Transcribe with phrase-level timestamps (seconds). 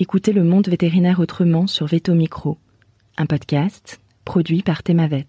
[0.00, 2.56] Écoutez le monde vétérinaire autrement sur Veto Micro,
[3.16, 5.26] un podcast produit par Thémavet.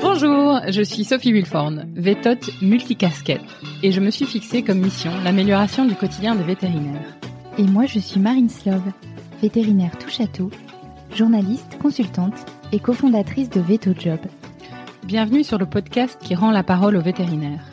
[0.00, 3.42] Bonjour, je suis Sophie Wilforn, vétote multicasquette,
[3.82, 7.18] et je me suis fixée comme mission l'amélioration du quotidien des vétérinaires.
[7.58, 8.90] Et moi, je suis Marine Slove,
[9.42, 10.50] vétérinaire tout,
[11.14, 14.20] journaliste, consultante et cofondatrice de Veto Job.
[15.04, 17.70] Bienvenue sur le podcast qui rend la parole aux vétérinaires.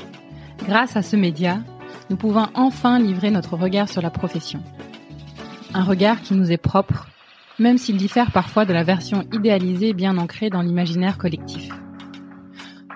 [0.68, 1.62] Grâce à ce média,
[2.10, 4.62] nous pouvons enfin livrer notre regard sur la profession.
[5.74, 7.08] Un regard qui nous est propre,
[7.60, 11.70] même s'il diffère parfois de la version idéalisée bien ancrée dans l'imaginaire collectif.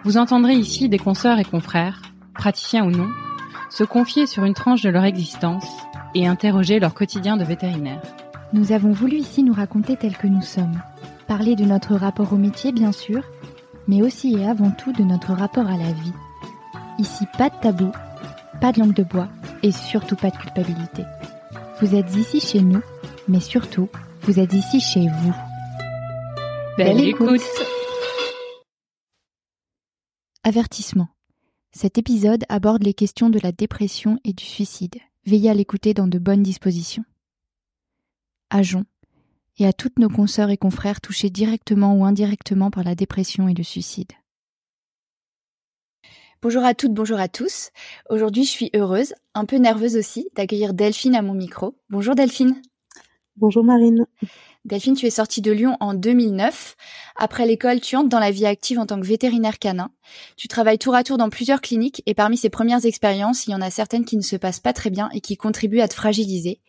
[0.03, 2.01] Vous entendrez ici des consoeurs et confrères,
[2.33, 3.09] praticiens ou non,
[3.69, 5.67] se confier sur une tranche de leur existence
[6.15, 8.01] et interroger leur quotidien de vétérinaire.
[8.53, 10.81] Nous avons voulu ici nous raconter tels que nous sommes,
[11.27, 13.23] parler de notre rapport au métier bien sûr,
[13.87, 16.13] mais aussi et avant tout de notre rapport à la vie.
[16.99, 17.91] Ici, pas de tabou,
[18.63, 19.27] pas de langue de bois
[19.61, 21.03] et surtout pas de culpabilité.
[21.81, 22.79] Vous êtes ici chez nous,
[23.27, 23.89] mais surtout,
[24.21, 25.33] vous êtes ici chez vous.
[26.77, 27.41] Belle, écoute.
[30.45, 31.09] Avertissement.
[31.73, 34.95] Cet épisode aborde les questions de la dépression et du suicide.
[35.25, 37.03] Veillez à l'écouter dans de bonnes dispositions.
[38.49, 38.85] À Jon,
[39.57, 43.53] et à toutes nos consoeurs et confrères touchés directement ou indirectement par la dépression et
[43.53, 44.13] le suicide.
[46.43, 47.69] Bonjour à toutes, bonjour à tous.
[48.09, 51.77] Aujourd'hui, je suis heureuse, un peu nerveuse aussi, d'accueillir Delphine à mon micro.
[51.89, 52.61] Bonjour Delphine.
[53.37, 54.05] Bonjour Marine.
[54.65, 56.75] Delphine, tu es sortie de Lyon en 2009.
[57.15, 59.91] Après l'école, tu entres dans la vie active en tant que vétérinaire canin.
[60.35, 63.55] Tu travailles tour à tour dans plusieurs cliniques et parmi ces premières expériences, il y
[63.55, 65.93] en a certaines qui ne se passent pas très bien et qui contribuent à te
[65.93, 66.59] fragiliser.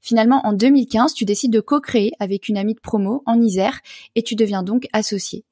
[0.00, 3.80] Finalement, en 2015, tu décides de co-créer avec une amie de promo en Isère
[4.14, 5.44] et tu deviens donc associée.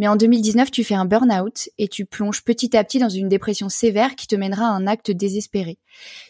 [0.00, 3.28] Mais en 2019, tu fais un burn-out et tu plonges petit à petit dans une
[3.28, 5.76] dépression sévère qui te mènera à un acte désespéré.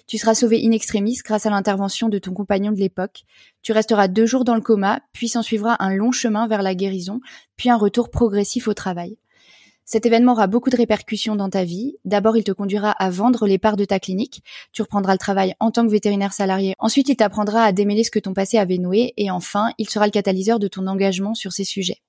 [0.08, 3.22] Tu seras sauvé in extremis grâce à l'intervention de ton compagnon de l'époque.
[3.62, 6.74] Tu resteras deux jours dans le coma, puis s'en suivra un long chemin vers la
[6.74, 7.20] guérison,
[7.56, 9.18] puis un retour progressif au travail.
[9.84, 11.94] Cet événement aura beaucoup de répercussions dans ta vie.
[12.04, 14.42] D'abord, il te conduira à vendre les parts de ta clinique.
[14.72, 16.74] Tu reprendras le travail en tant que vétérinaire salarié.
[16.80, 19.14] Ensuite, il t'apprendra à démêler ce que ton passé avait noué.
[19.16, 22.02] Et enfin, il sera le catalyseur de ton engagement sur ces sujets.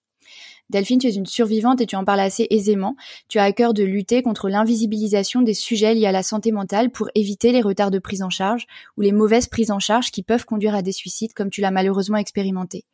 [0.71, 2.95] Delphine, tu es une survivante et tu en parles assez aisément.
[3.27, 6.91] Tu as à cœur de lutter contre l'invisibilisation des sujets liés à la santé mentale
[6.91, 8.67] pour éviter les retards de prise en charge
[8.97, 11.71] ou les mauvaises prises en charge qui peuvent conduire à des suicides comme tu l'as
[11.71, 12.85] malheureusement expérimenté.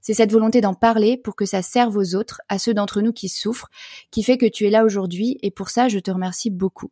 [0.00, 3.12] C'est cette volonté d'en parler pour que ça serve aux autres, à ceux d'entre nous
[3.12, 3.68] qui souffrent,
[4.10, 6.90] qui fait que tu es là aujourd'hui et pour ça je te remercie beaucoup.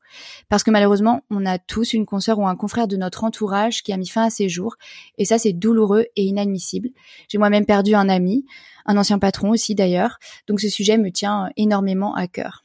[0.49, 3.93] Parce que malheureusement, on a tous une consoeur ou un confrère de notre entourage qui
[3.93, 4.77] a mis fin à ses jours
[5.19, 6.91] et ça c'est douloureux et inadmissible.
[7.29, 8.45] J'ai moi-même perdu un ami,
[8.85, 12.65] un ancien patron aussi d'ailleurs, donc ce sujet me tient énormément à cœur.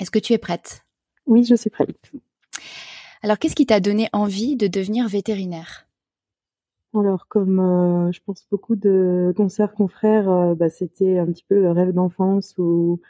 [0.00, 0.84] Est-ce que tu es prête?
[1.26, 1.90] Oui, je suis prête.
[3.22, 5.83] Alors qu'est-ce qui t'a donné envie de devenir vétérinaire?
[7.00, 11.60] Alors, comme euh, je pense beaucoup de concerts confrères, euh, bah, c'était un petit peu
[11.60, 13.00] le rêve d'enfance où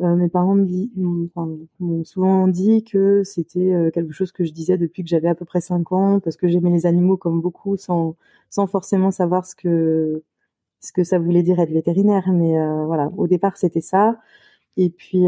[0.00, 5.08] euh, mes parents m'ont souvent dit que c'était quelque chose que je disais depuis que
[5.08, 8.16] j'avais à peu près 5 ans, parce que j'aimais les animaux comme beaucoup, sans,
[8.50, 10.24] sans forcément savoir ce que,
[10.80, 12.24] ce que ça voulait dire être vétérinaire.
[12.32, 12.54] Mais
[12.86, 14.18] voilà, au départ, c'était ça.
[14.76, 15.26] Et puis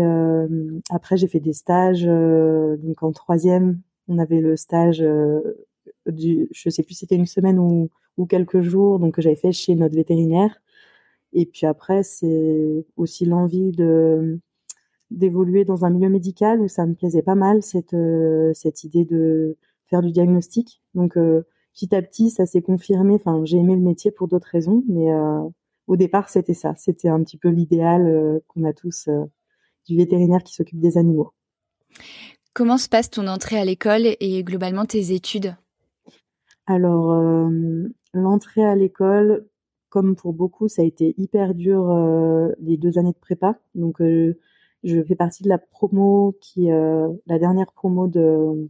[0.91, 2.05] après, j'ai fait des stages.
[2.05, 5.05] donc en troisième, on avait le stage
[6.07, 7.91] du, je sais plus si c'était une semaine ou,
[8.29, 10.63] quelques jours, donc que j'avais fait chez notre vétérinaire.
[11.33, 13.73] Et puis après, c'est aussi l'envie
[15.11, 19.05] d'évoluer dans un milieu médical où ça me plaisait pas mal cette euh, cette idée
[19.05, 19.57] de
[19.87, 20.81] faire du diagnostic.
[20.95, 21.43] Donc euh,
[21.75, 23.15] petit à petit, ça s'est confirmé.
[23.15, 25.43] Enfin, j'ai aimé le métier pour d'autres raisons, mais euh,
[25.87, 26.75] au départ, c'était ça.
[26.77, 29.09] C'était un petit peu l'idéal qu'on a tous
[29.87, 31.33] du vétérinaire qui s'occupe des animaux.
[32.55, 35.55] Comment se passe ton entrée à l'école et globalement tes études?
[36.67, 39.47] Alors, euh, l'entrée à l'école,
[39.89, 43.59] comme pour beaucoup, ça a été hyper dur euh, les deux années de prépa.
[43.75, 44.39] Donc, euh,
[44.85, 48.69] je fais partie de la promo qui, la dernière promo de,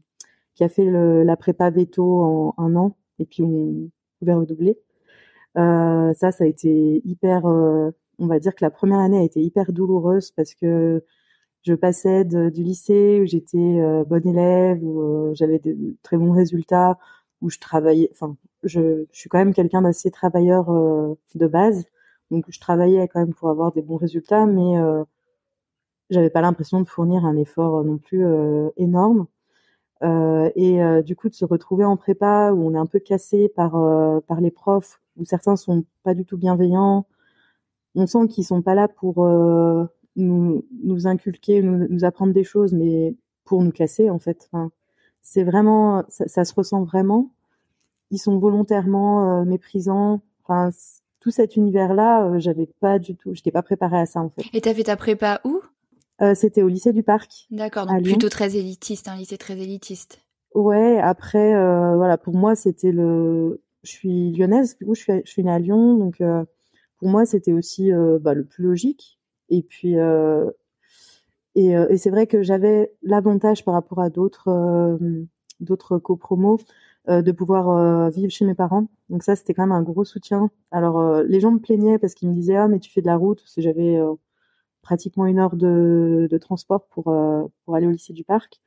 [0.55, 4.79] qui a fait le, la prépa veto en un an, et puis on pouvait redoubler.
[5.57, 9.73] ça, ça a été hyper, on va dire que la première année a été hyper
[9.73, 11.05] douloureuse parce que
[11.65, 16.99] je passais du lycée où j'étais bonne élève, où j'avais de très bons résultats,
[17.43, 18.09] où je travaillais.
[18.13, 21.87] Enfin, je, je suis quand même quelqu'un d'assez travailleur euh, de base,
[22.31, 25.05] donc je travaillais quand même pour avoir des bons résultats, mais euh,
[26.11, 29.27] j'avais pas l'impression de fournir un effort non plus euh, énorme.
[30.03, 33.49] Euh, et du coup, de se retrouver en prépa où on est un peu cassé
[33.49, 33.73] par
[34.27, 37.07] par les profs, où certains sont pas du tout bienveillants,
[37.95, 39.27] on sent qu'ils sont pas là pour
[40.17, 44.49] nous, nous inculquer, nous, nous, apprendre des choses, mais pour nous casser en fait.
[44.53, 44.71] Enfin,
[45.27, 47.31] c'est vraiment, ça, ça, se ressent vraiment.
[48.13, 50.21] ils sont volontairement méprisants.
[50.45, 50.71] Enfin,
[51.19, 54.45] tout cet univers-là, j'avais pas du tout, j'étais pas préparée à ça en fait.
[54.53, 55.61] Et t'as fait ta prépa où?
[56.35, 57.47] C'était au lycée du Parc.
[57.51, 60.23] D'accord, donc plutôt très élitiste, un lycée très élitiste.
[60.55, 61.53] Ouais, après,
[61.97, 63.61] voilà, pour moi, c'était le.
[63.83, 66.23] Je suis lyonnaise, du coup, je suis, je suis née à Lyon, donc
[66.99, 67.91] pour moi, c'était aussi
[68.21, 69.19] bah, le plus logique.
[69.51, 69.97] Et puis,
[71.57, 74.99] et, et c'est vrai que j'avais l'avantage par rapport à d'autres
[75.61, 76.59] d'autres copromos
[77.09, 78.89] euh, de pouvoir euh, vivre chez mes parents.
[79.11, 80.51] Donc ça, c'était quand même un gros soutien.
[80.73, 83.07] Alors euh, les gens me plaignaient parce qu'ils me disaient ah mais tu fais de
[83.07, 83.97] la route parce que j'avais
[84.83, 87.05] pratiquement une heure de, de transport pour
[87.65, 88.61] pour aller au lycée du parc.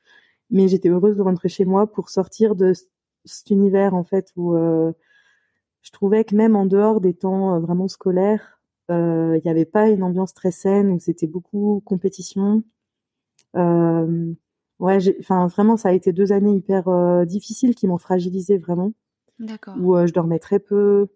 [0.52, 2.74] Mais j'étais heureuse de rentrer chez moi pour sortir de
[3.26, 4.56] cet univers en fait où
[5.82, 10.04] je trouvais que même en dehors des temps vraiment scolaires, il n'y avait pas une
[10.04, 12.64] ambiance très saine où c'était beaucoup compétition.
[13.56, 14.34] Euh,
[14.80, 18.94] ouais, enfin vraiment, ça a été deux années hyper euh, difficiles qui m'ont fragilisé vraiment.
[19.40, 19.76] D'accord.
[19.80, 21.08] Où euh, je dormais très peu.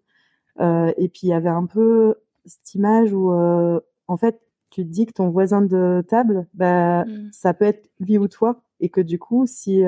[0.60, 2.14] Euh, et puis il y avait un peu
[2.44, 4.40] cette image où, en fait,
[4.70, 7.28] tu te dis que ton voisin de table, bah, mmh.
[7.32, 9.82] ça peut être lui ou toi, et que du coup, si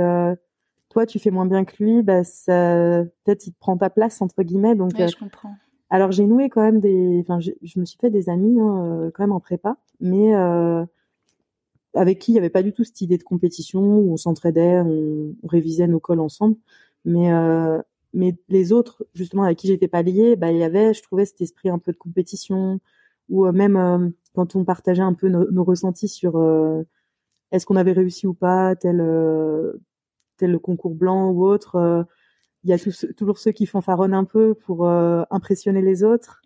[0.89, 4.23] toi tu fais moins bien que lui, bah, ça, peut-être il te prend ta place
[4.23, 4.75] entre guillemets.
[4.75, 5.55] Donc, ouais, je comprends.
[5.91, 9.23] Alors j'ai noué quand même des, enfin, je me suis fait des amis hein, quand
[9.23, 10.33] même en prépa, mais
[11.97, 14.81] avec qui il n'y avait pas du tout cette idée de compétition où on s'entraidait,
[14.81, 16.57] on, révisait nos cols ensemble.
[17.05, 17.81] Mais euh,
[18.15, 21.27] mais les autres, justement, avec qui j'étais pas liée, bah il y avait, je trouvais
[21.27, 22.81] cet esprit un peu de compétition
[23.29, 26.37] ou euh, même euh, quand on partageait un peu nos, ressentis sur
[27.53, 29.03] est-ce qu'on avait réussi ou pas tel
[30.39, 32.07] tel concours blanc ou autre.
[32.65, 32.79] Il y a
[33.17, 36.43] toujours ceux qui fanfaronnent un peu pour impressionner les autres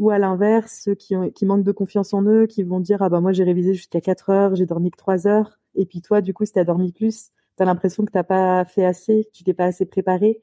[0.00, 3.10] ou à l'inverse ceux qui, qui manquent de confiance en eux qui vont dire ah
[3.10, 5.60] bah moi j'ai révisé jusqu'à 4 heures j'ai dormi que 3 heures.
[5.74, 8.84] Et puis toi du coup si t'as dormi plus t'as l'impression que t'as pas fait
[8.84, 10.42] assez que tu t'es pas assez préparé.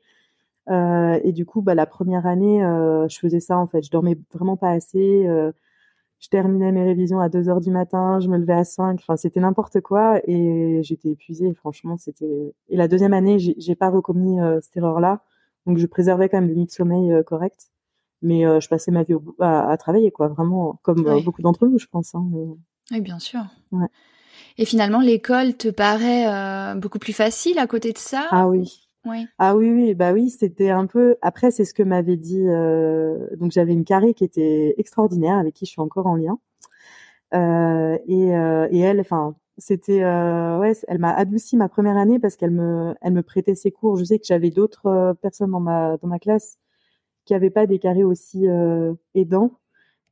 [0.69, 3.83] Euh, et du coup bah la première année euh, je faisais ça en fait.
[3.83, 5.51] Je dormais vraiment pas assez euh,
[6.19, 9.18] je terminais mes révisions à 2 heures du matin je me levais à 5 enfin
[9.18, 11.54] c'était n'importe quoi et j'étais épuisée.
[11.56, 15.21] Franchement c'était et la deuxième année j'ai pas recommis cette erreur là
[15.65, 17.71] donc je préservais quand même des nuits de sommeil correctes
[18.22, 21.78] mais euh, je passais ma vie à, travailler quoi vraiment comme euh, beaucoup d'entre vous
[21.78, 22.25] je pense hein,
[22.92, 23.42] oui bien sûr
[23.72, 23.88] ouais.
[24.58, 28.84] et finalement l'école te paraît euh, beaucoup plus facile à côté de ça ah oui
[29.06, 29.25] oui.
[29.38, 31.16] Ah oui, oui, bah oui, c'était un peu.
[31.22, 32.44] Après, c'est ce que m'avait dit.
[33.40, 36.38] Donc, j'avais une carré qui était extraordinaire, avec qui je suis encore en lien.
[37.31, 42.96] et, et elle, enfin, c'était, ouais, elle m'a adouci ma première année parce qu'elle me,
[43.00, 43.96] elle me prêtait ses cours.
[43.96, 46.58] Je sais que j'avais d'autres personnes dans ma dans ma classe
[47.28, 49.52] qui avait pas des carrés aussi euh, aidants.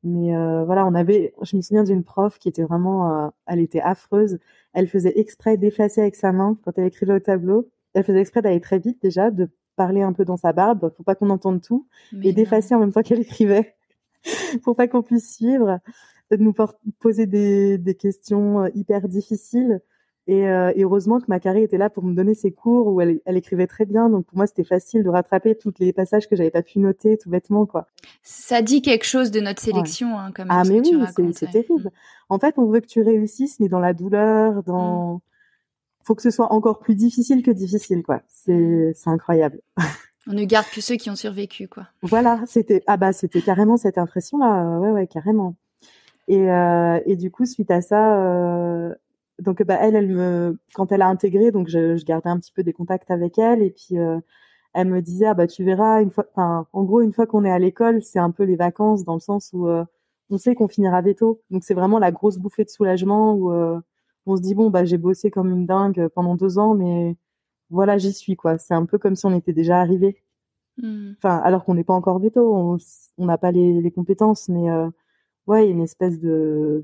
[0.03, 3.59] Mais euh, voilà, on avait, je me souviens d'une prof qui était vraiment, euh, elle
[3.59, 4.37] était affreuse.
[4.73, 7.69] Elle faisait exprès d'effacer avec sa main quand elle écrivait au tableau.
[7.93, 11.03] Elle faisait exprès d'aller très vite déjà, de parler un peu dans sa barbe, faut
[11.03, 11.87] pas qu'on entende tout,
[12.21, 13.75] et d'effacer en même temps qu'elle écrivait,
[14.63, 15.79] pour pas qu'on puisse suivre,
[16.31, 16.53] de nous
[16.99, 19.81] poser des, des questions hyper difficiles.
[20.27, 23.21] Et, euh, et, heureusement que Macari était là pour me donner ses cours où elle,
[23.25, 24.09] elle écrivait très bien.
[24.09, 27.17] Donc pour moi, c'était facile de rattraper tous les passages que j'avais pas pu noter
[27.17, 27.87] tout bêtement, quoi.
[28.23, 30.51] Ça dit quelque chose de notre sélection, hein, quand même.
[30.51, 31.91] Ah mais oui, c'est terrible.
[32.29, 35.15] En fait, on veut que tu réussisses, mais dans la douleur, dans.
[35.15, 35.19] Mm.
[36.03, 38.21] Faut que ce soit encore plus difficile que difficile, quoi.
[38.27, 39.59] C'est c'est incroyable.
[40.27, 41.87] On ne garde que ceux qui ont survécu, quoi.
[42.01, 45.55] Voilà, c'était ah bah c'était carrément cette impression-là, ouais ouais carrément.
[46.27, 48.93] Et, euh, et du coup, suite à ça, euh,
[49.39, 52.51] donc bah elle, elle me, quand elle a intégré, donc je, je gardais un petit
[52.51, 54.19] peu des contacts avec elle et puis euh,
[54.73, 57.45] elle me disait ah bah tu verras une fois, enfin en gros une fois qu'on
[57.45, 59.83] est à l'école, c'est un peu les vacances dans le sens où euh,
[60.29, 63.79] on sait qu'on finira veto, donc c'est vraiment la grosse bouffée de soulagement où euh,
[64.25, 67.17] on se dit bon bah j'ai bossé comme une dingue pendant deux ans, mais
[67.69, 68.57] voilà j'y suis quoi.
[68.57, 70.21] C'est un peu comme si on était déjà arrivé.
[70.77, 71.13] Mmh.
[71.17, 72.77] Enfin alors qu'on n'est pas encore veto,
[73.17, 74.69] on n'a pas les, les compétences, mais
[75.47, 76.83] ouais il y a une espèce de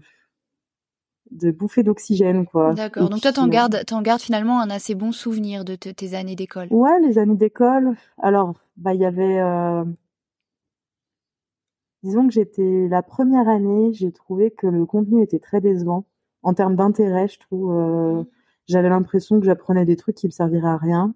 [1.32, 2.74] de bouffée d'oxygène, quoi.
[2.74, 3.10] D'accord.
[3.10, 6.68] Donc toi, t'en gardes, t'en gardes finalement un assez bon souvenir de tes années d'école.
[6.72, 7.96] Ouais, les années d'école.
[8.22, 9.84] Alors, bah, il y avait, euh...
[12.04, 16.06] disons que j'étais la première année, j'ai trouvé que le contenu était très décevant
[16.44, 17.28] en termes d'intérêt.
[17.28, 18.24] Je trouve, euh...
[18.68, 21.14] j'avais l'impression que j'apprenais des trucs qui me serviraient à rien,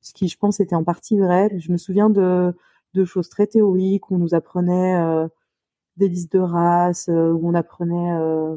[0.00, 1.50] ce qui, je pense, était en partie vrai.
[1.58, 2.54] Je me souviens de
[2.94, 5.28] de choses très théoriques où on nous apprenait euh,
[5.96, 8.56] des listes de races, euh, où on apprenait euh,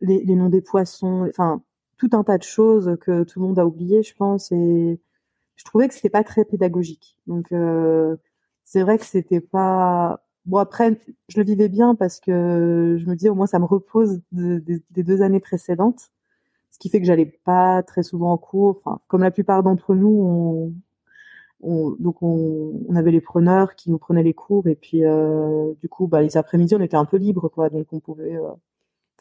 [0.00, 1.62] les, noms des poissons, enfin
[1.98, 5.00] tout un tas de choses que tout le monde a oublié, je pense, et
[5.56, 7.16] je trouvais que c'était pas très pédagogique.
[7.26, 8.16] Donc euh,
[8.64, 10.98] c'est vrai que c'était pas bon après
[11.28, 15.02] je le vivais bien parce que je me disais au moins ça me repose des
[15.02, 16.10] deux années précédentes,
[16.70, 18.80] ce qui fait que j'allais pas très souvent en cours.
[18.84, 20.74] Enfin comme la plupart d'entre nous, on
[21.98, 25.88] donc on, on, avait les preneurs qui nous prenaient les cours et puis euh, du
[25.88, 28.50] coup bah les après-midi on était un peu libre quoi donc on pouvait euh,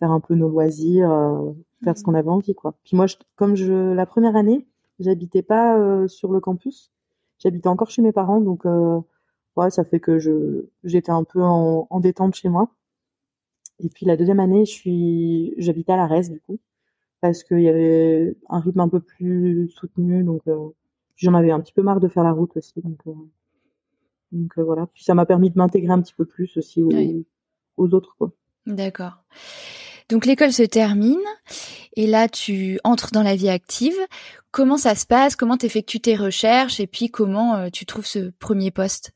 [0.04, 1.52] faire un peu nos loisirs euh,
[1.84, 2.06] faire ce mmh.
[2.06, 4.68] qu'on avait envie quoi puis moi je, comme je la première année
[5.00, 6.92] j'habitais pas euh, sur le campus
[7.40, 8.66] j'habitais encore chez mes parents donc
[9.56, 12.70] ouais ça fait que je j'étais un peu en, en, détente chez moi
[13.80, 16.60] et puis la deuxième année je suis j'habitais à la Reste du coup
[17.22, 20.44] parce qu'il y avait un rythme un peu plus soutenu donc
[21.16, 22.74] j'en avais un petit peu marre de faire la route aussi.
[22.82, 23.14] Donc, euh,
[24.32, 24.88] donc euh, voilà.
[24.88, 26.92] Puis ça m'a permis de m'intégrer un petit peu plus aussi aux,
[27.78, 28.16] aux autres.
[28.18, 28.32] Quoi.
[28.66, 29.24] D'accord.
[30.10, 31.18] Donc l'école se termine
[31.96, 33.96] et là tu entres dans la vie active.
[34.52, 35.36] Comment ça se passe?
[35.36, 36.80] Comment t'effectues tes recherches?
[36.80, 39.12] Et puis comment euh, tu trouves ce premier poste?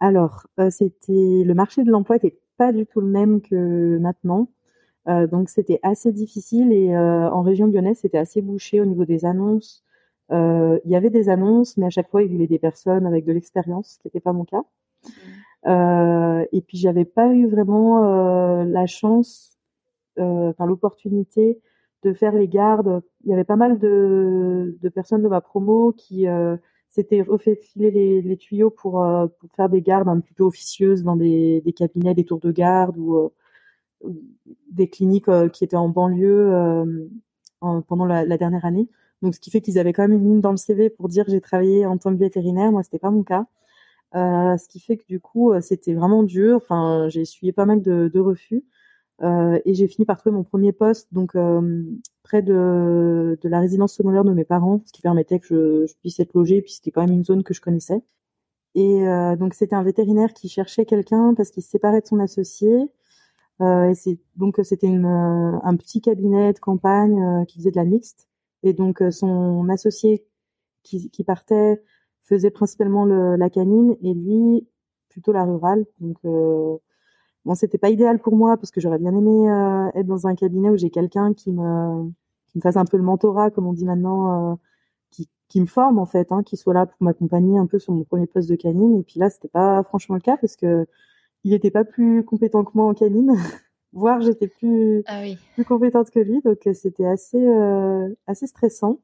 [0.00, 4.48] Alors c'était le marché de l'emploi n'était pas du tout le même que maintenant.
[5.06, 9.84] donc c'était assez difficile et en région lyonnaise c'était assez bouché au niveau des annonces.
[10.30, 13.24] Euh, il y avait des annonces, mais à chaque fois, ils voulaient des personnes avec
[13.24, 14.62] de l'expérience, ce qui n'était pas mon cas.
[15.04, 15.10] Mmh.
[15.66, 19.57] Euh, et puis, j'avais pas eu vraiment euh, la chance, euh,
[20.18, 21.60] enfin l'opportunité
[22.04, 23.02] de faire les gardes.
[23.24, 26.56] Il y avait pas mal de, de personnes de ma promo qui euh,
[26.90, 29.04] s'étaient refait filer les, les tuyaux pour,
[29.40, 32.52] pour, faire des gardes un petit peu officieuses dans des, des cabinets, des tours de
[32.52, 33.32] garde ou
[34.70, 36.52] des cliniques qui étaient en banlieue
[37.60, 38.88] pendant la, dernière année.
[39.22, 41.24] Donc, ce qui fait qu'ils avaient quand même une ligne dans le CV pour dire
[41.28, 42.70] j'ai travaillé en tant que vétérinaire.
[42.70, 43.46] Moi, c'était pas mon cas.
[44.14, 46.56] Euh, ce qui fait que du coup, euh, c'était vraiment dur.
[46.56, 48.64] Enfin, j'ai essuyé pas mal de refus.
[49.22, 51.82] Euh, et j'ai fini par trouver mon premier poste, donc euh,
[52.22, 56.20] près de, de, la résidence secondaire de mes parents, ce qui permettait que je, puisse
[56.20, 56.62] être logée.
[56.62, 58.02] Puis c'était quand même une zone que je connaissais.
[58.74, 62.20] Et euh, donc c'était un vétérinaire qui cherchait quelqu'un parce qu'il se séparait de son
[62.20, 62.90] associé.
[63.60, 68.28] et c'est donc c'était un petit cabinet de campagne qui faisait de la mixte.
[68.62, 70.24] Et donc euh, son associé
[70.82, 71.82] qui, qui, partait
[72.24, 74.66] faisait principalement le, la canine et lui
[75.08, 75.86] plutôt la rurale.
[76.00, 76.76] Donc euh,
[77.48, 80.34] bon, c'était pas idéal pour moi parce que j'aurais bien aimé euh, être dans un
[80.34, 82.10] cabinet où j'ai quelqu'un qui me
[82.48, 84.54] qui me fasse un peu le mentorat, comme on dit maintenant, euh,
[85.10, 87.92] qui, qui me forme en fait, hein, qui soit là pour m'accompagner un peu sur
[87.92, 88.98] mon premier poste de canine.
[88.98, 90.86] Et puis là, c'était pas franchement le cas parce que
[91.44, 93.34] il était pas plus compétent que moi en canine.
[93.92, 95.38] voire j'étais plus ah oui.
[95.54, 99.00] plus compétente que lui, donc euh, c'était assez euh, assez stressant.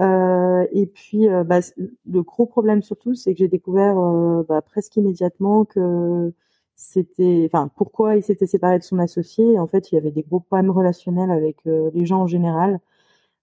[0.00, 4.62] Euh, et puis euh, bah, le gros problème surtout, c'est que j'ai découvert euh, bah,
[4.62, 6.32] presque immédiatement que
[6.78, 9.58] c'était, enfin pourquoi il s'était séparé de son associé.
[9.58, 12.80] En fait, il y avait des gros problèmes relationnels avec les gens en général.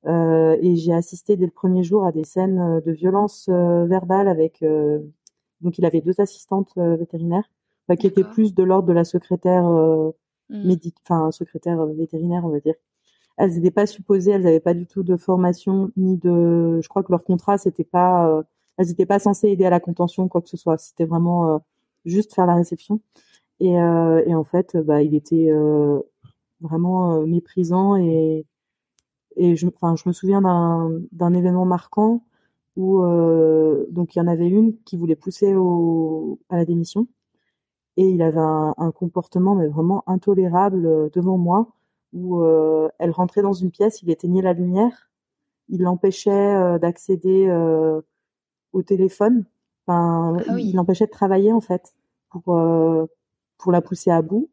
[0.07, 4.63] et j'ai assisté dès le premier jour à des scènes de violence verbale avec.
[5.61, 7.49] donc il avait deux assistantes vétérinaires,
[7.99, 9.65] qui étaient plus de l'ordre de la secrétaire
[10.49, 10.67] mmh.
[10.67, 12.75] médic, enfin secrétaire euh, vétérinaire, on va dire.
[13.37, 16.79] Elles n'étaient pas supposées, elles n'avaient pas du tout de formation ni de.
[16.81, 18.29] Je crois que leur contrat c'était pas.
[18.29, 18.43] Euh,
[18.77, 20.77] elles n'étaient pas censées aider à la contention quoi que ce soit.
[20.77, 21.57] C'était vraiment euh,
[22.05, 23.01] juste faire la réception.
[23.59, 25.49] Et, et en fait, bah, il était
[26.61, 28.45] vraiment méprisant et
[29.37, 32.21] je, me souviens d'un événement marquant
[32.75, 33.01] où
[33.91, 35.53] donc il y en avait une qui voulait pousser
[36.49, 37.07] à la démission
[37.97, 41.67] et il avait un, comportement vraiment intolérable euh, devant moi
[42.13, 45.09] où euh, elle rentrait dans une pièce, il éteignait la lumière,
[45.69, 48.01] il l'empêchait euh, d'accéder euh,
[48.73, 49.45] au téléphone,
[49.85, 50.65] enfin ah oui.
[50.67, 51.93] il l'empêchait de travailler en fait
[52.29, 53.05] pour euh,
[53.57, 54.49] pour la pousser à bout.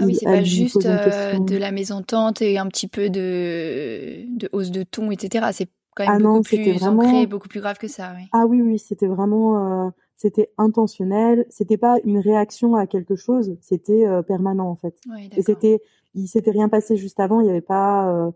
[0.00, 4.72] Ah oui, c'est pas juste de la mésentente et un petit peu de, de hausse
[4.72, 5.46] de ton, etc.
[5.52, 7.02] C'est quand même ah beaucoup non, plus vraiment...
[7.02, 8.12] ancré, beaucoup plus grave que ça.
[8.16, 8.24] Oui.
[8.32, 14.06] Ah oui, oui, c'était vraiment c'était intentionnel, c'était pas une réaction à quelque chose, c'était
[14.06, 14.94] euh, permanent en fait.
[15.08, 15.80] Ouais, et c'était,
[16.14, 18.30] il s'était rien passé juste avant, il y avait pas, euh,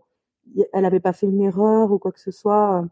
[0.73, 2.85] elle avait pas fait une erreur ou quoi que ce soit.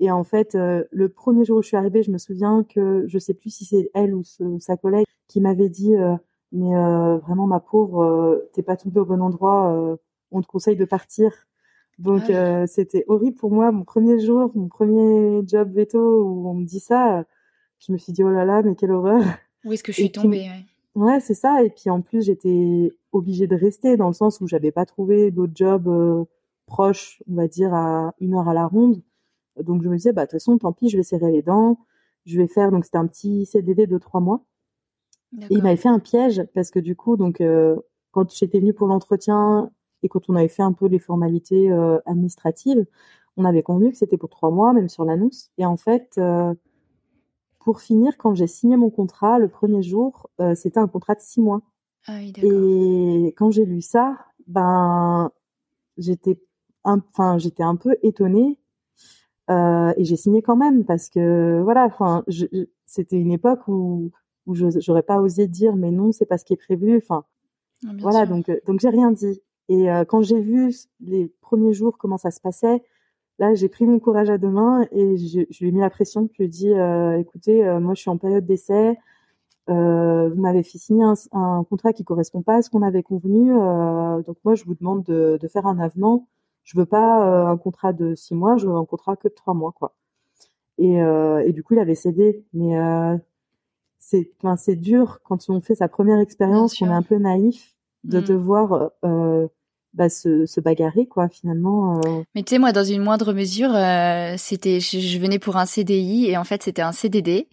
[0.00, 3.04] Et en fait, euh, le premier jour où je suis arrivée, je me souviens que
[3.06, 6.14] je sais plus si c'est elle ou ce, sa collègue qui m'avait dit, euh,
[6.52, 6.74] mais
[7.18, 9.98] vraiment ma pauvre, t'es pas tombée au bon endroit,
[10.30, 11.32] on te conseille de partir.
[11.98, 16.54] Donc ah c'était horrible pour moi, mon premier jour, mon premier job veto où on
[16.54, 17.24] me dit ça
[17.78, 19.22] je me suis dit oh là là mais quelle horreur
[19.64, 20.48] où est-ce que je suis tombée
[20.94, 21.62] ouais, ouais c'est ça.
[21.62, 25.30] Et puis en plus j'étais obligée de rester dans le sens où j'avais pas trouvé
[25.30, 26.24] d'autres jobs euh,
[26.66, 29.02] proches on va dire à une heure à la ronde
[29.62, 31.78] donc je me disais bah de toute façon tant pis je vais serrer les dents.
[32.24, 34.44] Je vais faire donc c'était un petit CDD de trois mois.
[35.38, 37.76] Et il m'avait fait un piège parce que du coup donc euh,
[38.10, 39.70] quand j'étais venue pour l'entretien
[40.02, 42.86] et quand on avait fait un peu les formalités euh, administratives
[43.36, 45.50] on avait convenu que c'était pour trois mois même sur l'annonce.
[45.58, 46.54] Et en fait euh,
[47.60, 51.40] pour finir, quand j'ai signé mon contrat, le premier jour, c'était un contrat de six
[51.40, 51.62] mois.
[52.06, 55.32] Ah oui, et quand j'ai lu ça, ben,
[55.98, 56.40] j'étais,
[56.84, 58.58] enfin, j'étais un peu étonnée
[59.50, 62.24] Euh, et j'ai signé quand même parce que voilà, enfin,
[62.86, 64.10] c'était une époque où
[64.46, 66.96] où j'aurais pas osé dire mais non, c'est pas ce qui est prévu.
[66.96, 67.24] Enfin,
[67.86, 69.42] ah, voilà, donc donc j'ai rien dit.
[69.68, 72.82] Et quand j'ai vu les premiers jours comment ça se passait,
[73.38, 75.90] là j'ai pris mon courage à deux mains et je, je lui ai mis la
[75.90, 76.28] pression.
[76.32, 76.70] Je lui ai dit,
[77.20, 78.96] écoutez, moi je suis en période d'essai.
[79.68, 83.02] Euh, vous m'avez fait signer un, un, contrat qui correspond pas à ce qu'on avait
[83.02, 86.28] convenu, euh, donc moi je vous demande de, de, faire un avenant.
[86.66, 89.32] Je veux pas euh, un contrat de six mois, je veux un contrat que de
[89.32, 89.94] trois mois, quoi.
[90.78, 93.16] Et, euh, et du coup il avait cédé, mais euh,
[93.98, 98.20] c'est, c'est dur quand on fait sa première expérience, qu'on est un peu naïf, de
[98.20, 98.24] mmh.
[98.24, 98.90] devoir
[99.96, 102.00] bah, se, se, bagarrer quoi finalement.
[102.04, 102.22] Euh...
[102.34, 106.26] Mais tu sais moi dans une moindre mesure euh, c'était je, venais pour un CDI
[106.26, 107.48] et en fait c'était un CDD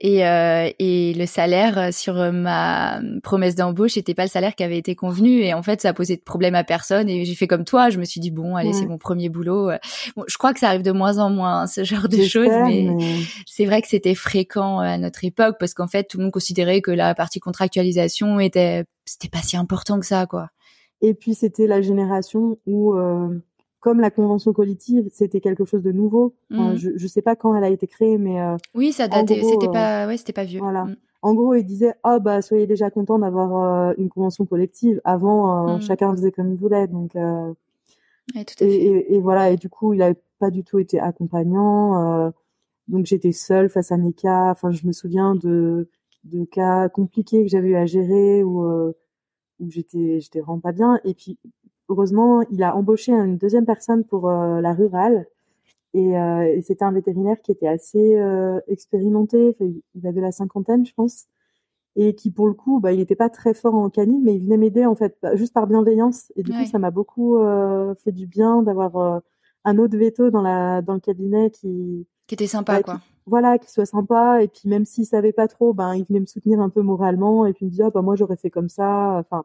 [0.00, 4.78] et euh, et le salaire sur ma promesse d'embauche n'était pas le salaire qui avait
[4.78, 7.46] été convenu et en fait ça a posé de problème à personne et j'ai fait
[7.46, 9.70] comme toi je me suis dit bon allez c'est mon premier boulot.
[10.16, 12.48] Bon, je crois que ça arrive de moins en moins hein, ce genre de choses
[12.48, 13.20] mais, mais...
[13.46, 16.80] c'est vrai que c'était fréquent à notre époque parce qu'en fait tout le monde considérait
[16.80, 20.48] que la partie contractualisation était c'était pas si important que ça quoi.
[21.04, 23.28] Et puis c'était la génération où, euh,
[23.80, 26.34] comme la convention collective, c'était quelque chose de nouveau.
[26.48, 26.76] Mmh.
[26.76, 29.42] je ne sais pas quand elle a été créée, mais euh, oui, ça datait.
[29.42, 30.60] C'était pas, euh, ouais, c'était pas vieux.
[30.60, 30.84] Voilà.
[30.84, 30.96] Mmh.
[31.20, 35.02] En gros, il disait oh bah soyez déjà content d'avoir une convention collective.
[35.04, 35.82] Avant, mmh.
[35.82, 37.14] chacun faisait comme il voulait, donc.
[37.14, 38.72] Ouais, tout à fait.
[38.72, 39.50] Et, et, voilà.
[39.50, 42.32] Et du coup, il a pas du tout été accompagnant.
[42.88, 44.52] donc j'étais seule face à mes cas.
[44.52, 45.86] Enfin, je me souviens de
[46.24, 48.94] de cas compliqués que j'avais eu à gérer ou
[49.60, 51.00] où j'étais j'étais vraiment pas bien.
[51.04, 51.38] Et puis
[51.88, 55.26] heureusement il a embauché une deuxième personne pour euh, la rurale.
[55.94, 59.56] Et, euh, et c'était un vétérinaire qui était assez euh, expérimenté.
[59.94, 61.26] Il avait la cinquantaine je pense.
[61.96, 64.42] Et qui pour le coup bah il était pas très fort en canine mais il
[64.42, 66.32] venait m'aider en fait juste par bienveillance.
[66.36, 67.38] Et du coup ça m'a beaucoup
[68.04, 69.22] fait du bien d'avoir
[69.64, 73.70] un autre veto dans la dans le cabinet qui qui était sympa quoi voilà, qu'il
[73.70, 74.42] soit sympa.
[74.42, 77.46] Et puis même s'il savait pas trop, ben il venait me soutenir un peu moralement
[77.46, 79.18] et puis me dire, ah, bah moi j'aurais fait comme ça.
[79.18, 79.44] Enfin,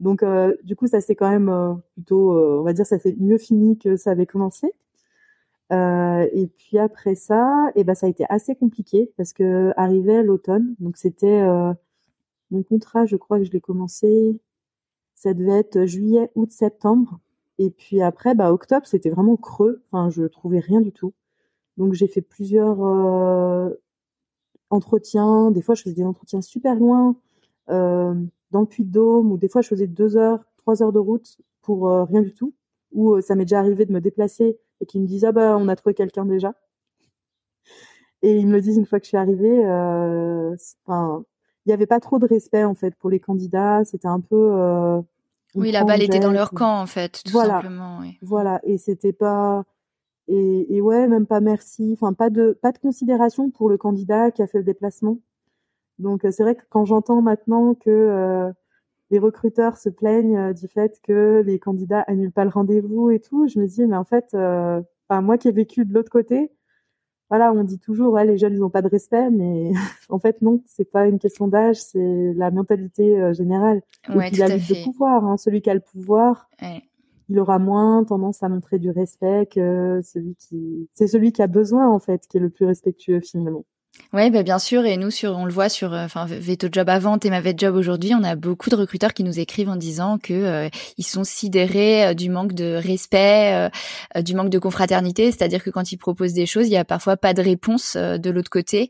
[0.00, 2.98] donc euh, du coup ça c'est quand même euh, plutôt, euh, on va dire, ça
[2.98, 4.72] s'est mieux fini que ça avait commencé.
[5.70, 10.74] et puis après ça, et ben ça a été assez compliqué parce que arrivait l'automne,
[10.80, 11.42] donc c'était
[12.50, 14.38] mon contrat, je crois que je l'ai commencé,
[15.14, 17.20] ça devait être juillet, août, septembre.
[17.58, 19.82] Et puis après, bah octobre, c'était vraiment creux.
[19.90, 21.14] Enfin, je trouvais rien du tout.
[21.76, 23.70] Donc j'ai fait plusieurs euh,
[24.70, 25.50] entretiens.
[25.50, 27.16] Des fois, je faisais des entretiens super loin,
[27.70, 28.14] euh,
[28.50, 31.88] dans le Puy-de-Dôme, ou des fois, je faisais deux heures, trois heures de route pour
[31.88, 32.54] euh, rien du tout.
[32.92, 35.66] Ou ça m'est déjà arrivé de me déplacer et qu'ils me disent ah bah on
[35.66, 36.54] a trouvé quelqu'un déjà.
[38.22, 39.58] Et ils me le disent une fois que je suis arrivée.
[40.86, 41.24] Enfin,
[41.66, 43.84] il n'y avait pas trop de respect en fait pour les candidats.
[43.84, 45.02] C'était un peu
[45.54, 47.54] oui, la balle était dans leur camp en fait, tout voilà.
[47.54, 47.98] simplement.
[48.00, 48.18] Oui.
[48.22, 49.64] Voilà, et c'était pas
[50.28, 54.30] et, et, ouais, même pas merci, enfin pas de pas de considération pour le candidat
[54.30, 55.18] qui a fait le déplacement.
[55.98, 58.50] Donc euh, c'est vrai que quand j'entends maintenant que euh,
[59.10, 63.20] les recruteurs se plaignent euh, du fait que les candidats annulent pas le rendez-vous et
[63.20, 66.50] tout, je me dis mais en fait, euh, moi qui ai vécu de l'autre côté,
[67.30, 69.72] voilà, on dit toujours ouais les jeunes ils ont pas de respect, mais
[70.08, 73.82] en fait non, c'est pas une question d'âge, c'est la mentalité générale.
[74.08, 76.48] Ouais, et puis la lutte de pouvoir, hein, celui qui a le pouvoir.
[76.62, 76.82] Ouais
[77.28, 81.46] il aura moins tendance à montrer du respect que celui qui, c'est celui qui a
[81.46, 83.64] besoin en fait, qui est le plus respectueux finalement.
[84.14, 84.86] Oui, bah bien sûr.
[84.86, 87.54] Et nous, sur, on le voit sur, euh, enfin, Veto Job avant et ma Vet
[87.58, 91.04] Job aujourd'hui, on a beaucoup de recruteurs qui nous écrivent en disant que euh, ils
[91.04, 93.70] sont sidérés euh, du manque de respect,
[94.20, 95.32] du manque de confraternité.
[95.32, 98.30] C'est-à-dire que quand ils proposent des choses, il y a parfois pas de réponse de
[98.30, 98.88] l'autre côté,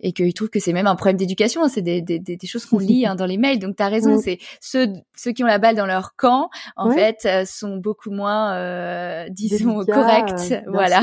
[0.00, 1.64] et qu'ils trouvent que c'est même un problème d'éducation.
[1.64, 1.70] Hein.
[1.72, 3.58] C'est des, des, des, choses qu'on lit hein, dans les mails.
[3.58, 4.18] Donc, tu as raison.
[4.18, 9.26] C'est ceux, ceux qui ont la balle dans leur camp, en fait, sont beaucoup moins,
[9.30, 10.62] disons, corrects.
[10.66, 11.00] Voilà.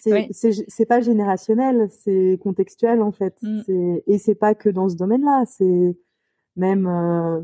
[0.00, 3.36] C'est c'est pas générationnel, c'est contextuel en fait.
[3.42, 3.98] Mm.
[4.06, 5.96] Et c'est pas que dans ce domaine-là, c'est
[6.56, 7.42] même, euh,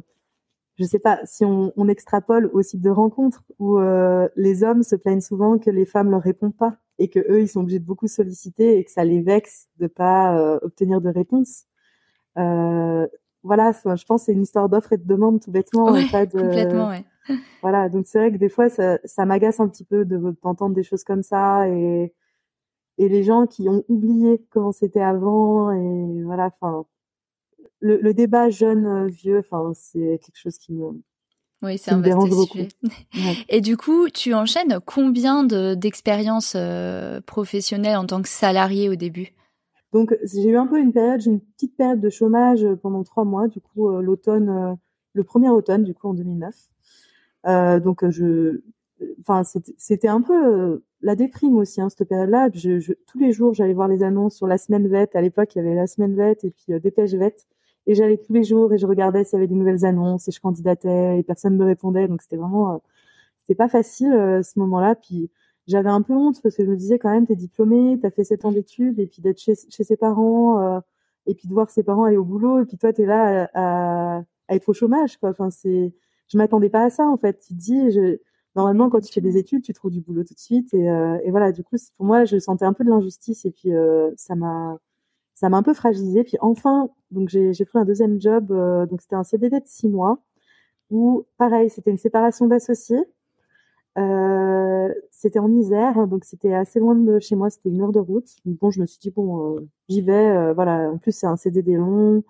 [0.78, 4.82] je sais pas, si on, on, extrapole au site de rencontre où euh, les hommes
[4.82, 7.80] se plaignent souvent que les femmes leur répondent pas et que eux ils sont obligés
[7.80, 11.64] de beaucoup solliciter et que ça les vexe de pas euh, obtenir de réponse.
[13.42, 15.90] Voilà, je pense c'est une histoire d'offre et de demande tout bêtement.
[15.90, 16.38] Ouais, pas de...
[16.38, 17.04] complètement, ouais.
[17.62, 20.74] Voilà, donc c'est vrai que des fois ça, ça m'agace un petit peu de d'entendre
[20.74, 22.12] des choses comme ça et
[22.98, 26.84] et les gens qui ont oublié comment c'était avant et voilà enfin
[27.80, 31.00] le, le, débat jeune euh, vieux enfin c'est quelque chose qui me
[31.62, 32.68] oui, c'est un vaste sujet.
[33.50, 39.34] Et du coup, tu enchaînes combien d'expériences euh, professionnelles en tant que salarié au début?
[39.92, 43.48] Donc, j'ai eu un peu une période, une petite période de chômage pendant trois mois,
[43.48, 44.78] du coup, euh, l'automne,
[45.14, 46.54] le premier automne, du coup, en 2009.
[47.46, 48.60] Euh, donc, je,
[49.20, 49.42] enfin,
[49.78, 52.50] c'était un peu la déprime aussi, hein, cette période-là.
[52.50, 55.16] Tous les jours, j'allais voir les annonces sur la semaine vête.
[55.16, 57.46] À l'époque, il y avait la semaine vête et puis dépêche vête.
[57.86, 60.30] Et j'allais tous les jours et je regardais s'il y avait des nouvelles annonces et
[60.30, 62.06] je candidatais et personne me répondait.
[62.06, 62.82] Donc c'était vraiment,
[63.38, 64.12] c'était pas facile
[64.44, 64.94] ce moment-là.
[64.94, 65.30] Puis
[65.70, 68.24] j'avais un peu honte parce que je me disais quand même, t'es diplômé, t'as fait
[68.24, 70.82] sept ans d'études et puis d'être chez, chez ses parents
[71.26, 74.18] et puis de voir ses parents aller au boulot et puis toi t'es là à,
[74.18, 75.30] à, être au chômage quoi.
[75.30, 75.92] Enfin c'est
[76.28, 77.38] je m'attendais pas à ça en fait.
[77.40, 78.18] Tu te dis je,
[78.56, 81.18] normalement quand tu fais des études tu trouves du boulot tout de suite et, euh,
[81.24, 81.52] et voilà.
[81.52, 84.78] Du coup pour moi je sentais un peu de l'injustice et puis euh, ça m'a
[85.34, 88.86] ça m'a un peu fragilisé puis enfin donc j'ai j'ai pris un deuxième job euh,
[88.86, 90.18] donc c'était un CDD de six mois
[90.90, 93.04] où pareil c'était une séparation d'associés
[93.98, 97.98] euh, c'était en Isère, donc c'était assez loin de chez moi, c'était une heure de
[97.98, 98.28] route.
[98.44, 100.12] bon, je me suis dit bon, euh, j'y vais.
[100.30, 102.22] Euh, voilà, en plus c'est un CDD long.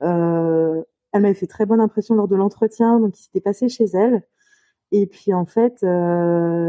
[0.00, 4.22] elle m'avait fait très bonne impression lors de l'entretien, donc il s'était passé chez elle.
[4.92, 5.84] Et puis en fait,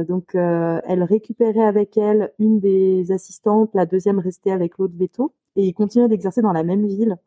[0.08, 5.65] donc elle récupérait avec elle une des assistantes, la deuxième restait avec l'autre veto, et
[5.65, 7.17] il continuait d'exercer dans la même ville.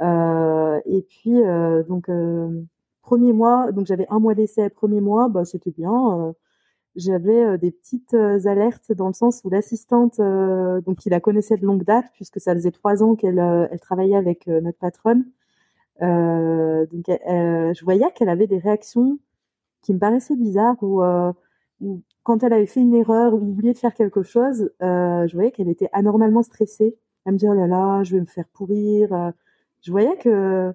[0.00, 1.42] et puis
[1.88, 2.10] donc
[3.02, 6.34] premier mois, donc j'avais un mois d'essai, premier mois, bah c'était bien
[6.96, 11.20] j'avais euh, des petites euh, alertes dans le sens où l'assistante, euh, donc qui la
[11.20, 15.24] connaissait de longue date, puisque ça faisait trois ans qu'elle elle travaillait avec notre patronne,
[16.00, 19.18] donc je voyais qu'elle avait des réactions
[19.82, 21.02] qui me paraissaient bizarres ou,
[22.22, 25.68] quand elle avait fait une erreur ou oublié de faire quelque chose, je voyais qu'elle
[25.68, 26.96] était anormalement stressée.
[27.24, 29.32] Elle me disait oh là là, je vais me faire pourrir.
[29.82, 30.72] je voyais que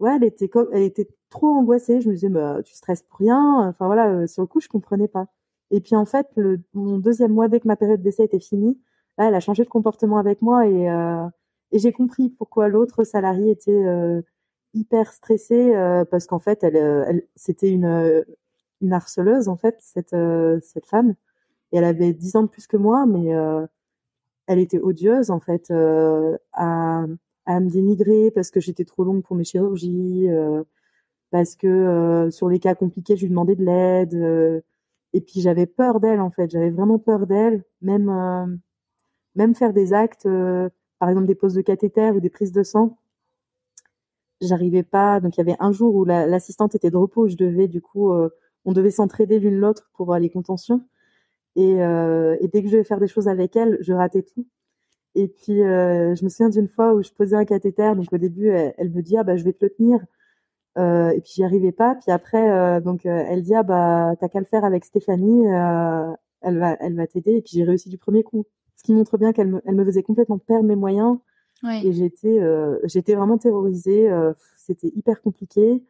[0.00, 2.00] ouais, elle était elle était trop angoissée.
[2.00, 3.68] Je me disais bah, tu stresses pour rien.
[3.68, 5.28] Enfin voilà, sur le coup je comprenais pas.
[5.70, 8.78] Et puis en fait, le, mon deuxième mois, dès que ma période d'essai était finie,
[9.18, 11.26] là, elle a changé de comportement avec moi et, euh,
[11.72, 14.22] et j'ai compris pourquoi l'autre salarié était euh,
[14.74, 18.24] hyper stressée euh, parce qu'en fait, elle, euh, elle c'était une,
[18.80, 20.16] une harceleuse en fait, cette,
[20.62, 21.14] cette femme.
[21.72, 23.32] Et elle avait dix ans de plus que moi, mais
[24.46, 25.70] elle était odieuse en fait
[26.52, 27.04] à,
[27.46, 30.28] à me dénigrer parce que j'étais trop longue pour mes chirurgies,
[31.30, 34.62] parce que sur les cas compliqués, je lui demandais de l'aide
[35.16, 38.54] et puis j'avais peur d'elle en fait, j'avais vraiment peur d'elle, même euh,
[39.34, 42.62] même faire des actes, euh, par exemple des poses de cathéter ou des prises de
[42.62, 42.98] sang.
[44.42, 45.20] J'arrivais pas.
[45.20, 48.12] Donc il y avait un jour où l'assistante était de repos, je devais du coup,
[48.12, 48.28] euh,
[48.66, 50.82] on devait s'entraider l'une l'autre pour les contentions.
[51.56, 54.46] Et, et, dès que je devais faire des choses avec elle, je ratais tout.
[55.14, 57.94] Et puis je me souviens d'une fois où je posais un cathéter.
[57.96, 60.00] Donc au début, elle, elle me dit ah bah je vais te le tenir.
[60.78, 61.94] Euh, et puis j'y arrivais pas.
[61.94, 65.44] Puis après, euh, donc euh, elle dit ah bah t'as qu'à le faire avec Stéphanie,
[65.46, 67.36] elle va elle va t'aider.
[67.36, 68.46] Et puis j'ai réussi du premier coup.
[68.76, 71.18] Ce qui montre bien qu'elle me, elle me faisait complètement perdre mes moyens.
[71.82, 72.40] Et j'étais
[72.84, 74.08] j'étais vraiment terrorisée.
[74.56, 75.82] C'était hyper compliqué.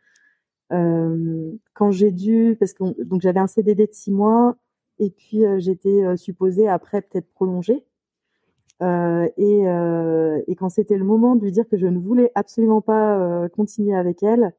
[0.70, 4.56] quand j'ai dû, parce que donc j'avais un CDD de six mois
[4.98, 7.84] et puis j'étais supposée après peut-être prolonger.
[8.82, 12.30] Euh, et, euh, et, quand c'était le moment de lui dire que je ne voulais
[12.34, 14.52] absolument pas euh, continuer avec elle,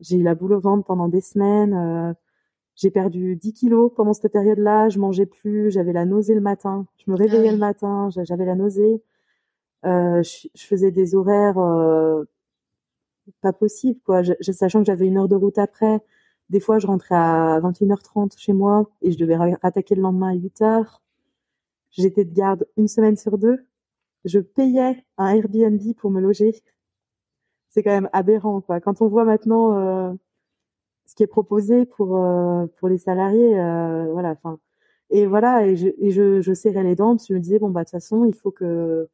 [0.00, 1.74] j'ai eu la boule au ventre pendant des semaines.
[1.74, 2.12] Euh,
[2.76, 4.88] j'ai perdu 10 kilos pendant cette période-là.
[4.88, 5.70] Je mangeais plus.
[5.70, 6.86] J'avais la nausée le matin.
[6.96, 8.08] Je me réveillais ah le matin.
[8.10, 9.02] J'avais la nausée.
[9.84, 12.24] Euh, je, je, faisais des horaires euh,
[13.40, 14.22] pas possibles, quoi.
[14.22, 16.00] Je, sachant que j'avais une heure de route après.
[16.50, 20.36] Des fois, je rentrais à 21h30 chez moi et je devais attaquer le lendemain à
[20.36, 21.00] 8h.
[21.90, 23.64] J'étais de garde une semaine sur deux.
[24.24, 26.62] Je payais un Airbnb pour me loger
[27.74, 28.80] c'est quand même aberrant quoi.
[28.80, 30.12] Quand on voit maintenant euh,
[31.06, 34.30] ce qui est proposé pour euh, pour les salariés, euh, voilà.
[34.32, 34.58] Enfin,
[35.10, 37.86] et voilà, et je serrais les dents parce que je me disais bon bah de
[37.86, 39.08] toute façon il faut que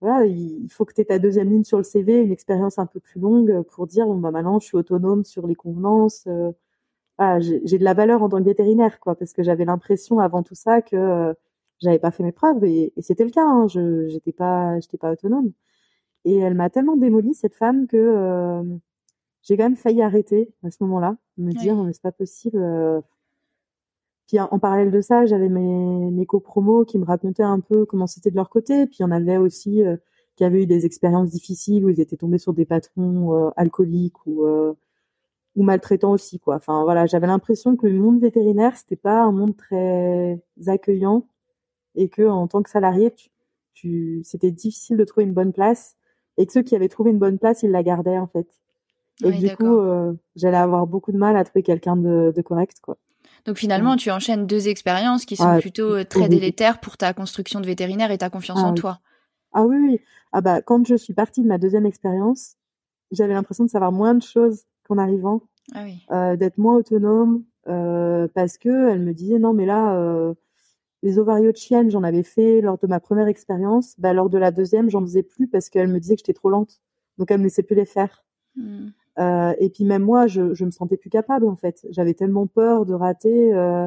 [0.00, 2.86] voilà, il faut que tu aies ta deuxième ligne sur le CV, une expérience un
[2.86, 6.26] peu plus longue pour dire bon bah maintenant je suis autonome sur les convenances.
[7.18, 10.42] Ah, j'ai de la valeur en tant que vétérinaire quoi, parce que j'avais l'impression avant
[10.42, 11.34] tout ça que
[11.80, 13.44] j'avais pas fait mes preuves et, et c'était le cas.
[13.46, 15.52] Hein, je j'étais pas j'étais pas autonome.
[16.24, 18.62] Et elle m'a tellement démoli cette femme que euh,
[19.42, 22.58] j'ai quand même failli arrêter à ce moment-là, me dire non mais c'est pas possible.
[22.58, 23.00] Euh.
[24.26, 28.06] Puis en, parallèle de ça, j'avais mes, mes copromos qui me racontaient un peu comment
[28.06, 28.86] c'était de leur côté.
[28.86, 29.96] Puis il y en avait aussi euh,
[30.36, 34.44] qui avaient eu des expériences difficiles où ils étaient tombés sur des patrons alcooliques ou
[35.56, 36.56] ou maltraitants aussi quoi.
[36.56, 41.26] Enfin voilà, j'avais l'impression que le monde vétérinaire c'était pas un monde très accueillant
[41.94, 43.30] et que en tant que salarié tu,
[43.74, 45.96] tu c'était difficile de trouver une bonne place
[46.36, 48.46] et que ceux qui avaient trouvé une bonne place, ils la gardaient en fait.
[49.24, 52.78] Et du coup, euh, j'allais avoir beaucoup de mal à trouver quelqu'un de, de, correct,
[52.82, 52.96] quoi.
[53.46, 57.12] Donc finalement, tu enchaînes deux expériences qui sont ah, plutôt euh, très délétères pour ta
[57.12, 59.00] construction de vétérinaire et ta confiance ah en toi.
[59.52, 60.00] Ah oui, oui.
[60.32, 62.56] Ah bah quand je suis partie de ma deuxième expérience,
[63.12, 65.42] j'avais l'impression de savoir moins de choses qu'en arrivant,
[65.74, 66.00] ah oui.
[66.10, 70.34] euh, d'être moins autonome, parce que elle me disait non mais là
[71.04, 73.94] les ovarios de chienne, j'en avais fait lors de ma première expérience.
[73.98, 76.48] Bah, lors de la deuxième, j'en faisais plus parce qu'elle me disait que j'étais trop
[76.48, 76.80] lente.
[77.18, 78.24] Donc, elle me laissait plus les faire.
[78.56, 78.86] Hmm.
[79.18, 81.86] Euh, et puis même moi, je, je me sentais plus capable en fait.
[81.90, 83.86] J'avais tellement peur de rater, euh,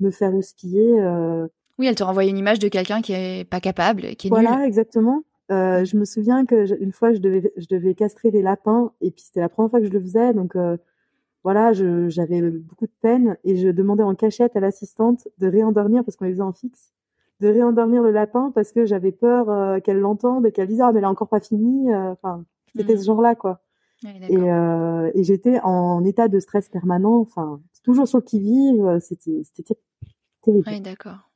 [0.00, 1.00] me faire houspiller.
[1.00, 1.48] Euh...
[1.78, 4.66] Oui, elle te renvoyait une image de quelqu'un qui est pas capable, qui est voilà,
[4.66, 5.24] exactement.
[5.48, 9.24] Je me souviens que une fois, je devais, je devais castrer des lapins, et puis
[9.24, 10.54] c'était la première fois que je le faisais, donc
[11.42, 16.16] voilà, j'avais beaucoup de peine et je demandais en cachette à l'assistante de réendormir parce
[16.16, 16.92] qu'on les faisait en fixe,
[17.40, 20.92] de réendormir le lapin parce que j'avais peur euh, qu'elle l'entende et qu'elle dise ah
[20.92, 21.90] mais elle a encore pas fini.
[21.92, 22.44] Euh, enfin,
[22.76, 23.04] c'était ce mmh.
[23.04, 23.60] genre-là quoi.
[24.04, 27.20] et, euh, et j'étais en état de stress permanent.
[27.20, 28.98] Enfin, toujours sur le qui vive.
[29.00, 29.78] C'était c'était
[30.42, 30.68] terrible.
[30.68, 31.30] Oui, d'accord.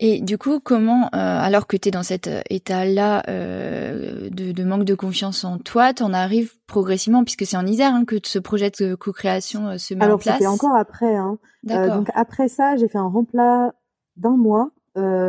[0.00, 4.52] Et du coup, comment, euh, alors que tu es dans cet euh, état-là euh, de,
[4.52, 8.16] de, manque de confiance en toi, t'en arrives progressivement, puisque c'est en Isère hein, que
[8.22, 10.26] ce projet de co-création se met en place.
[10.28, 11.16] Alors c'était encore après.
[11.16, 11.38] Hein.
[11.64, 13.74] donc après ça, j'ai fait un remplat
[14.16, 14.70] d'un mois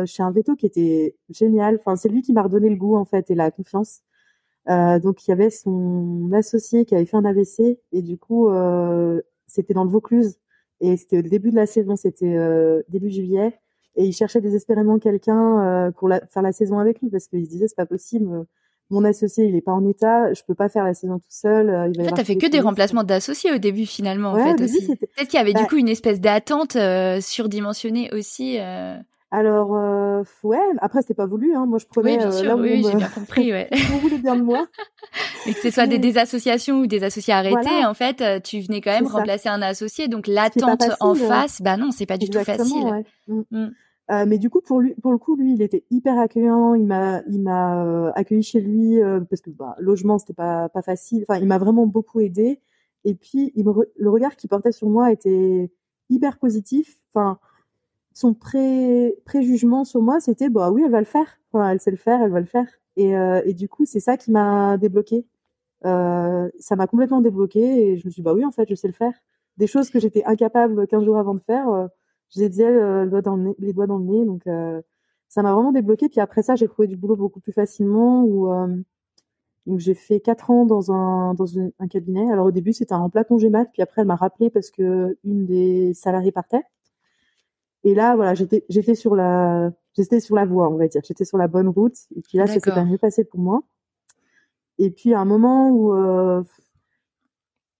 [0.06, 1.78] chez un veto qui était génial.
[1.80, 4.00] Enfin, c'est lui qui m'a redonné le goût en fait et la confiance.
[4.68, 8.48] donc il y avait son associé qui avait fait un AVC et du coup
[9.46, 10.38] c'était dans le Vaucluse
[10.80, 12.36] et c'était au début de la saison, c'était
[12.88, 13.60] début juillet
[13.96, 17.44] et il cherchait désespérément quelqu'un euh, pour la, faire la saison avec lui parce qu'il
[17.44, 18.46] se disait c'est pas possible.
[18.92, 21.70] Mon associé il est pas en état je peux pas faire la saison tout seul
[21.70, 24.64] euh, il en fait t'as fait que des remplacements d'associés au début finalement en fait
[24.64, 24.84] aussi.
[24.96, 28.96] peut-être qu'il y avait du bah coup une espèce d'attente euh, surdimensionnée aussi euh...
[29.30, 31.66] alors euh, ouais après c'était pas voulu hein.
[31.66, 34.42] moi je prenais oui, bien sûr, oui, j'ai bien compris ouais vous voulez bien de
[34.42, 34.66] moi
[35.46, 38.80] mais que ce soit des, des, associations ou des associés arrêtés en fait tu venais
[38.80, 41.14] quand même remplacer un associé donc l'attente en hein.
[41.14, 43.04] face bah non c'est pas du tout facile ouais.
[43.28, 43.42] Mm.
[43.50, 43.70] Mm.
[44.10, 46.74] Euh, mais du coup, pour lui, pour le coup, lui, il était hyper accueillant.
[46.74, 50.68] Il m'a, il m'a euh, accueilli chez lui euh, parce que bah, logement, c'était pas
[50.68, 51.24] pas facile.
[51.28, 52.60] Enfin, il m'a vraiment beaucoup aidé.
[53.04, 55.70] Et puis, il le regard qu'il portait sur moi était
[56.08, 56.98] hyper positif.
[57.14, 57.38] Enfin,
[58.20, 61.40] son pré préjugement sur moi, c'était bah oui, elle va le faire.
[61.54, 62.66] Elle sait le faire, elle va le faire.
[62.96, 63.12] Et,
[63.44, 65.26] et du coup, c'est ça qui m'a débloqué.
[65.82, 68.88] ça m'a complètement débloqué et je me suis dit, bah oui, en fait, je sais
[68.88, 69.14] le faire.
[69.56, 71.88] Des choses que j'étais incapable 15 jours avant de faire
[72.34, 73.04] je les euh,
[73.36, 74.24] nez, les doigts dans le nez.
[74.24, 74.80] Donc, euh,
[75.28, 76.08] ça m'a vraiment débloqué.
[76.08, 78.24] Puis après ça, j'ai trouvé du boulot beaucoup plus facilement.
[78.24, 78.68] Où, euh,
[79.76, 82.30] j'ai fait quatre ans dans un, dans un cabinet.
[82.32, 83.66] Alors, au début, c'était un remplacement congé mat.
[83.72, 86.62] Puis après, elle m'a rappelé parce que une des salariés partait.
[87.84, 91.00] Et là, voilà, j'étais, j'étais sur la, j'étais sur la voie, on va dire.
[91.04, 91.96] J'étais sur la bonne route.
[92.16, 93.62] Et puis là, ça s'est mieux passé pour moi.
[94.78, 96.42] Et puis, à un moment où, euh,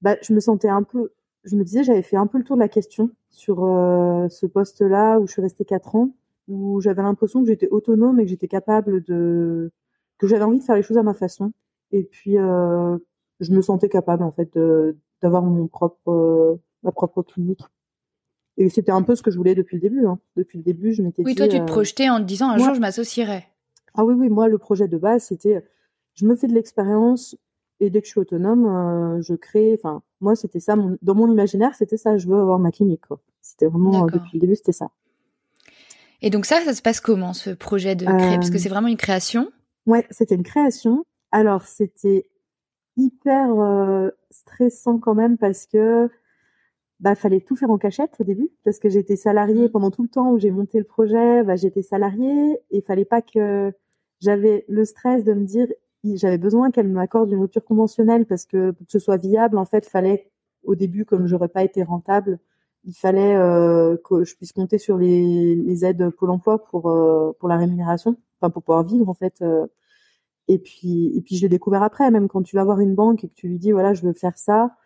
[0.03, 1.13] bah, je me sentais un peu,
[1.45, 4.47] je me disais, j'avais fait un peu le tour de la question sur euh, ce
[4.47, 6.11] poste-là où je suis restée quatre ans,
[6.49, 9.71] où j'avais l'impression que j'étais autonome et que j'étais capable de,
[10.19, 11.53] que j'avais envie de faire les choses à ma façon.
[11.93, 12.99] Et puis, euh,
[13.41, 14.59] je me sentais capable en fait
[15.23, 17.63] d'avoir mon propre, euh, ma propre clinique.
[18.61, 20.07] Et c'était un peu ce que je voulais depuis le début.
[20.07, 20.19] Hein.
[20.37, 21.37] Depuis le début, je m'étais oui, dit.
[21.37, 23.47] Toi, tu te projetais en te disant un jour, je m'associerai.
[23.95, 25.65] Ah oui, oui, moi, le projet de base, c'était,
[26.13, 27.37] je me fais de l'expérience,
[27.81, 29.79] et dès que je suis autonome, euh, je crée.
[29.83, 30.77] Enfin, moi, c'était ça.
[30.77, 32.19] Mon, dans mon imaginaire, c'était ça.
[32.19, 33.05] Je veux avoir ma clinique.
[33.41, 34.91] C'était vraiment euh, depuis le début, c'était ça.
[36.21, 38.37] Et donc ça, ça se passe comment ce projet de créer?
[38.37, 39.51] Parce que c'est vraiment une création.
[39.87, 41.07] Ouais, c'était une création.
[41.33, 42.27] Alors c'était
[42.99, 46.11] hyper euh, stressant quand même parce que
[47.01, 49.71] bah fallait tout faire en cachette au début parce que j'étais salariée mmh.
[49.71, 51.43] pendant tout le temps où j'ai monté le projet.
[51.43, 53.73] Bah, j'étais salariée et fallait pas que
[54.21, 55.67] j'avais le stress de me dire
[56.05, 59.65] j'avais besoin qu'elle m'accorde une rupture conventionnelle parce que pour que ce soit viable, en
[59.65, 60.31] fait, fallait
[60.65, 62.39] au début, comme j'aurais pas été rentable,
[62.85, 67.33] il fallait euh, que je puisse compter sur les, les aides Pôle Emploi pour euh,
[67.39, 69.35] pour la rémunération, enfin pour pouvoir vivre en fait.
[69.43, 69.67] Euh.
[70.49, 73.25] et puis et puis je l'ai découvert après, même quand tu vas voir une banque
[73.25, 74.77] et que tu lui dis voilà je veux faire ça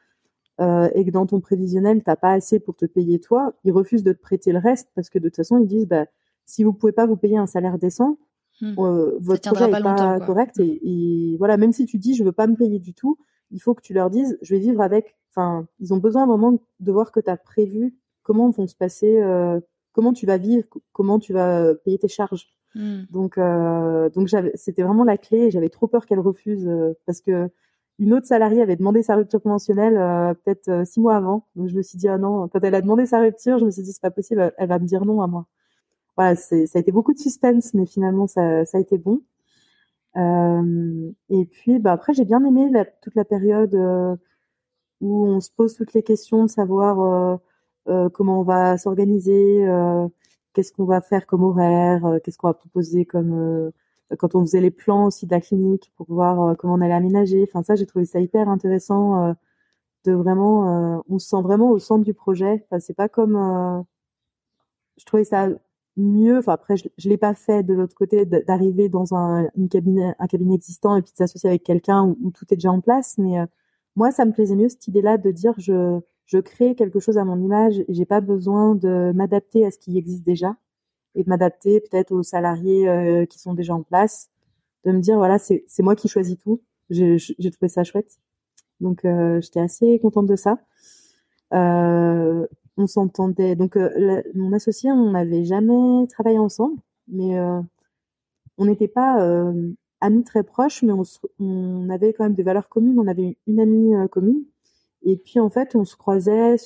[0.60, 4.04] euh, et que dans ton prévisionnel t'as pas assez pour te payer toi, ils refusent
[4.04, 6.06] de te prêter le reste parce que de toute façon ils disent bah
[6.46, 8.18] si vous pouvez pas vous payer un salaire décent,
[8.60, 8.74] Mmh.
[8.78, 12.30] Euh, votre projet n'est pas, correct et, et, voilà même si tu dis je veux
[12.30, 13.18] pas me payer du tout
[13.50, 16.60] il faut que tu leur dises je vais vivre avec enfin ils ont besoin vraiment
[16.78, 19.58] de voir que tu as prévu comment vont se passer euh,
[19.92, 23.02] comment tu vas vivre comment tu vas payer tes charges mmh.
[23.10, 27.20] donc euh, donc j'avais c'était vraiment la clé j'avais trop peur qu'elle refuse euh, parce
[27.20, 27.50] que
[27.98, 31.76] une autre salariée avait demandé sa rupture conventionnelle euh, peut-être six mois avant donc je
[31.76, 33.92] me suis dit ah non quand elle a demandé sa rupture je me suis dit
[33.92, 35.46] c'est pas possible elle va me dire non à moi
[36.16, 39.20] voilà, ça a été beaucoup de suspense, mais finalement ça, ça a été bon.
[40.16, 42.70] Euh, et puis, bah après, j'ai bien aimé
[43.02, 44.16] toute la période euh,
[45.00, 47.36] où on se pose toutes les questions de savoir euh,
[47.88, 50.08] euh comment on va s'organiser, euh,
[50.54, 53.72] qu'est-ce qu'on va faire comme horaire, qu'est-ce qu'on va proposer comme
[54.18, 57.44] quand on faisait les plans aussi de la clinique pour voir comment on allait aménager.
[57.48, 59.34] Enfin, ça, j'ai trouvé ça hyper intéressant
[60.04, 62.64] de vraiment, on se sent vraiment au centre du projet.
[62.66, 63.84] Enfin, c'est pas comme,
[64.98, 65.48] je trouvais ça
[65.96, 66.38] mieux.
[66.38, 70.54] Enfin après, je, l'ai pas fait de l'autre côté d'arriver dans un cabinet, un cabinet
[70.54, 73.16] existant et puis de s'associer avec quelqu'un où, tout est déjà en place.
[73.18, 73.46] Mais euh,
[73.96, 77.24] moi, ça me plaisait mieux cette idée-là de dire je je crée quelque chose à
[77.24, 80.56] mon image et j'ai pas besoin de m'adapter à ce qui existe déjà
[81.14, 84.30] et de m'adapter peut-être aux salariés euh, qui sont déjà en place.
[84.84, 86.60] De me dire voilà c'est moi qui choisis tout.
[86.90, 88.18] J'ai trouvé ça chouette.
[88.80, 90.58] Donc euh, j'étais assez contente de ça.
[91.52, 92.46] Euh,
[92.76, 93.54] on s'entendait.
[93.54, 93.78] Donc,
[94.34, 97.38] mon associé, on n'avait jamais travaillé ensemble, mais
[98.58, 99.22] on n'était pas
[100.00, 100.92] amis très proches, mais
[101.38, 102.98] on, avait quand même des valeurs communes.
[102.98, 104.42] On avait une amie commune,
[105.04, 106.56] et puis en fait, on se croisait.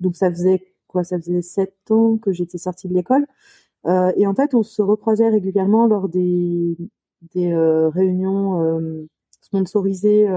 [0.00, 1.04] Donc, ça faisait quoi?
[1.04, 3.26] Ça faisait sept ans que j'étais sortie de l'école,
[3.86, 6.76] et en fait, on se recroisait régulièrement lors des
[7.34, 9.08] des réunions
[9.40, 10.28] sponsorisées.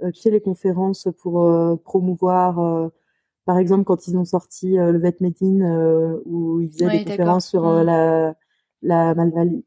[0.00, 2.90] tu sais, les conférences pour promouvoir
[3.44, 7.48] par exemple, quand ils ont sorti euh, le Vet euh, où ils faisaient des conférences
[7.48, 7.86] sur euh, mm.
[7.86, 8.34] la
[9.14, 9.14] la,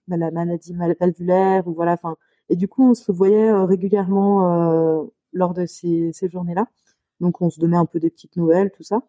[0.07, 2.17] la maladie valvulaire ou voilà enfin
[2.49, 6.67] et du coup on se voyait euh, régulièrement lors de ces, ces journées-là
[7.21, 9.03] donc on se donnait un peu des petites nouvelles tout ça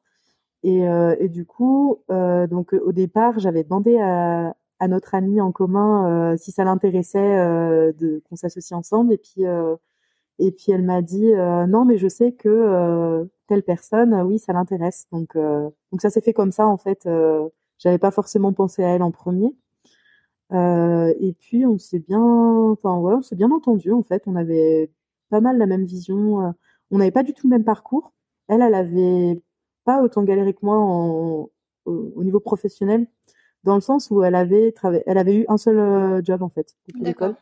[0.66, 0.80] et,
[1.20, 4.54] et du coup donc au départ j'avais demandé à,
[4.88, 7.36] notre ami en commun si ça l'intéressait
[7.98, 9.44] de qu'on s'associe ensemble et puis
[10.38, 11.32] et puis elle m'a dit
[11.68, 15.06] non mais je sais que telle personne, euh, oui, ça l'intéresse.
[15.12, 17.06] Donc, euh, donc ça s'est fait comme ça en fait.
[17.06, 17.48] Euh,
[17.78, 19.54] J'avais pas forcément pensé à elle en premier.
[20.52, 24.22] Euh, et puis on s'est bien, enfin ouais, on s'est bien entendu en fait.
[24.26, 24.90] On avait
[25.30, 26.54] pas mal la même vision.
[26.90, 28.12] On n'avait pas du tout le même parcours.
[28.48, 29.42] Elle, elle avait
[29.86, 31.48] pas autant galéré que moi en,
[31.86, 33.06] au, niveau professionnel,
[33.64, 34.74] dans le sens où elle avait
[35.06, 37.36] elle avait eu un seul job en fait depuis l'école,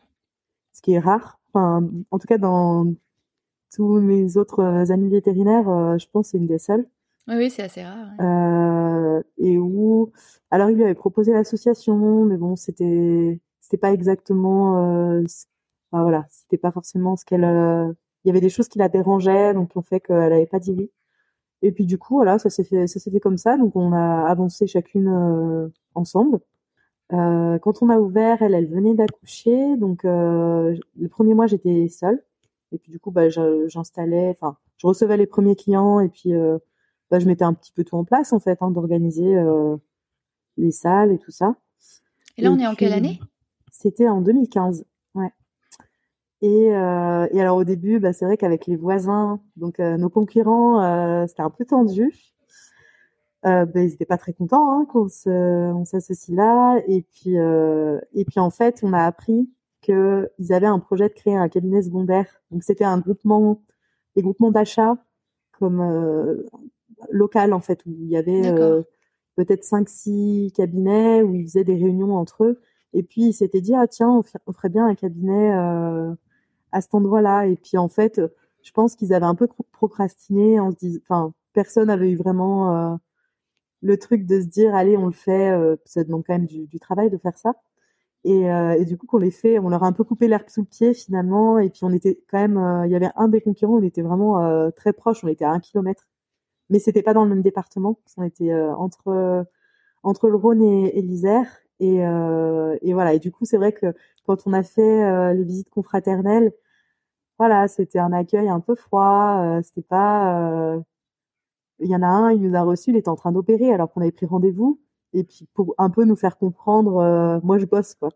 [0.71, 1.39] ce qui est rare.
[1.49, 2.85] Enfin, en tout cas dans
[3.75, 6.87] tous mes autres euh, amis vétérinaires, euh, je pense c'est une des seules.
[7.27, 8.09] Oui, oui, c'est assez rare.
[8.19, 10.11] Euh, et où,
[10.51, 15.23] alors il lui avait proposé l'association, mais bon, c'était, c'était pas exactement, euh,
[15.91, 19.53] enfin, voilà, c'était pas forcément ce qu'elle, il y avait des choses qui la dérangeaient,
[19.53, 20.91] donc on fait qu'elle avait pas dit oui.
[21.61, 23.91] Et puis du coup, voilà, ça s'est fait, ça s'est fait comme ça, donc on
[23.93, 26.39] a avancé chacune ensemble.
[27.13, 32.21] Euh, quand on a ouvert, elle, elle venait d'accoucher, donc le premier mois j'étais seule.
[32.71, 36.57] Et puis du coup, bah, j'installais, enfin, je recevais les premiers clients et puis euh,
[37.09, 39.77] bah, je mettais un petit peu tout en place en fait, hein, d'organiser euh,
[40.57, 41.55] les salles et tout ça.
[42.37, 43.19] Et là, on est en quelle année?
[43.71, 45.31] C'était en 2015, ouais.
[46.45, 50.09] Et, euh, et alors au début, bah, c'est vrai qu'avec les voisins, donc euh, nos
[50.09, 52.13] concurrents, euh, c'était un peu tendu.
[53.43, 56.79] Bah, ils n'étaient pas très contents hein, qu'on on s'associe là.
[56.87, 59.49] Et puis, et puis en fait, on a appris
[59.81, 62.27] qu'ils avaient un projet de créer un cabinet secondaire.
[62.51, 63.61] Donc c'était un groupement,
[64.15, 64.97] des groupements d'achat
[65.59, 66.43] comme
[67.11, 68.51] local en fait, où il y avait
[69.35, 72.61] peut-être cinq, six cabinets où ils faisaient des réunions entre eux.
[72.93, 74.09] Et puis ils s'étaient dit ah tiens
[74.47, 75.53] on, ferait bien un cabinet
[76.75, 77.47] à cet endroit-là.
[77.47, 78.21] Et puis en fait,
[78.63, 82.93] je pense qu'ils avaient un peu procrastiné en se disant, enfin personne n'avait eu vraiment
[82.93, 82.95] euh,
[83.81, 85.51] le truc de se dire allez on le fait.
[85.85, 87.55] ça demande quand même du, travail de faire ça.
[88.25, 90.49] Et, euh, et, du coup, qu'on les fait, on leur a un peu coupé l'herbe
[90.49, 91.59] sous le pied finalement.
[91.59, 94.01] Et puis on était quand même, euh, il y avait un des concurrents, on était
[94.01, 96.07] vraiment euh, très proche, on était à un kilomètre,
[96.69, 97.99] mais c'était pas dans le même département.
[98.17, 99.45] On était entre
[100.03, 101.47] entre le Rhône et, et l'Isère.
[101.79, 103.13] Et, et, voilà.
[103.13, 103.93] Et du coup, c'est vrai que
[104.25, 106.53] quand on a fait les visites confraternelles,
[107.37, 109.59] voilà, c'était un accueil un peu froid.
[109.63, 110.77] c'était pas,
[111.79, 113.91] il y en a un, il nous a reçus, il était en train d'opérer alors
[113.91, 114.79] qu'on avait pris rendez-vous
[115.15, 118.09] et puis pour un peu nous faire comprendre, euh, moi je bosse quoi.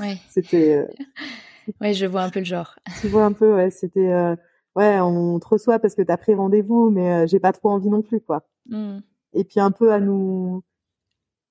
[0.00, 0.16] Ouais.
[0.30, 0.76] c'était.
[0.76, 0.86] Euh,
[1.80, 2.76] ouais, je vois un peu le genre.
[3.00, 4.12] Tu vois un peu, ouais, c'était.
[4.12, 4.36] Euh,
[4.76, 8.02] ouais, on te reçoit parce que t'as pris rendez-vous, mais j'ai pas trop envie non
[8.02, 8.46] plus quoi.
[8.66, 8.98] Mmh.
[9.34, 10.62] Et puis un peu à nous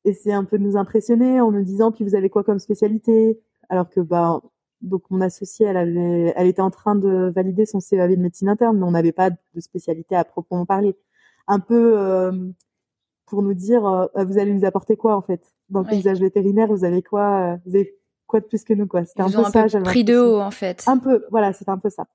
[0.05, 3.39] essayer un peu de nous impressionner en nous disant puis vous avez quoi comme spécialité?
[3.69, 4.41] Alors que bah
[4.83, 8.49] donc mon associée elle avait elle était en train de valider son CEAV de médecine
[8.49, 10.95] interne mais on n'avait pas de spécialité à proprement parler.
[11.47, 11.97] Un peu
[13.25, 15.41] pour nous dire euh, vous allez nous apporter quoi en fait?
[15.69, 17.95] Dans le paysage vétérinaire vous avez quoi euh, vous avez
[18.27, 19.05] quoi de plus que nous quoi?
[19.05, 20.83] C'était un peu ça pris de haut en fait.
[20.87, 22.03] Un peu voilà c'était un peu ça.
[22.03, 22.05] euh,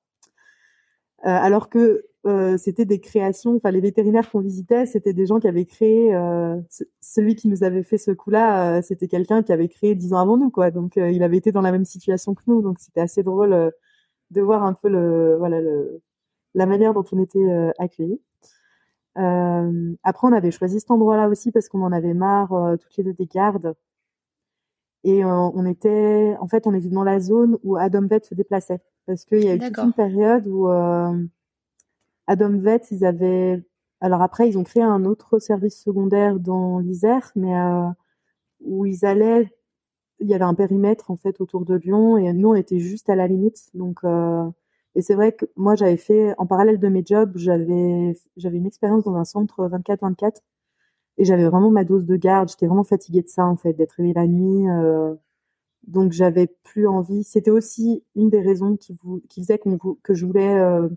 [1.22, 5.48] alors que euh, c'était des créations enfin les vétérinaires qu'on visitait c'était des gens qui
[5.48, 6.56] avaient créé euh,
[7.00, 10.36] celui qui nous avait fait ce coup-là c'était quelqu'un qui avait créé dix ans avant
[10.36, 10.70] nous quoi.
[10.70, 12.62] Donc il avait été dans la même situation que nous.
[12.62, 13.72] Donc c'était assez drôle
[14.30, 16.02] de voir un peu le voilà le
[16.54, 18.20] la manière dont on était accueillis.
[19.18, 22.96] Euh, après, on avait choisi cet endroit-là aussi parce qu'on en avait marre euh, toutes
[22.96, 23.74] les deux des gardes.
[25.04, 28.34] Et euh, on était, en fait, on était dans la zone où Adam Vet se
[28.34, 30.68] déplaçait parce qu'il y a eu toute une période où
[32.26, 33.64] Adam Vet, ils avaient.
[34.02, 37.54] Alors après, ils ont créé un autre service secondaire dans l'Isère, mais
[38.60, 39.50] où ils allaient.
[40.20, 43.08] Il y avait un périmètre en fait autour de Lyon et nous on était juste
[43.08, 43.70] à la limite.
[43.72, 44.00] Donc
[44.94, 48.66] et c'est vrai que moi j'avais fait en parallèle de mes jobs, j'avais j'avais une
[48.66, 50.42] expérience dans un centre 24/24
[51.16, 52.50] et j'avais vraiment ma dose de garde.
[52.50, 54.66] J'étais vraiment fatiguée de ça en fait, d'être réveillée la nuit.
[55.86, 57.24] Donc j'avais plus envie.
[57.24, 59.58] C'était aussi une des raisons qui, vous, qui faisait
[60.02, 60.88] que je voulais euh,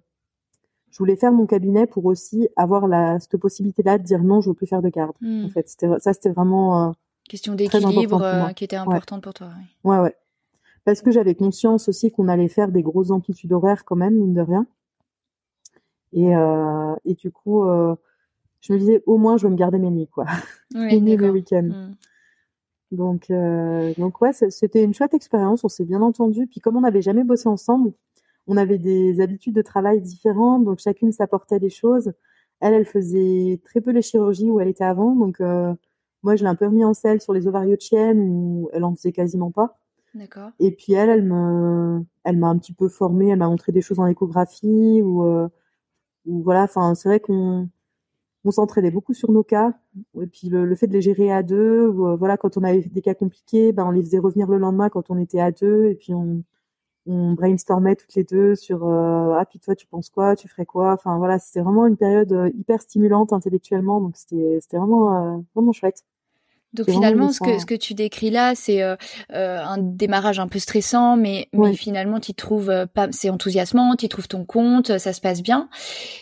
[0.91, 4.49] je voulais faire mon cabinet pour aussi avoir la cette possibilité-là de dire non, je
[4.49, 5.15] veux plus faire de garde.
[5.23, 5.49] En hmm.
[5.49, 6.91] fait, c'était ça, c'était vraiment euh,
[7.29, 9.49] question d'équilibre euh, qui était importante pour toi.
[9.83, 10.15] Ouais, ouais.
[10.83, 14.33] Parce que j'avais conscience aussi qu'on allait faire des grosses amplitudes horaires quand même, mine
[14.33, 14.65] de rien.
[16.13, 17.95] Et, euh, et du coup, euh,
[18.59, 20.25] je me disais au moins je vais me garder mes nuits quoi
[20.75, 21.95] oui, mes week-ends mm.
[22.91, 26.47] Donc euh, donc ouais c'était une chouette expérience on s'est bien entendu.
[26.47, 27.93] Puis comme on n'avait jamais bossé ensemble
[28.47, 32.13] on avait des habitudes de travail différentes donc chacune s'apportait des choses.
[32.59, 35.73] Elle elle faisait très peu les chirurgies où elle était avant donc euh,
[36.23, 39.11] moi je l'ai un peu remis en selle sur les ovariotiennes où elle en faisait
[39.11, 39.79] quasiment pas.
[40.13, 40.51] D'accord.
[40.59, 43.81] Et puis elle elle me elle m'a un petit peu formée elle m'a montré des
[43.81, 45.47] choses en échographie ou euh,
[46.25, 47.69] ou voilà enfin c'est vrai qu'on
[48.43, 49.73] on s'entraînait beaucoup sur nos cas.
[50.21, 53.01] Et puis le, fait de les gérer à deux, euh, voilà, quand on avait des
[53.01, 55.95] cas compliqués, ben on les faisait revenir le lendemain quand on était à deux, et
[55.95, 56.43] puis on,
[57.07, 60.65] on brainstormait toutes les deux sur euh, ah puis toi tu penses quoi, tu ferais
[60.65, 60.93] quoi.
[60.93, 65.71] Enfin voilà, c'était vraiment une période euh, hyper stimulante intellectuellement, donc c'était c'était vraiment vraiment
[65.71, 66.03] chouette.
[66.73, 68.95] Donc finalement, ce que, ce que tu décris là, c'est euh,
[69.29, 74.29] un démarrage un peu stressant, mais, mais finalement, tu trouves pas, c'est enthousiasmant, tu trouves
[74.29, 75.67] ton compte, ça se passe bien.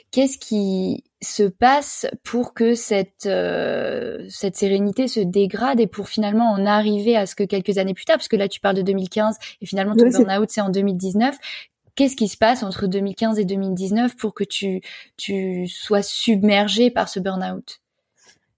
[0.09, 6.51] Qu'est-ce qui se passe pour que cette euh, cette sérénité se dégrade et pour finalement
[6.51, 8.82] en arriver à ce que quelques années plus tard, parce que là tu parles de
[8.82, 11.38] 2015 et finalement ton burn-out c'est en 2019.
[11.95, 14.82] Qu'est-ce qui se passe entre 2015 et 2019 pour que tu
[15.17, 17.82] tu sois submergé par ce burn-out?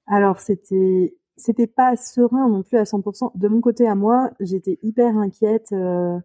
[0.05, 3.31] Alors c'était c'était pas serein non plus à 100%.
[3.35, 5.69] De mon côté à moi, j'étais hyper inquiète.
[5.71, 6.19] Euh,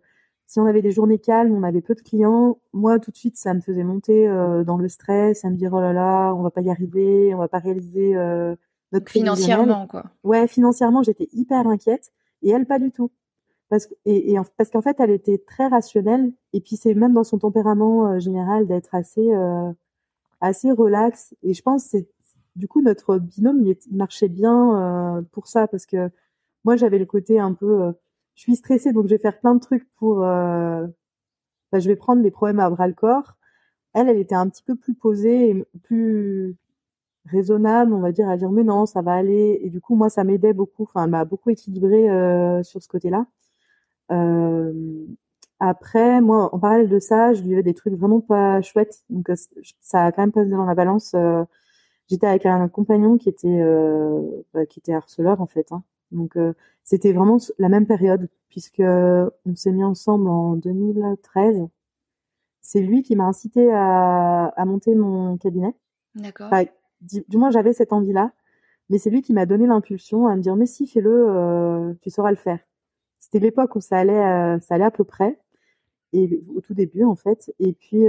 [0.47, 3.37] si on avait des journées calmes, on avait peu de clients, moi tout de suite
[3.37, 6.43] ça me faisait monter euh, dans le stress, à me dire oh là là, on
[6.43, 8.55] va pas y arriver, on va pas réaliser euh,
[8.93, 10.05] notre financièrement quoi.
[10.23, 13.11] Ouais, financièrement j'étais hyper inquiète et elle pas du tout.
[13.69, 17.13] Parce que et, et parce qu'en fait elle était très rationnelle et puis c'est même
[17.13, 19.73] dans son tempérament euh, général d'être assez euh,
[20.41, 22.09] assez relax et je pense c'est
[22.55, 26.09] du coup notre binôme il, il marchait bien pour ça parce que
[26.65, 27.93] moi j'avais le côté un peu
[28.37, 30.25] je suis stressée, donc je vais faire plein de trucs pour.
[30.25, 30.87] Euh...
[31.73, 33.37] je vais prendre les problèmes à bras le corps.
[33.95, 36.57] Elle, elle était un petit peu plus posée et plus
[37.27, 39.61] raisonnable, on va dire, à dire mais non, ça va aller.
[39.63, 40.85] Et du coup, moi, ça m'aidait beaucoup.
[40.85, 43.27] Enfin, elle m'a beaucoup équilibré euh, sur ce côté-là.
[44.13, 45.07] Euh...
[45.59, 49.05] Après, moi, en parallèle de ça, je vivais des trucs vraiment pas chouettes.
[49.09, 49.35] Donc, euh,
[49.81, 51.15] ça a quand même pesé dans la balance.
[51.15, 51.45] Euh,
[52.09, 54.21] j'étais avec un compagnon qui était euh,
[54.55, 55.73] bah, qui était harceleur en fait.
[55.73, 55.83] Hein.
[56.17, 61.69] Donc euh, c'était vraiment la même période puisque on s'est mis ensemble en 2013.
[62.63, 65.75] C'est lui qui m'a incité à, à, monter mon cabinet.
[66.15, 66.51] D'accord.
[67.03, 68.33] du, moins j'avais cette envie-là,
[68.89, 72.11] mais c'est lui qui m'a donné l'impulsion à me dire mais si fais-le, euh, tu
[72.11, 72.59] sauras le faire.
[73.19, 75.39] C'était l'époque où ça allait, euh, ça allait à peu près
[76.13, 77.53] et au tout début en fait.
[77.61, 78.05] Et puis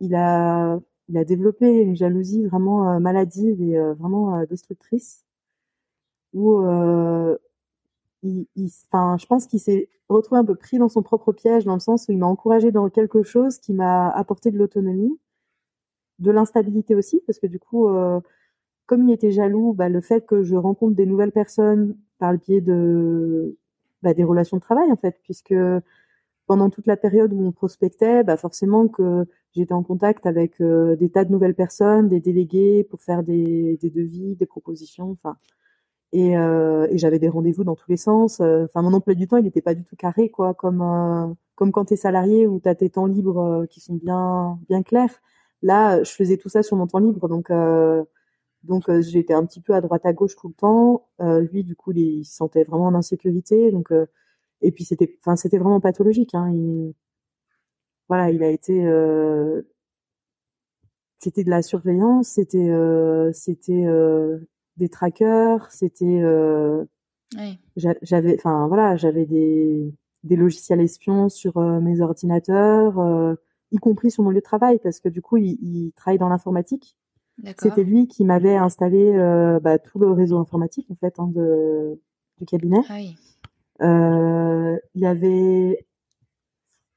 [0.00, 0.80] il a
[1.10, 5.23] il a développé une jalousie vraiment maladive et vraiment destructrice
[6.34, 7.36] où euh,
[8.22, 12.06] je pense qu'il s'est retrouvé un peu pris dans son propre piège, dans le sens
[12.08, 15.18] où il m'a encouragé dans quelque chose qui m'a apporté de l'autonomie,
[16.18, 18.20] de l'instabilité aussi, parce que du coup, euh,
[18.86, 22.38] comme il était jaloux, bah, le fait que je rencontre des nouvelles personnes par le
[22.38, 23.56] biais de
[24.02, 25.54] bah, des relations de travail, en fait, puisque
[26.46, 29.24] pendant toute la période où on prospectait, bah forcément que
[29.54, 33.78] j'étais en contact avec euh, des tas de nouvelles personnes, des délégués pour faire des,
[33.80, 35.36] des devis, des propositions, enfin
[36.14, 38.40] et, euh, et j'avais des rendez-vous dans tous les sens.
[38.40, 41.34] Euh, enfin, mon emploi du temps, il n'était pas du tout carré, quoi, comme euh,
[41.56, 45.20] comme quand t'es salarié où t'as tes temps libres euh, qui sont bien bien clairs.
[45.62, 47.50] Là, je faisais tout ça sur mon temps libre, donc
[48.62, 51.08] donc j'étais un petit peu à droite à gauche tout le temps.
[51.20, 53.92] lui, du coup, il, se sentait vraiment en insécurité, donc
[54.62, 56.34] et puis c'était, enfin, c'était vraiment pathologique.
[56.34, 56.94] Hein, il,
[58.08, 58.72] voilà, il a été
[61.18, 62.70] c'était de la surveillance, c'était
[63.32, 63.84] c'était
[64.76, 66.84] des trackers, c'était euh,
[67.76, 73.34] j'avais enfin voilà, j'avais des des logiciels espions sur euh, mes ordinateurs, euh,
[73.72, 76.28] y compris sur mon lieu de travail parce que du coup, il, il travaille dans
[76.28, 76.96] l'informatique.
[77.58, 79.12] C'était lui qui m'avait installé
[79.60, 82.00] bah, tout le réseau informatique en fait hein, de
[82.38, 82.80] du cabinet.
[82.88, 83.00] Ah
[84.94, 85.84] il avait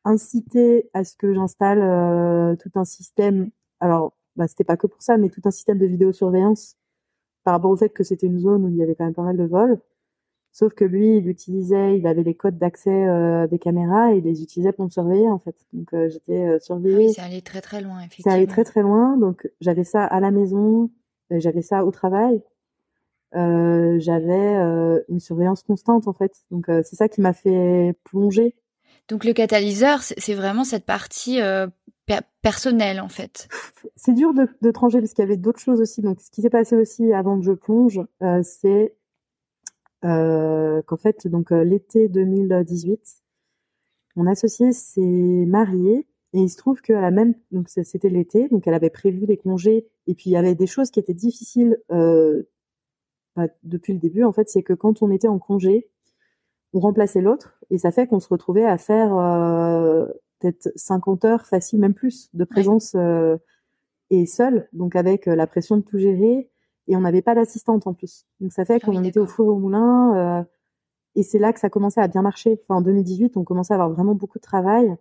[0.05, 3.49] incité à ce que j'installe tout un système
[3.79, 6.75] alors bah, c'était pas que pour ça, mais tout un système de vidéosurveillance
[7.47, 9.23] par rapport au fait que c'était une zone où il y avait quand même pas
[9.23, 9.79] mal de vols.
[10.51, 14.25] Sauf que lui, il utilisait, il avait les codes d'accès euh, des caméras et il
[14.25, 15.55] les utilisait pour me surveiller en fait.
[15.71, 16.97] Donc euh, j'étais euh, surveillée.
[16.97, 18.29] Ah oui, c'est allé très très loin effectivement.
[18.29, 19.15] C'est allé très très loin.
[19.15, 20.91] Donc j'avais ça à la maison,
[21.31, 22.43] j'avais ça au travail.
[23.31, 24.55] j'avais
[25.07, 26.33] une surveillance constante en fait.
[26.51, 28.55] Donc c'est ça qui m'a fait plonger.
[29.07, 31.39] Donc le catalyseur, c'est vraiment cette partie
[32.41, 33.47] personnelle en fait.
[33.95, 36.01] C'est dur de, de trancher parce qu'il y avait d'autres choses aussi.
[36.01, 38.01] Donc ce qui s'est passé aussi avant que je plonge,
[38.43, 38.95] c'est
[40.05, 43.23] euh, qu'en fait, donc euh, l'été 2018,
[44.15, 48.67] mon associée s'est mariée et il se trouve qu'à la même, donc c'était l'été, donc
[48.67, 51.81] elle avait prévu des congés et puis il y avait des choses qui étaient difficiles
[51.91, 52.43] euh,
[53.63, 54.23] depuis le début.
[54.23, 55.89] En fait, c'est que quand on était en congé,
[56.73, 60.05] on remplaçait l'autre et ça fait qu'on se retrouvait à faire euh,
[60.39, 63.37] peut-être 50 heures facile, même plus, de présence euh,
[64.09, 66.49] et seul, donc avec la pression de tout gérer
[66.87, 68.25] et on n'avait pas d'assistante en plus.
[68.39, 70.43] Donc ça fait ah qu'on était au four au moulin euh,
[71.15, 72.59] et c'est là que ça commençait à bien marcher.
[72.63, 74.95] Enfin, en 2018, on commençait à avoir vraiment beaucoup de travail.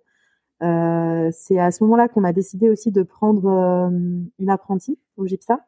[0.63, 3.91] Euh, c'est à ce moment-là qu'on a décidé aussi de prendre euh,
[4.39, 5.61] une apprentie au GIPSA.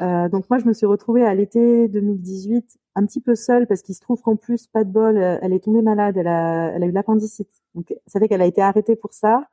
[0.00, 3.82] Euh, donc moi, je me suis retrouvée à l'été 2018 un petit peu seule parce
[3.82, 6.72] qu'il se trouve qu'en plus, pas de bol, euh, elle est tombée malade, elle a,
[6.74, 7.50] elle a eu l'appendicite.
[7.74, 9.48] Donc ça fait qu'elle a été arrêtée pour ça.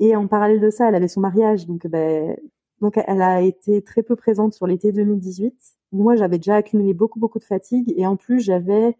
[0.00, 1.66] Et en parallèle de ça, elle avait son mariage.
[1.66, 2.36] Donc ben,
[2.80, 5.54] donc, elle a été très peu présente sur l'été 2018.
[5.92, 7.92] Moi, j'avais déjà accumulé beaucoup, beaucoup de fatigue.
[7.96, 8.96] Et en plus, j'avais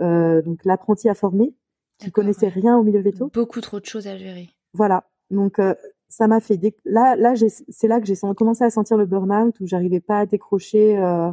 [0.00, 1.54] euh, donc l'apprenti à former
[1.98, 3.30] qui connaissait rien au milieu veto.
[3.34, 4.48] Beaucoup trop de choses à gérer.
[4.72, 5.08] Voilà.
[5.30, 5.74] Donc, euh,
[6.08, 6.60] ça m'a fait...
[6.84, 7.34] Là, là
[7.68, 10.98] c'est là que j'ai commencé à sentir le burn-out où j'arrivais pas à décrocher...
[10.98, 11.30] Euh...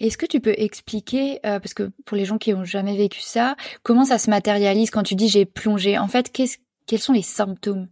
[0.00, 3.20] Est-ce que tu peux expliquer, euh, parce que pour les gens qui ont jamais vécu
[3.20, 3.54] ça,
[3.84, 5.98] comment ça se matérialise quand tu dis j'ai plongé?
[5.98, 7.86] En fait, quels sont les symptômes?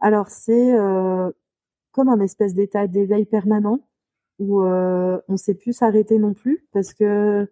[0.00, 1.30] Alors, c'est euh,
[1.92, 3.80] comme un espèce d'état d'éveil permanent
[4.38, 7.50] où euh, on sait plus s'arrêter non plus parce que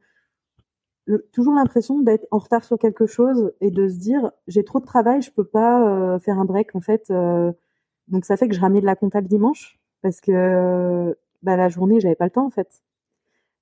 [1.33, 4.87] toujours l'impression d'être en retard sur quelque chose et de se dire j'ai trop de
[4.87, 7.11] travail, je peux pas euh, faire un break en fait.
[8.09, 8.13] Euh.
[8.13, 11.69] donc ça fait que je ramenais de la compta le dimanche parce que bah, la
[11.69, 12.83] journée j'avais pas le temps en fait.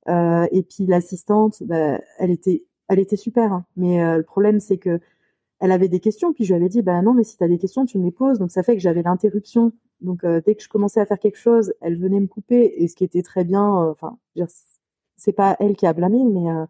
[0.08, 3.64] Euh, et puis l'assistante, bah, elle était elle était super, hein.
[3.76, 5.00] mais le problème c'est que
[5.60, 7.48] elle avait des questions, puis je lui avais dit, bah non, mais si tu as
[7.48, 8.40] des questions, tu me les poses.
[8.40, 9.72] Donc ça fait que j'avais l'interruption
[10.02, 12.88] donc euh, dès que je commençais à faire quelque chose, elle venait me couper et
[12.88, 13.84] ce qui était très bien.
[13.84, 14.18] Euh, enfin,
[15.16, 16.66] c'est pas elle qui a blâmé, mais euh,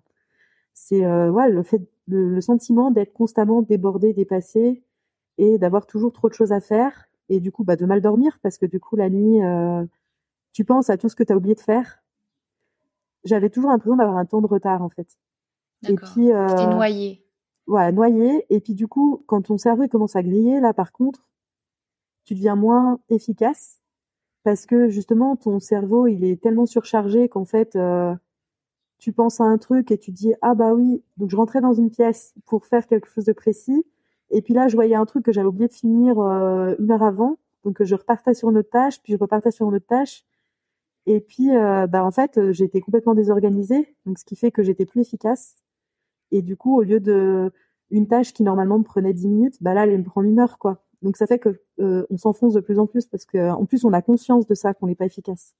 [0.74, 4.82] c'est ouais le fait, le, sentiment d'être constamment débordé, dépassé
[5.38, 8.38] et d'avoir toujours trop de choses à faire et du coup bah de mal dormir
[8.42, 9.40] parce que du coup la nuit
[10.52, 12.02] tu penses à tout ce que tu as oublié de faire.
[13.24, 15.16] J'avais toujours l'impression d'avoir un temps de retard en fait.
[15.88, 17.24] Et puis euh, noyé.
[17.66, 21.26] Voilà, noyé et puis du coup quand ton cerveau commence à griller là par contre
[22.24, 23.80] tu deviens moins efficace
[24.42, 28.14] parce que justement ton cerveau il est tellement surchargé qu'en fait euh,
[28.98, 31.72] tu penses à un truc et tu dis ah bah oui donc je rentrais dans
[31.72, 33.84] une pièce pour faire quelque chose de précis
[34.32, 37.02] et puis là je voyais un truc que j'avais oublié de finir euh, une heure
[37.02, 37.38] avant.
[37.64, 40.24] Donc je repartais sur une autre tâche puis je repartais sur une autre tâche.
[41.06, 43.94] Et puis euh, bah en fait j'étais complètement désorganisée.
[44.06, 45.56] Donc ce qui fait que j'étais plus efficace.
[46.32, 47.52] Et du coup au lieu de
[47.90, 50.58] une tâche qui normalement me prenait dix minutes bah là elle me prend une heure
[50.58, 50.82] quoi.
[51.02, 53.84] Donc ça fait que euh, on s'enfonce de plus en plus parce que en plus
[53.84, 55.54] on a conscience de ça qu'on n'est pas efficace.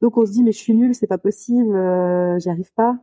[0.00, 2.98] Donc on se dit mais je suis nulle, c'est pas possible, euh, j'y arrive pas.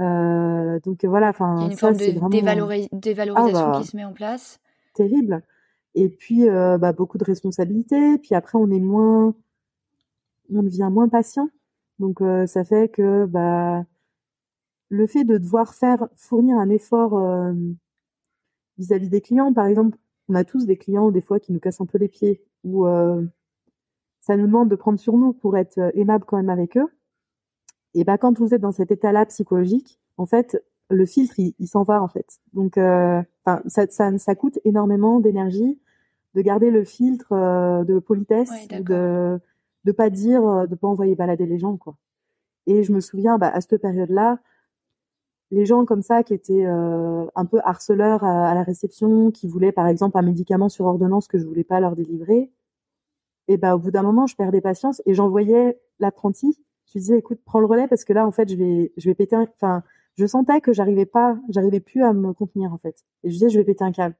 [0.00, 4.60] Euh, donc voilà, enfin ça c'est vraiment dévalorisation ah, bah, qui se met en place.
[4.94, 5.42] Terrible.
[5.94, 8.18] Et puis euh, bah, beaucoup de responsabilités.
[8.18, 9.34] Puis après on est moins,
[10.52, 11.48] on devient moins patient.
[11.98, 13.84] Donc euh, ça fait que bah
[14.88, 17.18] le fait de devoir faire fournir un effort
[18.76, 19.96] vis-à-vis -vis des clients, par exemple,
[20.28, 22.86] on a tous des clients des fois qui nous cassent un peu les pieds ou
[22.86, 23.22] euh,
[24.20, 26.88] ça nous demande de prendre sur nous pour être euh, aimable quand même avec eux.
[27.94, 31.82] Et bah quand vous êtes dans cet état-là psychologique, en fait, le filtre il, s'en
[31.82, 32.40] va en fait.
[32.52, 33.22] Donc, euh,
[33.66, 35.78] ça, ça, ça coûte énormément d'énergie
[36.34, 39.38] de garder le filtre de politesse, de
[39.84, 41.96] de pas dire, de pas envoyer balader les gens quoi.
[42.66, 44.38] Et je me souviens, bah, à cette période-là,
[45.50, 49.72] les gens comme ça qui étaient euh, un peu harceleurs à, la réception, qui voulaient
[49.72, 52.50] par exemple un médicament sur ordonnance que je voulais pas leur délivrer,
[53.48, 56.58] et ben au bout d'un moment je perdais patience et j'envoyais l'apprenti.
[56.92, 59.08] Je lui disais écoute prends le relais parce que là en fait je vais je
[59.08, 59.34] vais péter.
[59.36, 59.82] Enfin
[60.14, 62.96] je sentais que j'arrivais pas, j'arrivais plus à me contenir en fait.
[63.24, 64.14] Et je disais je vais péter un câble.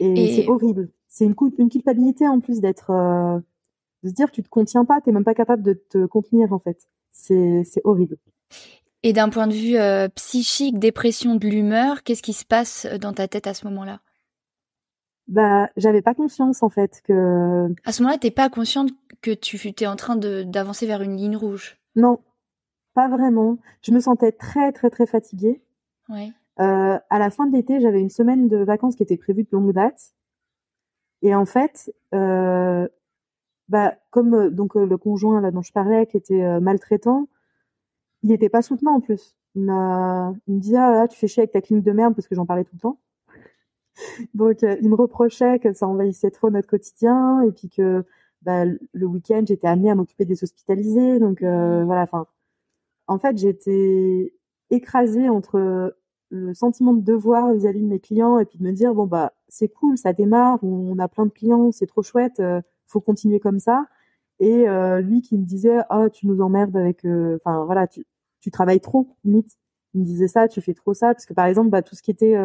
[0.00, 0.90] Et, c'est horrible.
[1.08, 3.38] C'est une, une culpabilité en plus d'être euh,
[4.02, 6.58] de se dire tu te contiens pas, t'es même pas capable de te contenir en
[6.58, 6.88] fait.
[7.12, 8.16] C'est horrible.
[9.02, 13.12] Et d'un point de vue euh, psychique, dépression de l'humeur, qu'est-ce qui se passe dans
[13.12, 14.00] ta tête à ce moment-là?
[15.28, 17.68] Bah, j'avais pas conscience en fait que.
[17.84, 21.36] À ce moment-là, t'es pas consciente que tu étais en train d'avancer vers une ligne
[21.36, 21.78] rouge?
[21.96, 22.20] Non,
[22.94, 23.58] pas vraiment.
[23.82, 25.62] Je me sentais très très très fatiguée.
[26.08, 26.32] Ouais.
[26.60, 29.48] Euh, à la fin de l'été, j'avais une semaine de vacances qui était prévue de
[29.52, 30.14] longue date.
[31.22, 32.88] Et en fait, euh,
[33.68, 37.28] bah, comme euh, donc euh, le conjoint là dont je parlais, qui était euh, maltraitant,
[38.22, 39.36] il était pas soutenant en plus.
[39.54, 42.28] Il, il me disait ah là, tu fais chier avec ta clinique de merde parce
[42.28, 42.98] que j'en parlais tout le temps.
[44.34, 48.04] Donc il me reprochait que ça envahissait trop notre quotidien et puis que
[48.42, 51.18] bah, le week-end j'étais amenée à m'occuper des hospitalisés.
[51.18, 52.26] Donc voilà, enfin,
[53.06, 54.34] en fait j'étais
[54.70, 55.94] écrasée entre
[56.30, 59.32] le sentiment de devoir vis-à-vis de mes clients et puis de me dire bon bah
[59.48, 63.40] c'est cool, ça démarre, on a plein de clients, c'est trop chouette, euh, faut continuer
[63.40, 63.86] comme ça.
[64.40, 68.04] Et euh, lui qui me disait oh tu nous emmerdes avec, euh, enfin voilà tu
[68.40, 69.56] tu travailles trop limite.
[69.94, 72.02] Il me disait ça, tu fais trop ça parce que par exemple bah tout ce
[72.02, 72.36] qui était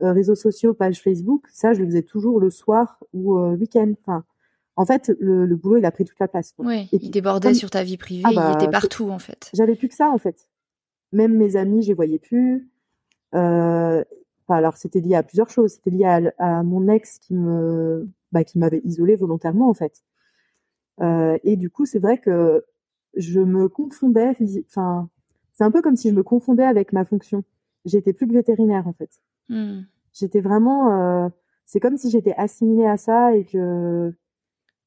[0.00, 3.92] réseaux sociaux, page Facebook, ça je le faisais toujours le soir ou week-end.
[4.02, 4.24] Enfin
[4.76, 6.52] en fait, le, le, boulot, il a pris toute la place.
[6.58, 9.50] Oui, il débordait sur ta vie privée, ah il bah, était partout, en fait.
[9.54, 10.48] J'avais plus que ça, en fait.
[11.12, 12.68] Même mes amis, je les voyais plus.
[13.34, 14.04] Euh,
[14.48, 15.72] alors c'était lié à plusieurs choses.
[15.72, 20.04] C'était lié à, mon ex qui me, bah, qui m'avait isolée volontairement en fait.
[21.00, 22.64] Euh, et du coup, c'est vrai que
[23.14, 24.34] je me confondais.
[24.68, 25.08] Enfin,
[25.52, 27.44] c'est un peu comme si je me confondais avec ma fonction.
[27.84, 29.10] J'étais plus que vétérinaire en fait.
[29.48, 29.82] Hmm.
[30.12, 30.92] J'étais vraiment.
[30.92, 31.28] Euh,
[31.64, 34.14] c'est comme si j'étais assimilée à ça et que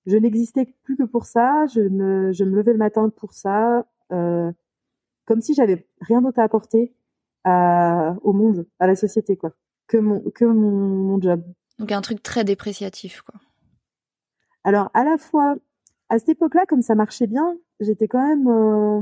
[0.06, 1.66] je n'existais plus que pour ça.
[1.68, 3.86] Je ne, je me levais le matin pour ça.
[4.12, 4.52] Euh,
[5.26, 6.96] comme si j'avais rien d'autre à apporter
[7.44, 9.52] à, au monde, à la société, quoi,
[9.88, 11.44] que mon, que mon, mon job.
[11.78, 13.40] Donc un truc très dépréciatif, quoi.
[14.64, 15.56] Alors à la fois,
[16.10, 19.02] à cette époque-là, comme ça marchait bien, j'étais quand même, euh...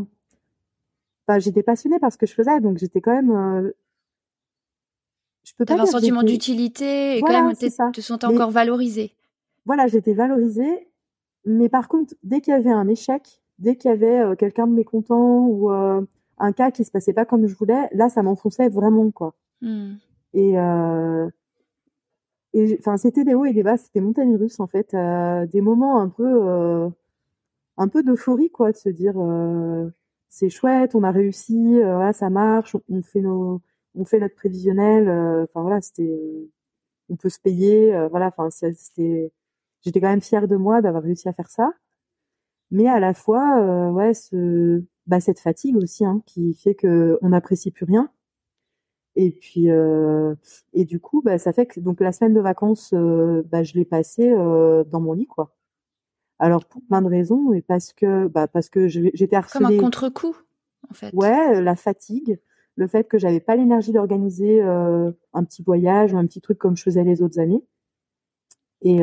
[1.28, 3.32] enfin, j'étais passionnée par ce que je faisais, donc j'étais quand même.
[3.32, 3.72] Euh...
[5.48, 5.80] Je peux pas.
[5.80, 9.14] Un sentiment d'utilité et quand même te, te sentais encore valorisée.
[9.66, 10.90] Voilà, j'étais valorisée,
[11.46, 14.68] mais par contre, dès qu'il y avait un échec, dès qu'il y avait euh, quelqu'un
[14.68, 16.02] de mécontent ou euh,
[16.38, 19.36] un cas qui se passait pas comme je voulais, là, ça m'enfonçait vraiment, quoi.
[19.62, 19.96] Hmm.
[20.34, 21.30] Et, euh,
[22.54, 25.62] et enfin, c'était des hauts et des bas, c'était montagne russe, en fait, euh, des
[25.62, 26.90] moments un peu, euh,
[27.78, 29.90] un peu d'euphorie, quoi, de se dire, euh,
[30.30, 33.62] c'est chouette, on a réussi, voilà, ça marche, on, fait nos,
[33.98, 35.10] on fait notre prévisionnel,
[35.44, 36.50] enfin voilà, c'était,
[37.10, 39.32] on peut se payer, voilà, enfin, c'était,
[39.82, 41.72] j'étais quand même fière de moi d'avoir réussi à faire ça
[42.70, 47.30] mais à la fois ouais ce bah, cette fatigue aussi hein, qui fait que on
[47.30, 48.12] n'apprécie plus rien.
[49.16, 50.36] Et puis euh,
[50.74, 53.74] et du coup, bah, ça fait que donc la semaine de vacances, euh, bah, je
[53.74, 55.56] l'ai passée euh, dans mon lit, quoi.
[56.40, 59.66] Alors pour plein de raisons, et parce que bah parce que j'étais harcelée.
[59.66, 60.36] Comme un contre-coup,
[60.88, 61.12] en fait.
[61.16, 62.40] Ouais, la fatigue,
[62.78, 66.78] le fait que j'avais pas l'énergie d'organiser un petit voyage ou un petit truc comme
[66.78, 67.64] je faisais les autres années.
[68.82, 69.00] Et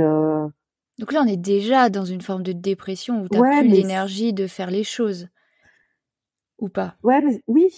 [0.98, 4.32] donc là, on est déjà dans une forme de dépression où tu n'as plus l'énergie
[4.32, 5.28] de faire les choses
[6.58, 6.94] ou pas?
[7.02, 7.68] Ouais, mais oui,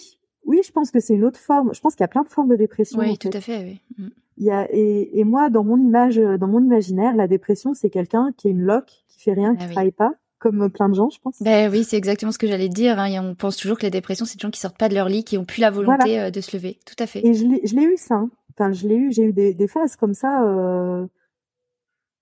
[0.45, 1.73] oui, je pense que c'est une autre forme.
[1.73, 2.99] Je pense qu'il y a plein de formes de dépression.
[2.99, 3.63] Oui, tout à fait.
[3.63, 3.81] Oui.
[3.97, 4.09] Mm.
[4.39, 7.89] Il y a et, et, moi, dans mon image, dans mon imaginaire, la dépression, c'est
[7.89, 10.13] quelqu'un qui est une loque, qui fait rien, qui ne ah travaille pas,
[10.49, 11.41] comme plein de gens, je pense.
[11.41, 12.99] Ben oui, c'est exactement ce que j'allais dire.
[12.99, 13.23] Hein.
[13.23, 15.23] on pense toujours que la dépression, c'est des gens qui sortent pas de leur lit,
[15.23, 16.79] qui ont plus la volonté euh, de se lever.
[16.85, 17.25] Tout à fait.
[17.25, 18.15] Et je l'ai eu ça.
[18.15, 18.29] Hein.
[18.53, 19.11] Enfin, je l'ai eu.
[19.11, 20.43] J'ai eu des, des, phases comme ça.
[20.43, 21.05] Euh...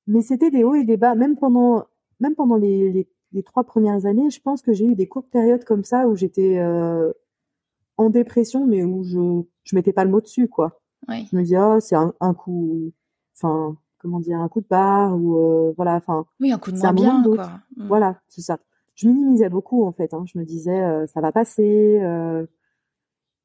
[0.07, 1.15] Mais c'était des hauts et des bas.
[1.15, 1.86] Même pendant,
[2.19, 5.30] même pendant les, les les trois premières années, je pense que j'ai eu des courtes
[5.30, 7.11] périodes comme ça où j'étais euh,
[7.97, 10.80] en dépression, mais où je je mettais pas le mot dessus, quoi.
[11.07, 11.28] Oui.
[11.30, 12.91] Je me disais, oh, c'est un, un, coup,
[13.36, 16.26] enfin, comment dire, un coup de barre ou euh, voilà, enfin.
[16.39, 17.49] Oui, un coup de moins bien, quoi.
[17.76, 17.88] Mm.
[17.88, 18.60] Voilà, c'est ça.
[18.93, 20.14] Je minimisais beaucoup en fait.
[20.14, 20.24] Hein.
[20.32, 21.99] Je me disais, euh, ça va passer.
[22.01, 22.45] Euh,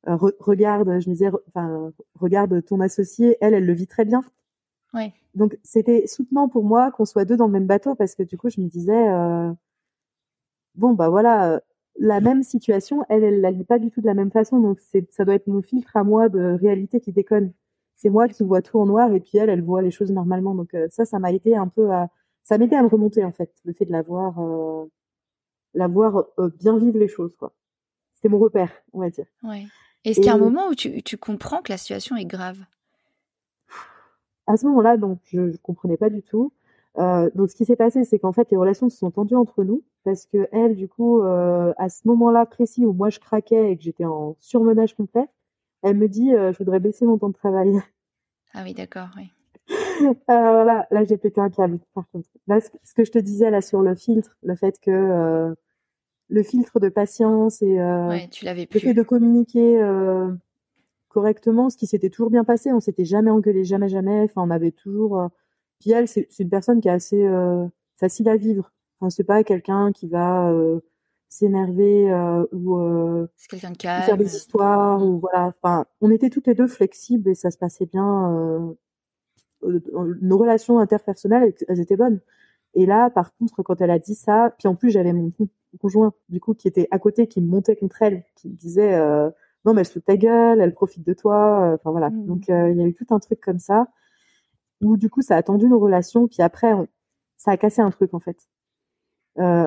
[0.07, 4.23] regarde, je me disais, enfin, regarde ton associé, elle, elle le vit très bien.
[5.35, 8.37] Donc c'était soutenant pour moi qu'on soit deux dans le même bateau parce que du
[8.37, 9.07] coup je me disais
[10.75, 11.61] bon bah voilà,
[12.01, 14.81] la même situation, elle, elle la lit pas du tout de la même façon, donc
[14.81, 17.53] c'est, ça doit être mon filtre à moi de réalité qui déconne.
[18.01, 20.55] C'est moi qui vois tout en noir et puis elle, elle voit les choses normalement.
[20.55, 22.09] Donc euh, ça, ça m'a aidé un peu à,
[22.43, 24.87] ça m'aidait à me remonter en fait, le fait de la voir, euh,
[25.75, 26.25] la voir
[26.59, 27.53] bien vivre les choses quoi.
[28.15, 29.27] C'était mon repère, on va dire.
[29.43, 29.67] Ouais.
[30.07, 32.59] Est-ce qu'il y a un moment où tu, tu comprends que la situation est grave?
[34.47, 36.53] À ce moment-là, donc je, je comprenais pas du tout.
[36.99, 39.63] Euh, donc ce qui s'est passé, c'est qu'en fait les relations se sont tendues entre
[39.63, 43.73] nous parce que elle, du coup, euh, à ce moment-là précis où moi je craquais
[43.73, 45.27] et que j'étais en surmenage complet,
[45.83, 47.73] elle me dit euh, je voudrais baisser mon temps de travail.
[48.53, 49.31] Ah oui, d'accord, oui.
[50.27, 51.79] voilà, là j'ai pété un câble.
[51.95, 54.91] Par contre, là ce que je te disais là sur le filtre, le fait que
[54.91, 55.55] euh,
[56.29, 59.81] le filtre de patience et ouais, tu l'avais le fait de communiquer
[61.11, 64.23] correctement, ce qui s'était toujours bien passé, on s'était jamais engueulé, jamais, jamais.
[64.23, 65.29] Enfin, on avait toujours
[65.79, 67.25] Puis elle, c'est une personne qui est assez
[67.99, 68.73] facile à vivre.
[68.99, 70.53] Enfin, c'est pas quelqu'un qui va
[71.31, 72.13] s'énerver
[72.53, 74.03] ou quelqu'un de calme.
[74.05, 75.55] faire des histoires ou voilà.
[75.63, 78.77] Enfin, on était toutes les deux flexibles et ça se passait bien.
[79.63, 82.21] nos relations interpersonnelles, elles étaient bonnes.
[82.75, 85.33] Et là, par contre, quand elle a dit ça, puis en plus j'avais mon
[85.79, 88.95] conjoint du coup qui était à côté, qui me montait contre elle, qui me disait
[88.95, 89.31] euh,
[89.65, 91.73] non mais elle se fout ta gueule, elle profite de toi.
[91.73, 92.11] Euh, enfin voilà.
[92.11, 92.27] Mmh.
[92.27, 93.89] Donc euh, il y a eu tout un truc comme ça
[94.81, 96.29] où du coup ça a tendu nos relations.
[96.29, 96.73] Puis après,
[97.37, 98.49] ça a cassé un truc en fait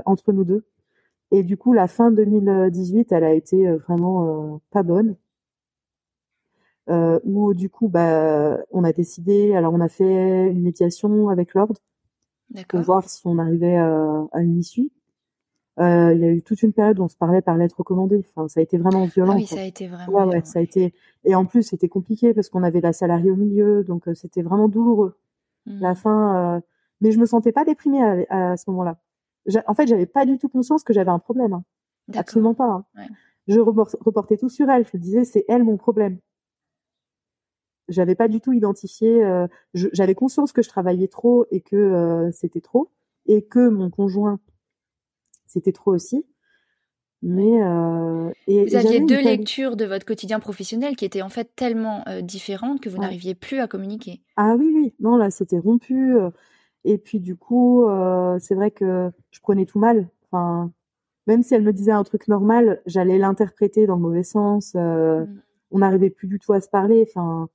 [0.05, 0.65] entre nous deux.
[1.33, 5.17] Et du coup, la fin 2018, elle a été vraiment pas bonne.
[6.89, 9.55] Euh, où du coup, bah, on a décidé.
[9.55, 11.75] Alors, on a fait une médiation avec l'ordre
[12.67, 14.91] pour voir si on arrivait à, à une issue.
[15.79, 18.23] Euh, il y a eu toute une période où on se parlait par lettre recommandée.
[18.35, 19.33] Enfin, ça a été vraiment violent.
[19.33, 20.11] Ah oui, ça a été vraiment.
[20.11, 20.93] Ouais, ouais, ça a été.
[21.23, 24.43] Et en plus, c'était compliqué parce qu'on avait la salariée au milieu, donc euh, c'était
[24.43, 25.17] vraiment douloureux.
[25.65, 25.95] La mmh.
[25.95, 26.55] fin.
[26.55, 26.61] Euh...
[27.01, 28.97] Mais je me sentais pas déprimée à, à ce moment-là.
[29.67, 31.53] En fait, j'avais pas du tout conscience que j'avais un problème.
[31.53, 31.63] Hein.
[32.15, 32.65] Absolument pas.
[32.65, 32.85] Hein.
[32.97, 33.07] Ouais.
[33.47, 34.85] Je reportais tout sur elle.
[34.91, 36.19] Je disais, c'est elle mon problème.
[37.89, 39.23] J'avais pas du tout identifié.
[39.23, 42.89] Euh, j'avais conscience que je travaillais trop et que euh, c'était trop,
[43.25, 44.39] et que mon conjoint
[45.45, 46.25] c'était trop aussi.
[47.21, 51.55] Mais euh, et, vous aviez deux lectures de votre quotidien professionnel qui étaient en fait
[51.55, 54.21] tellement différentes que vous n'arriviez plus à communiquer.
[54.35, 56.15] Ah oui oui non là c'était rompu
[56.85, 60.09] et puis du coup euh, c'est vrai que je prenais tout mal.
[60.25, 60.71] Enfin
[61.27, 64.73] même si elle me disait un truc normal, j'allais l'interpréter dans le mauvais sens.
[64.75, 65.27] Mm.
[65.71, 67.05] On n'arrivait plus du tout à se parler.
[67.07, 67.49] Enfin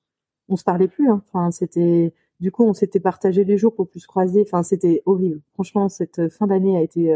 [0.49, 1.11] on se parlait plus.
[1.11, 1.23] Hein.
[1.29, 4.43] Enfin c'était du coup on s'était partagé les jours pour plus se croiser.
[4.43, 5.41] Enfin c'était horrible.
[5.55, 7.15] Franchement cette fin d'année a été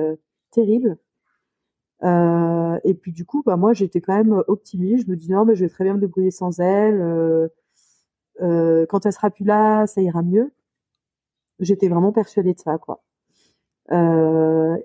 [0.50, 0.98] terrible.
[2.04, 5.06] Euh, et puis du coup, bah moi j'étais quand même optimiste.
[5.06, 7.00] Je me disais non, mais je vais très bien me débrouiller sans elle.
[7.00, 7.48] Euh,
[8.42, 10.52] euh, quand elle sera plus là, ça ira mieux.
[11.62, 13.02] J'étais vraiment persuadée de ça, quoi.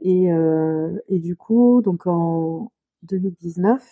[0.01, 0.29] et,
[1.09, 2.71] et du coup, donc en
[3.03, 3.83] 2019,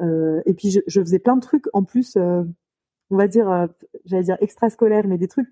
[0.00, 3.68] et puis je, faisais plein de trucs en plus, on va dire,
[4.04, 5.48] j'allais dire extrascolaire, mais des trucs.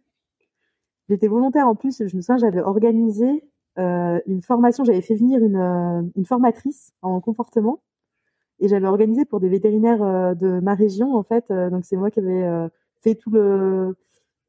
[1.09, 2.03] J'étais volontaire en plus.
[2.05, 3.45] Je me souviens, j'avais organisé
[3.79, 4.85] euh, une formation.
[4.85, 7.81] J'avais fait venir une, euh, une formatrice en comportement
[8.59, 11.53] et j'avais organisé pour des vétérinaires euh, de ma région en fait.
[11.53, 12.69] donc c'est moi qui avais
[13.01, 13.97] fait tout le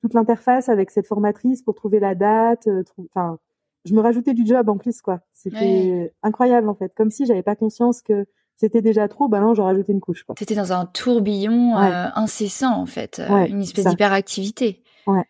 [0.01, 2.67] toute l'interface avec cette formatrice pour trouver la date.
[2.97, 3.39] Enfin,
[3.85, 5.21] je me rajoutais du job en plus quoi.
[5.33, 8.25] C'était incroyable en fait, comme si j'avais pas conscience que
[8.55, 10.25] c'était déjà trop, ben non, j'en rajoutais une couche.
[10.37, 14.83] C'était dans un tourbillon incessant en fait, une espèce d'hyperactivité.
[15.05, 15.25] Ouais.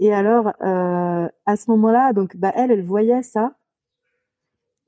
[0.00, 3.54] Et alors, euh, à ce moment-là, donc, bah, elle, elle voyait ça.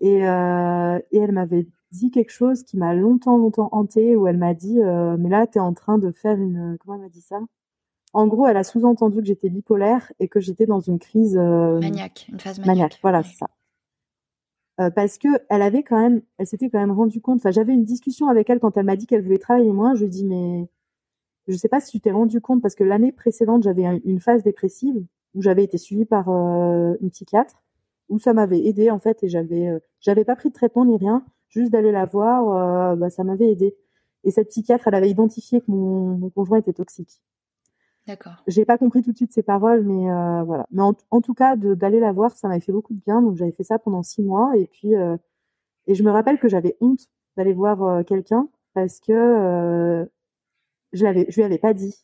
[0.00, 4.38] Et, euh, et elle m'avait dit quelque chose qui m'a longtemps, longtemps hanté, où elle
[4.38, 6.76] m'a dit, euh, mais là, tu es en train de faire une...
[6.80, 7.40] Comment elle m'a dit ça?
[8.12, 11.36] En gros, elle a sous-entendu que j'étais bipolaire et que j'étais dans une crise...
[11.36, 12.76] Euh, maniaque, une phase maniaque.
[12.76, 13.46] maniaque voilà, c'est ça.
[14.80, 17.38] Euh, parce que elle avait quand même, elle s'était quand même rendu compte.
[17.38, 19.94] Enfin, j'avais une discussion avec elle quand elle m'a dit qu'elle voulait travailler moins.
[19.94, 20.68] Je lui dis mais
[21.48, 24.42] je sais pas si tu t'es rendu compte parce que l'année précédente, j'avais une phase
[24.42, 25.04] dépressive
[25.34, 27.62] où j'avais été suivie par euh, une psychiatre
[28.08, 30.96] où ça m'avait aidé en fait et j'avais euh, j'avais pas pris de traitement ni
[30.96, 33.76] rien, juste d'aller la voir, bah, ça m'avait aidé.
[34.24, 37.22] Et cette psychiatre, elle avait identifié que mon, mon conjoint était toxique.
[38.06, 38.42] D'accord.
[38.46, 40.06] J'ai pas compris tout de suite ses paroles, mais
[40.44, 40.66] voilà.
[40.70, 43.22] Mais en, en tout cas, d'aller la voir, ça m'avait fait beaucoup de bien.
[43.22, 44.94] Donc j'avais fait ça pendant six mois et puis
[45.86, 50.08] et je me rappelle que j'avais honte d'aller voir quelqu'un parce que
[50.92, 51.94] je l'avais, je lui avais pas dit.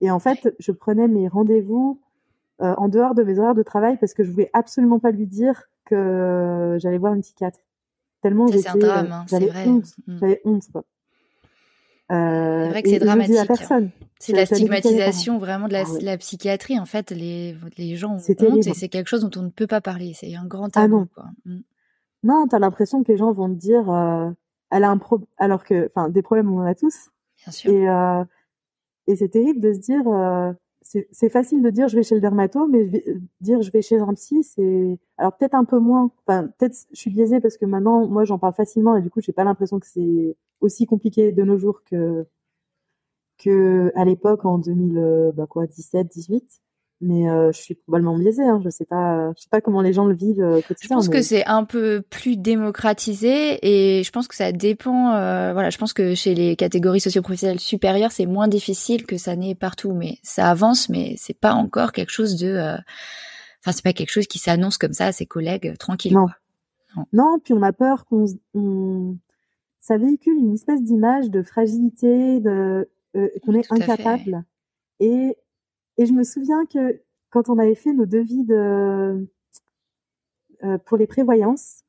[0.00, 2.00] Et en fait, je prenais mes rendez-vous
[2.60, 5.26] euh, en dehors de mes horaires de travail parce que je voulais absolument pas lui
[5.26, 7.60] dire que j'allais voir une psychiatre.
[8.22, 10.84] Tellement j'étais, euh, hein, j'avais honte, j'avais honte quoi.
[12.10, 13.36] Euh, c'est vrai que c'est dramatique.
[13.36, 13.44] Hein.
[13.46, 13.90] personne.
[14.18, 16.78] C'est la stigmatisation vraiment de la, ah la, psychiatrie.
[16.78, 19.66] En fait, les, les gens ont honte et c'est quelque chose dont on ne peut
[19.66, 20.12] pas parler.
[20.14, 20.96] C'est un grand ah tabou.
[20.96, 21.06] Ah non.
[21.14, 21.24] Quoi.
[21.44, 21.60] Mm.
[22.24, 24.30] Non, t'as l'impression que les gens vont te dire, euh,
[24.70, 27.10] elle a un pro, alors que, enfin, des problèmes on en a tous.
[27.44, 27.72] Bien sûr.
[27.72, 28.24] Et, euh,
[29.06, 30.52] et c'est terrible de se dire, euh,
[30.82, 33.98] c'est facile de dire je vais chez le dermato, mais euh, dire je vais chez
[33.98, 36.10] un psy, c'est alors peut-être un peu moins.
[36.26, 39.20] Enfin, peut-être je suis biaisée parce que maintenant, moi, j'en parle facilement et du coup,
[39.20, 42.26] j'ai pas l'impression que c'est aussi compliqué de nos jours que
[43.38, 46.60] que à l'époque en 2000, bah quoi, 17, 18
[47.00, 48.44] mais euh, je suis probablement biaisée.
[48.44, 48.60] Hein.
[48.64, 51.22] Je sais pas, je sais pas comment les gens le vivent euh, Je pense que
[51.22, 55.12] c'est un peu plus démocratisé et je pense que ça dépend.
[55.12, 59.36] Euh, voilà, je pense que chez les catégories socioprofessionnelles supérieures, c'est moins difficile que ça
[59.36, 62.48] n'est partout, mais ça avance, mais c'est pas encore quelque chose de.
[62.48, 62.76] Euh,
[63.60, 66.14] enfin, c'est pas quelque chose qui s'annonce comme ça à ses collègues tranquilles.
[66.14, 66.26] Non.
[66.96, 67.04] non.
[67.12, 67.38] non.
[67.42, 68.24] puis on a peur qu'on,
[68.54, 69.16] on...
[69.78, 72.88] ça véhicule une espèce d'image de fragilité, de
[73.44, 74.44] qu'on est incapable.
[75.00, 75.36] Et
[75.98, 79.28] et je me souviens que quand on avait fait nos devis de,
[80.64, 81.84] euh, pour les prévoyances,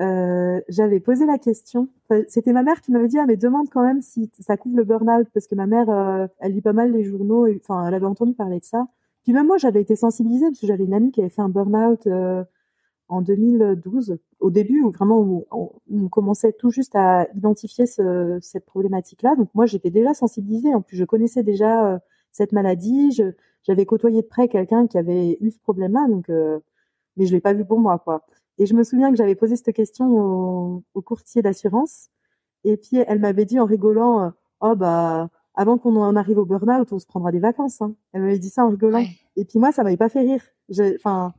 [0.00, 1.88] euh, j'avais posé la question.
[2.28, 4.84] C'était ma mère qui m'avait dit ah mais demande quand même si ça couvre le
[4.84, 8.06] burn-out parce que ma mère euh, elle lit pas mal les journaux enfin elle avait
[8.06, 8.88] entendu parler de ça.
[9.24, 11.48] Puis même moi j'avais été sensibilisée parce que j'avais une amie qui avait fait un
[11.48, 12.08] burn-out
[13.08, 19.22] en 2012 au début où vraiment on, commençait tout juste à identifier ce, cette problématique
[19.22, 19.34] là.
[19.36, 20.74] Donc moi j'étais déjà sensibilisée.
[20.74, 22.00] En plus je connaissais déjà
[22.36, 23.20] cette maladie.
[23.64, 26.28] J'avais côtoyé de près quelqu'un qui avait eu ce problème là donc
[27.16, 28.24] mais je l'ai pas vu pour moi quoi.
[28.58, 32.08] Et je me souviens que j'avais posé cette question au, courtier d'assurance.
[32.64, 34.30] Et puis elle m'avait dit en rigolant, euh,
[34.60, 37.80] oh bah avant qu'on en arrive au burn-out, on se prendra des vacances.
[37.80, 37.94] Hein.
[38.12, 39.04] Elle m'avait dit ça en rigolant.
[39.36, 40.42] Et puis moi, ça m'avait pas fait rire.
[40.96, 41.32] Enfin,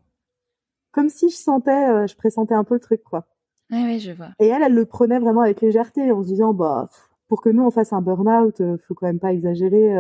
[0.91, 3.27] comme si je sentais, euh, je pressentais un peu le truc, quoi.
[3.69, 4.29] Je vois.
[4.39, 6.89] Et elle, elle le prenait vraiment avec légèreté, en se disant, bah,
[7.27, 9.95] pour que nous on fasse un burn-out, euh, faut quand même pas exagérer.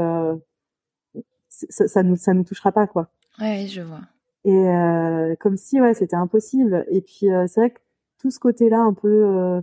[1.69, 3.09] Ça, ça nous, ça nous touchera pas, quoi.
[3.39, 4.01] Ouais, je vois.
[4.47, 6.85] Et euh, comme si ouais, c'était impossible.
[6.89, 7.79] Et puis euh, c'est vrai que
[8.17, 9.61] tout ce côté-là un peu euh,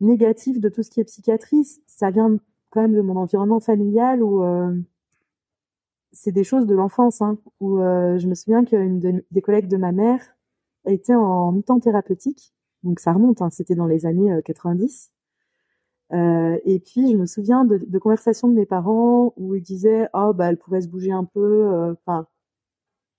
[0.00, 2.36] négatif de tout ce qui est psychiatrie, ça vient
[2.70, 4.44] quand même de mon environnement familial où
[6.12, 7.22] c'est des choses de l'enfance.
[7.22, 10.20] Hein, où je me souviens qu'une des collègues de ma mère
[10.86, 12.52] était en mi-temps thérapeutique.
[12.82, 15.10] Donc ça remonte, hein, c'était dans les années 90.
[16.12, 20.08] Euh, et puis je me souviens de, de, conversations de mes parents où ils disaient
[20.14, 22.26] oh bah elle pourrait se bouger un peu, enfin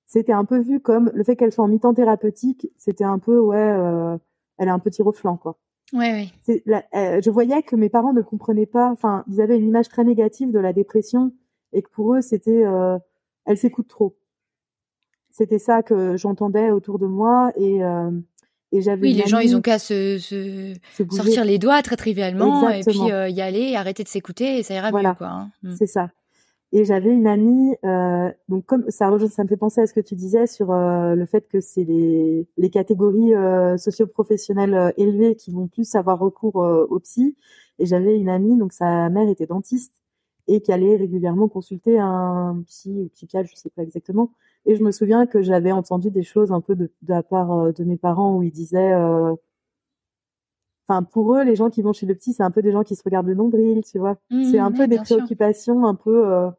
[0.09, 3.39] c'était un peu vu comme le fait qu'elle soit en mi-temps thérapeutique, c'était un peu
[3.39, 4.17] ouais, euh,
[4.57, 5.59] elle a un petit reflant quoi.
[5.93, 6.63] Ouais, oui.
[6.95, 10.03] Euh, je voyais que mes parents ne comprenaient pas, enfin, ils avaient une image très
[10.03, 11.31] négative de la dépression
[11.73, 12.97] et que pour eux c'était, euh,
[13.45, 14.17] elle s'écoute trop.
[15.29, 18.09] C'était ça que j'entendais autour de moi et euh,
[18.71, 19.07] et j'avais.
[19.07, 20.73] Oui, les gens ils ont qu'à se, se,
[21.11, 24.91] sortir les doigts très trivialement et puis y aller, arrêter de s'écouter et ça ira
[24.91, 25.27] mieux quoi.
[25.27, 25.51] Hein.
[25.63, 25.75] Mm.
[25.77, 26.09] C'est ça.
[26.71, 30.01] Et j'avais une amie, euh, donc comme ça, ça me fait penser à ce que
[30.01, 35.35] tu disais sur euh, le fait que c'est les, les catégories euh, socio-professionnelles euh, élevées
[35.35, 37.35] qui vont plus avoir recours euh, au psy.
[37.79, 39.95] Et j'avais une amie, donc sa mère était dentiste
[40.47, 44.31] et qui allait régulièrement consulter un psy ou psychiatre, je sais pas exactement.
[44.65, 47.73] Et je me souviens que j'avais entendu des choses un peu de, de la part
[47.73, 48.93] de mes parents où ils disaient
[50.89, 52.83] enfin pour eux les gens qui vont chez le psy c'est un peu des gens
[52.83, 54.17] qui se regardent le nombril tu vois.
[54.31, 56.49] Mmh, c'est un peu des préoccupations un peu euh,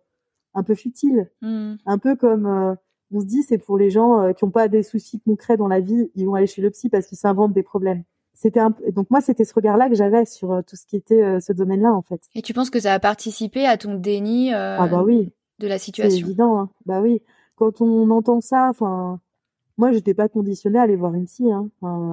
[0.54, 1.30] un peu futiles.
[1.42, 1.74] Mmh.
[1.86, 2.74] un peu comme euh,
[3.12, 5.68] on se dit c'est pour les gens euh, qui n'ont pas des soucis concrets dans
[5.68, 8.04] la vie ils vont aller chez le psy parce qu'ils s'inventent des problèmes.
[8.32, 11.40] C'était un donc moi c'était ce regard là que j'avais sur tout ce qui était
[11.40, 12.22] ce domaine là en fait.
[12.34, 15.32] Et tu penses que ça a participé à ton déni ah bah oui.
[15.58, 16.10] de la situation?
[16.10, 16.70] c'est évident hein.
[16.86, 17.20] bah oui
[17.60, 19.20] quand on entend ça enfin
[19.78, 21.70] moi j'étais pas conditionnée à aller voir une psy hein.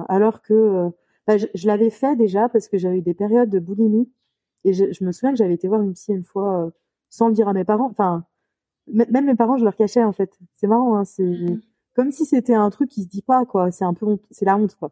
[0.08, 0.92] alors que
[1.26, 4.08] je, l'avais fait déjà parce que j'avais eu des périodes de boulimie
[4.64, 6.70] et je, je me souviens que j'avais été voir une psy une fois euh,
[7.10, 7.88] sans le dire à mes parents.
[7.90, 8.24] Enfin,
[8.86, 10.38] même mes parents, je leur cachais en fait.
[10.54, 11.60] C'est marrant, hein, c'est mmh.
[11.94, 13.70] comme si c'était un truc qui se dit pas quoi.
[13.70, 14.90] C'est un peu, c'est la honte quoi.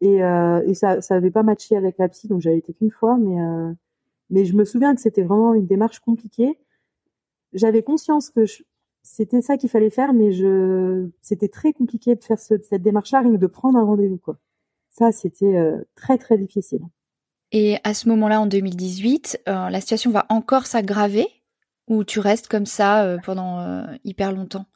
[0.00, 2.90] Et, euh, et ça, ça avait pas matché avec la psy, donc j'avais été qu'une
[2.90, 3.72] fois, mais euh,
[4.30, 6.58] mais je me souviens que c'était vraiment une démarche compliquée.
[7.52, 8.44] J'avais conscience que
[9.02, 13.20] c'était ça qu'il fallait faire, mais je, c'était très compliqué de faire ce, cette démarche-là,
[13.20, 14.36] rien que de prendre un rendez-vous quoi.
[14.90, 16.82] Ça, c'était euh, très très difficile.
[17.52, 21.26] Et à ce moment-là, en 2018, euh, la situation va encore s'aggraver
[21.88, 24.66] ou tu restes comme ça euh, pendant hyper longtemps?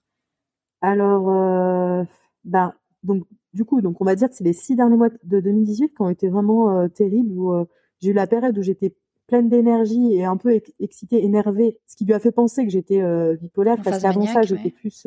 [0.80, 2.06] Alors,
[2.44, 5.40] ben, donc du coup, donc on va dire que c'est les six derniers mois de
[5.40, 7.66] 2018 qui ont été vraiment terribles où
[8.00, 8.94] j'ai eu la période où j'étais
[9.26, 13.02] pleine d'énergie et un peu excitée, énervée, ce qui lui a fait penser que j'étais
[13.36, 15.06] bipolaire parce qu'avant ça, j'étais plus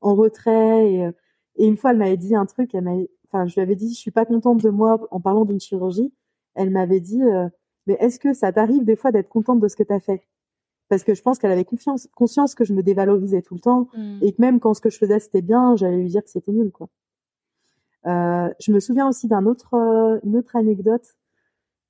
[0.00, 1.10] en retrait et,
[1.56, 3.98] et une fois, elle m'avait dit un truc, elle enfin, je lui avais dit, je
[3.98, 6.12] suis pas contente de moi en parlant d'une chirurgie.
[6.54, 7.48] Elle m'avait dit, euh,
[7.86, 10.26] mais est-ce que ça t'arrive des fois d'être contente de ce que tu as fait?
[10.88, 13.88] Parce que je pense qu'elle avait confiance, conscience que je me dévalorisais tout le temps
[13.96, 14.18] mmh.
[14.22, 16.52] et que même quand ce que je faisais c'était bien, j'allais lui dire que c'était
[16.52, 16.88] nul, quoi.
[18.06, 21.16] Euh, je me souviens aussi d'un autre, euh, une autre anecdote.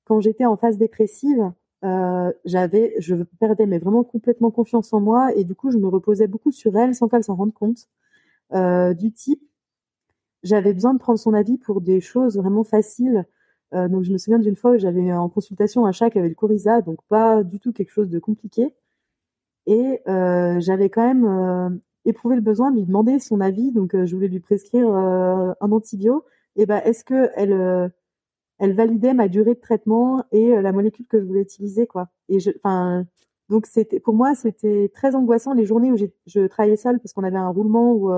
[0.05, 1.51] Quand j'étais en phase dépressive,
[1.85, 5.87] euh, j'avais, je perdais mais vraiment complètement confiance en moi et du coup je me
[5.87, 7.87] reposais beaucoup sur elle sans qu'elle s'en rende compte.
[8.97, 9.41] du type,
[10.45, 13.25] j'avais besoin de prendre son avis pour des choses vraiment faciles.
[13.73, 16.29] Euh, donc je me souviens d'une fois où j'avais en consultation un chat qui avait
[16.29, 18.73] le coryza, donc pas du tout quelque chose de compliqué.
[19.65, 21.69] Et euh, j'avais quand même euh,
[22.05, 25.53] éprouvé le besoin de lui demander son avis, donc euh, je voulais lui prescrire euh,
[25.59, 26.23] un antibio.
[26.55, 27.91] Et ben est-ce que elle
[28.59, 32.09] elle validait ma durée de traitement et la molécule que je voulais utiliser quoi.
[32.29, 33.05] Et je, enfin
[33.49, 37.23] donc c'était pour moi c'était très angoissant les journées où je travaillais seule parce qu'on
[37.23, 38.11] avait un roulement où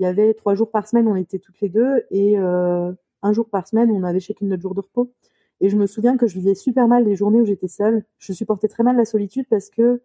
[0.00, 2.90] il y avait trois jours par semaine, on était toutes les deux, et euh,
[3.22, 5.12] un jour par semaine, on avait chacune notre jour de repos.
[5.60, 8.04] Et je me souviens que je vivais super mal les journées où j'étais seule.
[8.16, 10.00] Je supportais très mal la solitude parce que,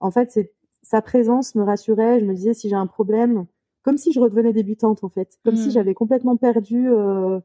[0.00, 2.18] en fait, c'est sa présence me rassurait.
[2.20, 3.44] Je me disais si j'ai un problème,
[3.82, 5.72] comme si je redevenais débutante en fait, comme si mm.
[5.72, 7.40] j'avais complètement perdu euh,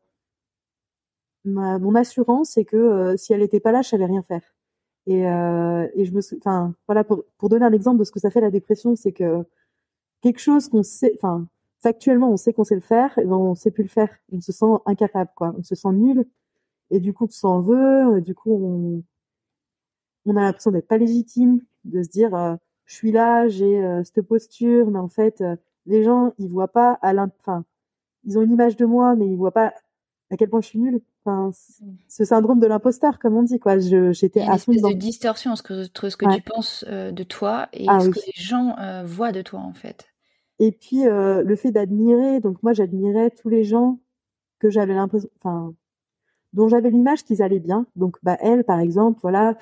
[1.45, 4.41] mon assurance et que euh, si elle n'était pas là, je savais rien faire.
[5.07, 8.19] Et, euh, et je me, enfin voilà pour, pour donner un exemple de ce que
[8.19, 9.45] ça fait la dépression, c'est que
[10.21, 11.47] quelque chose qu'on sait, enfin
[11.81, 14.09] factuellement on sait qu'on sait le faire, et ben on sait plus le faire.
[14.31, 16.25] On se sent incapable quoi, on se sent nul
[16.91, 19.03] et du coup on s'en veut, du coup on
[20.25, 24.03] on a l'impression d'être pas légitime, de se dire euh, je suis là, j'ai euh,
[24.03, 27.65] cette posture, mais en fait euh, les gens ils voient pas à enfin
[28.25, 29.73] ils ont une image de moi, mais ils voient pas
[30.31, 31.01] à quel point je suis nulle.
[31.25, 31.95] Enfin, mm.
[32.07, 33.79] ce syndrome de l'imposteur, comme on dit, quoi.
[33.79, 38.09] J'étais à fond de distorsion entre ce que tu penses de toi et ah ce
[38.09, 40.05] que les gens voient de toi, en fait.
[40.59, 43.99] Et puis le fait d'admirer, donc moi j'admirais tous les gens
[44.59, 45.73] que j'avais l'impression, enfin,
[46.53, 47.85] dont j'avais l'image qu'ils allaient bien.
[47.95, 49.57] Donc bah elle, par exemple, voilà,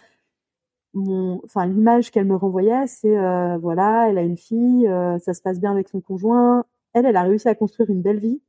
[0.93, 5.34] mon, enfin l'image qu'elle me renvoyait, c'est euh, voilà, elle a une fille, euh, ça
[5.34, 6.66] se passe bien avec son conjoint.
[6.93, 8.41] Elle, elle a réussi à construire une belle vie.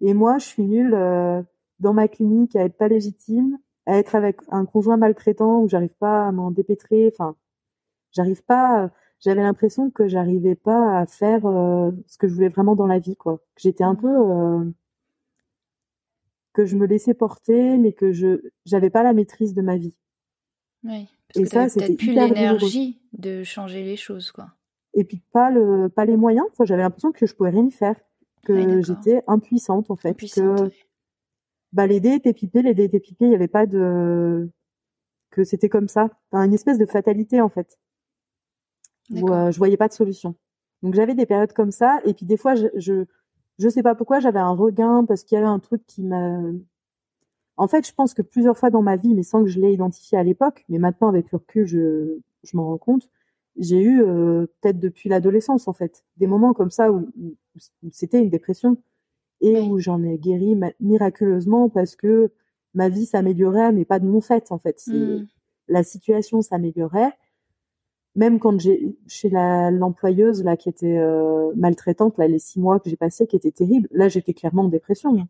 [0.00, 1.42] Et moi, je suis nulle euh,
[1.80, 5.96] dans ma clinique à être pas légitime, à être avec un conjoint maltraitant où j'arrive
[5.96, 7.10] pas à m'en dépêtrer.
[7.12, 7.36] Enfin,
[8.12, 8.90] j'arrive pas.
[9.20, 13.16] J'avais l'impression que j'arrivais pas à faire ce que je voulais vraiment dans la vie,
[13.16, 13.38] quoi.
[13.54, 14.08] Que j'étais un peu
[16.58, 19.94] que je me laissais porter, mais que je j'avais pas la maîtrise de ma vie.
[20.82, 21.06] Oui.
[21.28, 24.48] Parce et que ça, c'était plus l'énergie de changer les choses, quoi.
[24.94, 26.46] Et puis pas le, pas les moyens.
[26.50, 27.94] Enfin, j'avais l'impression que je pouvais rien y faire,
[28.44, 30.70] que j'étais impuissante en fait, que
[31.72, 33.26] bah l'aider était pipé, l'aider était pipé.
[33.26, 34.50] Il n'y avait pas de,
[35.30, 36.10] que c'était comme ça.
[36.30, 37.78] Enfin, une espèce de fatalité en fait.
[39.10, 40.34] Où euh, je voyais pas de solution.
[40.82, 43.04] Donc j'avais des périodes comme ça, et puis des fois, je, je,
[43.58, 46.40] je sais pas pourquoi, j'avais un regain parce qu'il y avait un truc qui m'a
[47.58, 49.72] en fait, je pense que plusieurs fois dans ma vie, mais sans que je l'ai
[49.72, 53.10] identifié à l'époque, mais maintenant avec le recul, je, je m'en rends compte,
[53.58, 57.10] j'ai eu euh, peut-être depuis l'adolescence en fait des moments comme ça où,
[57.90, 58.76] c'était une dépression
[59.40, 62.32] et où j'en ai guéri miraculeusement parce que
[62.74, 64.80] ma vie s'améliorait, mais pas de mon fait en fait.
[64.86, 65.26] Mmh.
[65.68, 67.12] La situation s'améliorait.
[68.16, 72.90] Même quand j'ai chez l'employeuse là qui était euh, maltraitante là les six mois que
[72.90, 75.28] j'ai passés qui étaient terribles, là j'étais clairement en dépression.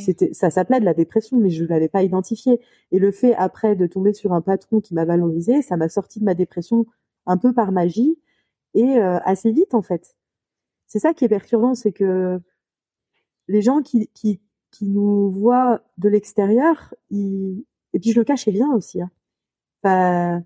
[0.00, 2.60] C'était, ça s'appelait de la dépression, mais je l'avais pas identifié.
[2.90, 6.18] Et le fait après de tomber sur un patron qui m'a valorisé, ça m'a sorti
[6.18, 6.86] de ma dépression
[7.26, 8.18] un peu par magie
[8.74, 10.16] et euh, assez vite en fait.
[10.86, 12.40] C'est ça qui est perturbant, c'est que
[13.50, 14.40] les gens qui, qui,
[14.70, 17.64] qui nous voient de l'extérieur, ils...
[17.92, 19.00] et puis je le cachais bien aussi.
[19.02, 20.42] Hein.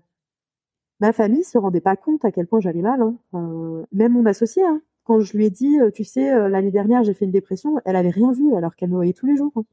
[0.99, 3.01] Ma famille se rendait pas compte à quel point j'allais mal.
[3.01, 3.85] Hein.
[3.91, 7.03] même mon associé, hein quand je lui ai dit, euh, tu sais, euh, l'année dernière,
[7.03, 9.51] j'ai fait une dépression, elle avait rien vu alors qu'elle me voyait tous les jours.
[9.55, 9.63] Hein.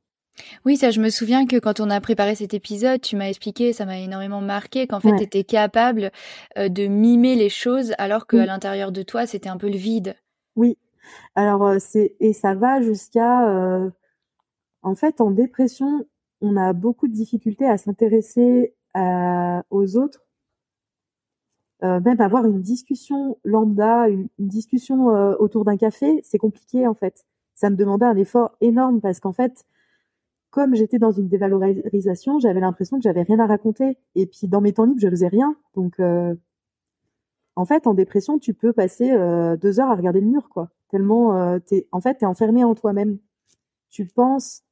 [0.65, 3.73] Oui, ça, je me souviens que quand on a préparé cet épisode, tu m'as expliqué,
[3.73, 6.11] ça m'a énormément marqué, qu'en fait, tu étais capable
[6.57, 10.17] euh, de mimer les choses alors qu'à l'intérieur de toi, c'était un peu le vide.
[10.57, 10.77] Oui.
[11.35, 13.91] Alors, c'est et ça va jusqu'à.
[14.83, 16.07] En fait, en dépression,
[16.41, 18.75] on a beaucoup de difficultés à s'intéresser
[19.71, 20.23] aux autres
[21.83, 26.95] euh, même avoir une discussion lambda, une, discussion euh, autour d'un café, c'est compliqué en
[26.95, 27.25] fait.
[27.55, 29.65] Ça me demandait un effort énorme parce qu'en fait,
[30.51, 33.99] comme j'étais dans une dévalorisation, j'avais l'impression que j'avais rien à raconter.
[34.15, 35.57] Et puis dans mes temps libres, je faisais rien.
[35.75, 36.35] Donc, euh,
[37.57, 39.11] en fait, en dépression, tu peux passer
[39.61, 40.71] deux heures à regarder le mur, quoi.
[40.93, 43.19] Tellement, t'es, en fait, t'es enfermé en toi-même.
[43.91, 44.63] Tu penses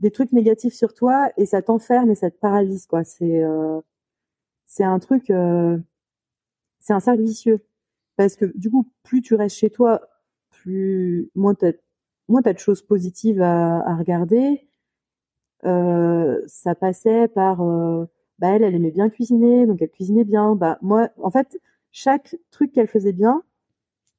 [0.00, 3.04] des trucs négatifs sur toi et ça t'enferme et ça te paralyse, quoi.
[3.04, 3.42] C'est,
[4.66, 5.30] c'est un truc
[6.80, 7.60] c'est un cercle vicieux.
[8.16, 10.02] Parce que du coup, plus tu restes chez toi,
[10.50, 11.72] plus moins t'as
[12.28, 14.68] moins t'as de choses positives à, à regarder.
[15.64, 18.06] Euh, ça passait par euh,
[18.38, 20.54] bah elle, elle aimait bien cuisiner, donc elle cuisinait bien.
[20.56, 21.60] Bah moi, en fait,
[21.92, 23.42] chaque truc qu'elle faisait bien,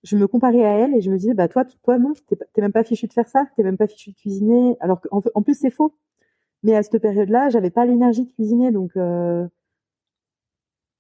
[0.04, 2.14] je me comparais à elle et je me disais bah toi, toi non,
[2.54, 4.78] t'es même pas fichu de faire ça, t'es même pas fichu de cuisiner.
[4.80, 5.93] Alors qu'en en plus c'est faux.
[6.64, 9.47] Mais à cette période-là, j'avais pas l'énergie de cuisiner, donc euh,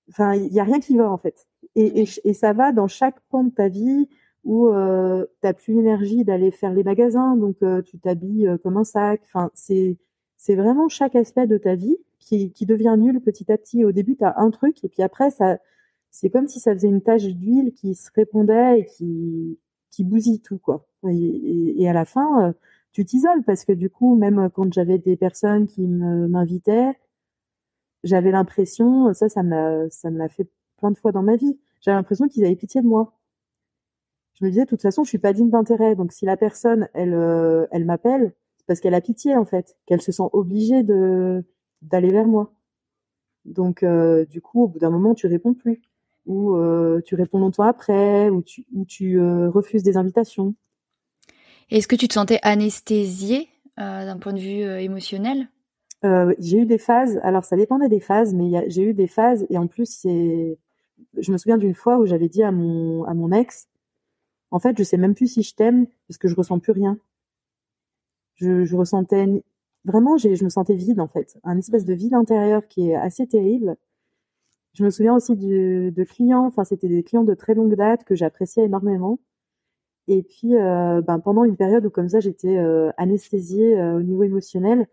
[0.09, 1.47] enfin il y a rien qui va en fait.
[1.75, 4.07] Et, et, ça va dans chaque point de ta vie
[4.43, 8.77] où euh, t'as plus l'énergie d'aller faire les magasins, donc euh, tu t'habilles euh, comme
[8.77, 9.21] un sac.
[9.25, 9.97] Enfin, c'est
[10.37, 13.83] c'est vraiment chaque aspect de ta vie qui, qui devient nul petit à petit.
[13.85, 15.59] Au début, tu as un truc, et puis après, ça,
[16.11, 19.59] c'est comme si ça faisait une tache d'huile qui se répondait et qui,
[19.91, 20.87] qui bousille tout, quoi.
[21.09, 22.53] Et, à la fin, euh,
[22.91, 26.93] tu t'isoles parce que du coup, même quand j'avais des personnes qui m'invitaient,
[28.03, 30.47] j'avais l'impression, ça, ça me ça me l'a fait
[30.77, 31.59] plein de fois dans ma vie.
[31.81, 33.13] J'avais l'impression qu'ils avaient pitié de moi.
[34.33, 35.95] Je me disais, de toute façon, je suis pas digne d'intérêt.
[35.95, 39.77] Donc, si la personne, elle, euh, elle m'appelle, c'est parce qu'elle a pitié, en fait,
[39.85, 41.43] qu'elle se sent obligée de
[41.81, 42.53] d'aller vers moi.
[43.45, 45.81] Donc, euh, du coup, au bout d'un moment, tu réponds plus.
[46.29, 46.55] Ou
[47.05, 50.55] tu réponds longtemps après, ou tu, tu refuses des invitations.
[51.69, 55.49] Est-ce que tu te sentais anesthésiée d'un point de vue émotionnel?
[56.03, 57.19] J'ai eu des phases.
[57.23, 60.57] Alors ça dépendait des phases, mais j'ai eu des phases et en plus c'est.
[61.17, 63.67] Je me souviens d'une fois où j'avais dit à mon à mon ex,
[64.51, 66.97] en fait, je sais même plus si je t'aime parce que je ressens plus rien.
[68.35, 69.27] Je, je ressentais
[69.85, 73.27] vraiment, je me sentais vide en fait, un espèce de vide intérieur qui est assez
[73.27, 73.75] terrible.
[74.73, 78.15] Je me souviens aussi de, clients, enfin c'était des clients de très longue date que
[78.15, 79.19] j'appréciais énormément.
[80.07, 84.03] Et puis, euh, ben, pendant une période où comme ça j'étais euh, anesthésiée euh, au
[84.03, 84.87] niveau émotionnel,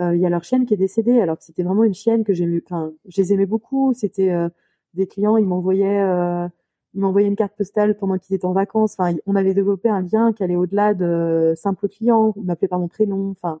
[0.00, 2.34] il y a leur chienne qui est décédée, alors que c'était vraiment une chienne que
[2.34, 3.92] j'aimais, enfin, je les aimais beaucoup.
[3.94, 4.34] C'était
[4.94, 6.02] des clients, ils m'envoyaient
[6.94, 8.94] il m'envoyait une carte postale pendant qu'ils étaient en vacances.
[8.98, 12.32] Enfin, on avait développé un lien qui allait au-delà de simples clients.
[12.36, 13.30] Il m'appelait par mon prénom.
[13.30, 13.60] Enfin,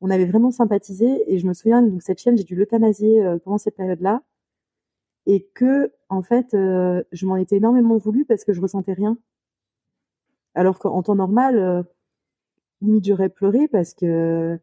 [0.00, 1.32] on avait vraiment sympathisé.
[1.32, 4.22] Et je me souviens, donc cette chienne, j'ai dû l'euthanasier euh, pendant cette période-là.
[5.26, 9.16] Et que, en fait, euh, je m'en étais énormément voulu parce que je ressentais rien.
[10.54, 11.82] Alors qu'en temps normal, euh,
[12.80, 14.58] limite j'aurais pleuré parce que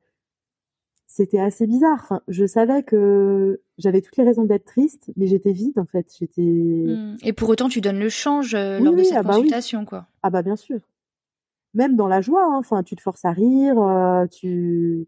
[1.10, 2.00] c'était assez bizarre.
[2.04, 6.14] Enfin, je savais que j'avais toutes les raisons d'être triste, mais j'étais vide en fait.
[6.18, 6.42] J'étais.
[6.42, 7.18] Mmh.
[7.24, 10.08] Et pour autant, tu donnes le change euh, lors de cette ah bah consultation, quoi.
[10.22, 10.80] Ah bah bien sûr.
[11.74, 12.58] Même dans la joie, hein.
[12.58, 15.08] enfin, tu te forces à rire, euh, tu.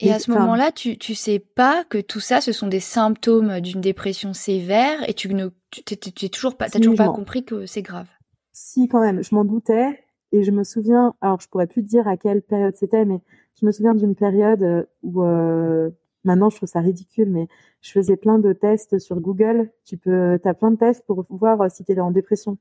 [0.00, 3.60] Et à ce moment-là, tu tu sais pas que tout ça, ce sont des symptômes
[3.60, 7.82] d'une dépression sévère, et tu ne tu toujours pas, t'as toujours pas compris que c'est
[7.82, 8.08] grave.
[8.52, 11.88] Si quand même, je m'en doutais, et je me souviens, alors je pourrais plus te
[11.88, 13.20] dire à quelle période c'était, mais
[13.60, 15.90] je me souviens d'une période euh, où euh,
[16.24, 17.46] maintenant je trouve ça ridicule, mais
[17.80, 19.70] je faisais plein de tests sur Google.
[19.84, 22.58] Tu peux, as plein de tests pour voir euh, si tu es en dépression.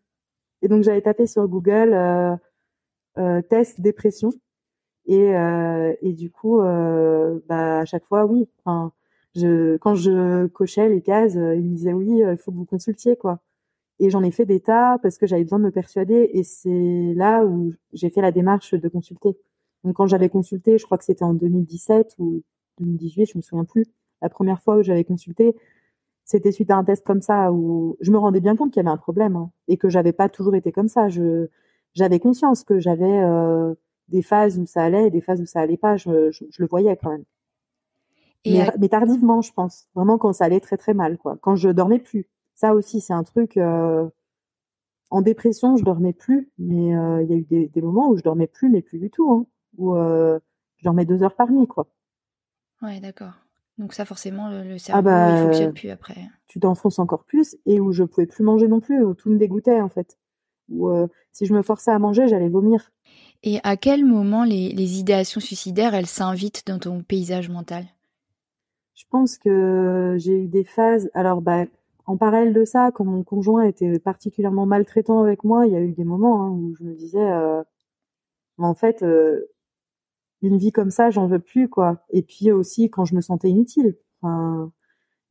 [0.61, 2.35] Et donc j'avais tapé sur Google euh,
[3.17, 4.31] euh, test dépression
[5.05, 8.47] et euh, et du coup bah à chaque fois oui.
[8.65, 8.91] Enfin,
[9.35, 11.39] je quand je cochais les cases, ils
[11.69, 13.39] me disaient oui, il faut que vous consultiez quoi.
[13.99, 17.13] Et j'en ai fait des tas parce que j'avais besoin de me persuader et c'est
[17.15, 19.37] là où j'ai fait la démarche de consulter.
[19.83, 22.43] Donc quand j'avais consulté, je crois que c'était en 2017 ou
[22.79, 23.85] 2018, je me souviens plus.
[24.21, 25.55] La première fois où j'avais consulté,
[26.25, 28.85] c'était suite à un test comme ça où je me rendais bien compte qu'il y
[28.85, 31.09] avait un problème hein, et que j'avais pas toujours été comme ça.
[31.09, 31.47] Je
[31.93, 33.73] j'avais conscience que j'avais euh,
[34.13, 35.97] des phases où ça allait et des phases où ça allait pas.
[35.97, 37.25] Je, je, le voyais quand même.
[38.45, 39.87] mais, mais, tardivement, je pense.
[39.95, 41.37] Vraiment quand ça allait très très mal, quoi.
[41.41, 42.29] Quand je dormais plus.
[42.53, 43.57] Ça aussi, c'est un truc.
[43.57, 44.07] Euh,
[45.09, 48.17] en dépression, je dormais plus, mais euh, il y a eu des, des, moments où
[48.17, 49.31] je dormais plus, mais plus du tout.
[49.31, 49.45] Hein
[49.77, 50.39] où euh,
[50.77, 51.87] je dormais deux heures par nuit, quoi.
[52.81, 53.33] Ouais, d'accord.
[53.77, 56.17] Donc ça, forcément, le, ah cerveau, bah, il fonctionne plus après.
[56.47, 59.37] Tu t'enfonces encore plus et où je pouvais plus manger non plus, où tout me
[59.37, 60.17] dégoûtait en fait.
[60.69, 62.91] Où euh, si je me forçais à manger, j'allais vomir.
[63.43, 67.85] Et à quel moment les, les idéations suicidaires, elles s'invitent dans ton paysage mental?
[68.93, 71.09] Je pense que j'ai eu des phases.
[71.13, 71.65] Alors, bah,
[72.05, 75.81] en parallèle de ça, quand mon conjoint était particulièrement maltraitant avec moi, il y a
[75.81, 77.63] eu des moments hein, où je me disais, euh,
[78.57, 79.49] en fait, euh,
[80.41, 82.03] une vie comme ça, j'en veux plus, quoi.
[82.11, 83.97] Et puis aussi quand je me sentais inutile.
[84.21, 84.71] Enfin,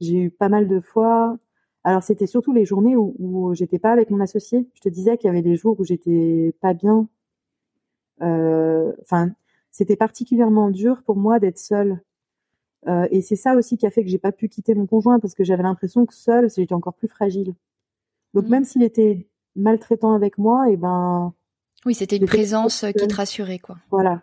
[0.00, 1.38] j'ai eu pas mal de fois.
[1.84, 4.68] Alors c'était surtout les journées où, où j'étais pas avec mon associé.
[4.74, 7.08] Je te disais qu'il y avait des jours où j'étais pas bien.
[8.22, 9.30] Euh, enfin,
[9.70, 12.00] c'était particulièrement dur pour moi d'être seule.
[12.86, 15.18] Euh, et c'est ça aussi qui a fait que j'ai pas pu quitter mon conjoint
[15.18, 17.54] parce que j'avais l'impression que seule, j'étais encore plus fragile.
[18.34, 18.50] Donc mmh.
[18.50, 19.26] même s'il était
[19.56, 21.32] maltraitant avec moi, et eh ben.
[21.84, 23.76] Oui, c'était une présence qui te rassurait, quoi.
[23.90, 24.22] Voilà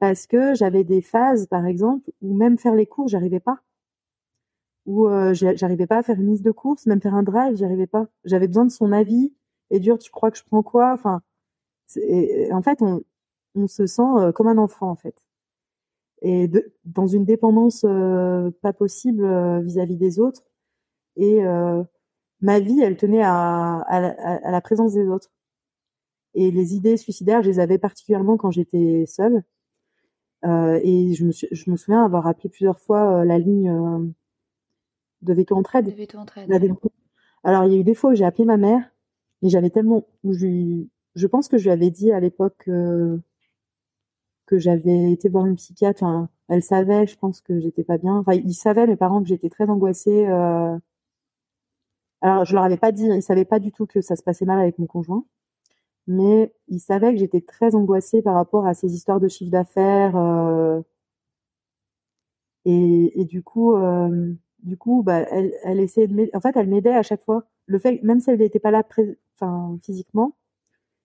[0.00, 3.58] parce que j'avais des phases, par exemple, où même faire les cours, j'arrivais pas.
[4.90, 7.86] Où euh, j'arrivais pas à faire une liste de courses, même faire un drive, j'arrivais
[7.86, 8.08] pas.
[8.24, 9.32] J'avais besoin de son avis.
[9.70, 10.92] Et dur, tu crois que je prends quoi?
[10.92, 11.22] Enfin,
[12.50, 13.04] en fait, on,
[13.68, 15.14] se sent euh, comme un enfant, en fait.
[16.22, 16.50] Et
[16.84, 19.24] dans une dépendance euh, pas possible
[19.62, 20.42] vis-à-vis des autres.
[21.16, 21.40] Et
[22.40, 23.84] ma vie, elle tenait à,
[24.44, 25.30] la présence des autres.
[26.34, 29.44] Et les idées suicidaires, je les avais particulièrement quand j'étais seule.
[30.44, 34.12] Et je me, je me souviens avoir appelé plusieurs fois la ligne
[35.22, 35.86] de Veto Entraide.
[35.86, 36.50] De Veto Entraide.
[37.42, 38.82] Alors il y a eu des fois où j'ai appelé ma mère,
[39.42, 40.84] mais j'avais tellement, je,
[41.14, 43.20] je pense que je lui avais dit à l'époque que
[44.52, 46.02] j'avais été voir une psychiatre.
[46.02, 48.16] Enfin, elle savait, je pense que j'étais pas bien.
[48.16, 50.26] Enfin, ils savaient mes parents que j'étais très angoissée.
[52.22, 54.44] Alors je leur avais pas dit, ils savaient pas du tout que ça se passait
[54.44, 55.24] mal avec mon conjoint
[56.10, 60.16] mais il savait que j'étais très angoissée par rapport à ces histoires de chiffre d'affaires.
[60.16, 60.80] Euh,
[62.64, 66.30] et, et, du coup, euh, du coup, bah, elle, elle essayait de.
[66.34, 67.44] En fait, elle m'aidait à chaque fois.
[67.66, 68.84] Le fait, même si elle n'était pas là,
[69.36, 70.36] enfin, physiquement,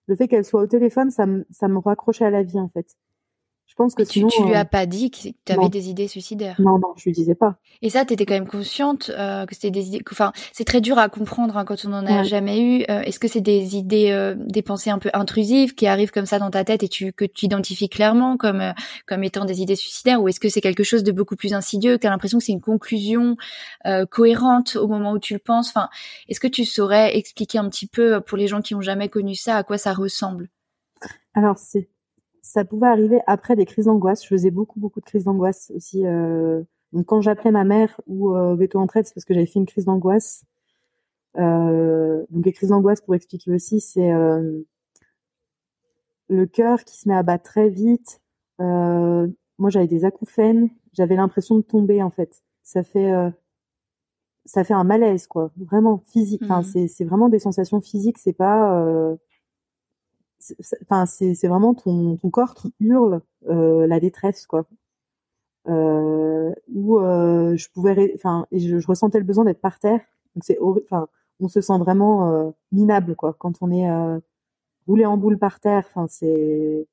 [0.08, 2.68] le fait qu'elle soit au téléphone, ça me, ça me raccrochait à la vie, en
[2.68, 2.96] fait.
[3.68, 4.28] Je pense que tu, sinon.
[4.28, 5.58] tu lui euh, as pas dit que tu non.
[5.58, 6.56] avais des idées suicidaires.
[6.60, 7.56] Non, non, je lui disais pas.
[7.82, 10.02] Et ça, tu étais quand même consciente euh, que c'était des idées.
[10.10, 12.24] Enfin, c'est très dur à comprendre hein, quand on en a Ouais.
[12.24, 12.84] jamais eu.
[12.88, 16.24] Euh, Est-ce que c'est des idées, euh, des pensées un peu intrusives qui arrivent comme
[16.24, 18.72] ça dans ta tête et tu que tu identifies clairement comme euh,
[19.06, 21.96] comme étant des idées suicidaires, ou est-ce que c'est quelque chose de beaucoup plus insidieux,
[21.96, 23.36] que tu as l'impression que c'est une conclusion
[23.84, 25.68] euh, cohérente au moment où tu le penses?
[25.68, 25.88] Enfin,
[26.28, 29.08] est-ce que tu saurais expliquer un petit peu euh, pour les gens qui ont jamais
[29.10, 30.48] connu ça à quoi ça ressemble?
[31.34, 31.90] Alors, c'est,
[32.46, 34.22] ça pouvait arriver après des crises d'angoisse.
[34.22, 36.06] Je faisais beaucoup, beaucoup de crises d'angoisse aussi.
[36.06, 36.62] Euh,
[36.92, 39.66] donc, quand j'appelais ma mère ou euh, Veto Entraide, c'est parce que j'avais fait une
[39.66, 40.44] crise d'angoisse.
[41.38, 44.12] Euh, donc, les crises d'angoisse, pour expliquer aussi, c'est
[46.28, 48.20] le cœur qui se met à battre très vite.
[48.60, 50.70] Moi, j'avais des acouphènes.
[50.92, 52.42] J'avais l'impression de tomber, en fait.
[52.62, 53.12] Ça fait,
[54.44, 55.50] ça fait un malaise, quoi.
[55.56, 56.42] Vraiment physique.
[56.44, 56.86] Enfin, Mhm.
[56.86, 58.18] c'est, vraiment des sensations physiques.
[58.18, 59.16] C'est pas,
[60.82, 64.66] enfin c'est vraiment ton ton corps qui hurle euh, la détresse quoi
[65.68, 70.00] euh, où euh, je pouvais enfin et je, je ressentais le besoin d'être par terre
[70.34, 71.08] donc c'est enfin
[71.40, 73.88] on se sent vraiment euh, minable quoi quand on est
[74.86, 76.86] roulé en boule par terre enfin c'est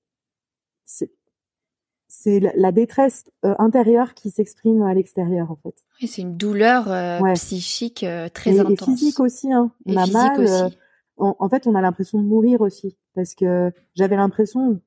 [2.07, 6.87] c'est la, la détresse intérieure qui s'exprime à l'extérieur en fait Oui, c'est une douleur
[7.21, 7.33] Ouais.
[7.33, 8.85] psychique très et, et intense.
[8.85, 10.77] physique aussi hein on Et a mal aussi.
[11.17, 12.95] en, en fait, on a l'impression de mourir aussi.
[13.15, 14.81] Parce que j'avais l'impression,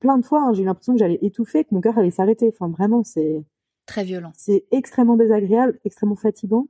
[0.00, 2.48] plein de fois, hein, j'ai eu l'impression que j'allais étouffer, que mon cœur allait s'arrêter.
[2.52, 3.44] Enfin, vraiment, c'est,
[3.86, 4.32] Très violent.
[4.34, 6.68] c'est extrêmement désagréable, extrêmement fatigant.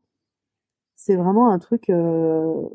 [0.96, 1.90] C'est vraiment un truc.
[1.90, 2.68] euh,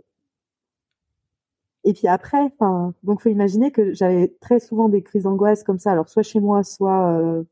[1.84, 5.80] Et puis après, enfin, donc faut imaginer que j'avais très souvent des crises d'angoisse comme
[5.80, 7.44] ça, alors soit chez moi, soit euh,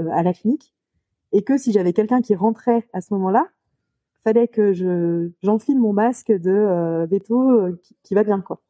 [0.00, 0.74] euh, à la clinique,
[1.32, 3.48] et que si j'avais quelqu'un qui rentrait à ce moment-là,
[4.24, 8.60] fallait que je j'enfile mon masque de euh, veto qui, qui va bien quoi.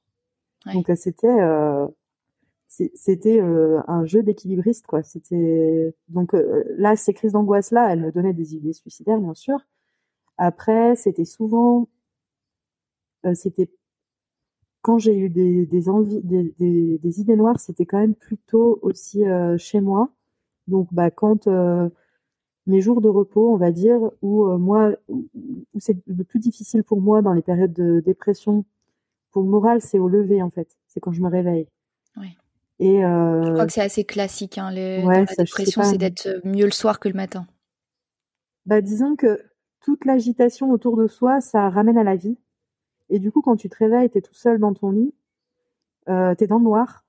[0.66, 0.74] Ouais.
[0.74, 1.86] Donc c'était euh,
[2.68, 5.02] c'était euh, un jeu d'équilibriste quoi.
[5.02, 9.34] C'était donc euh, là ces crises d'angoisse là, elles me donnaient des idées suicidaires bien
[9.34, 9.58] sûr.
[10.38, 11.88] Après c'était souvent
[13.24, 13.70] euh, c'était
[14.82, 18.78] quand j'ai eu des, des envies des, des, des idées noires, c'était quand même plutôt
[18.82, 20.10] aussi euh, chez moi.
[20.68, 21.88] Donc bah quand euh,
[22.66, 25.26] mes jours de repos, on va dire, où euh, moi, où
[25.78, 28.64] c'est le plus difficile pour moi dans les périodes de dépression,
[29.36, 30.78] pour le moral, c'est au lever en fait.
[30.86, 31.68] C'est quand je me réveille.
[32.16, 32.28] Oui.
[32.78, 34.56] Et Je euh, crois que c'est assez classique.
[34.56, 37.46] Hein, ouais, la ça, dépression, c'est d'être euh, mieux le soir que le matin.
[38.64, 39.42] bah, disons que
[39.82, 42.38] toute l'agitation autour de soi, ça ramène à la vie.
[43.10, 45.12] Et du coup, quand tu te réveilles, t'es tout seul dans ton lit,
[46.08, 47.04] euh, t'es dans le noir.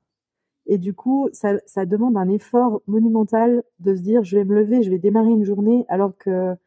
[0.65, 4.53] Et du coup, ça, ça demande un effort monumental de se dire, je vais me
[4.53, 6.57] lever, je vais démarrer une journée, alors que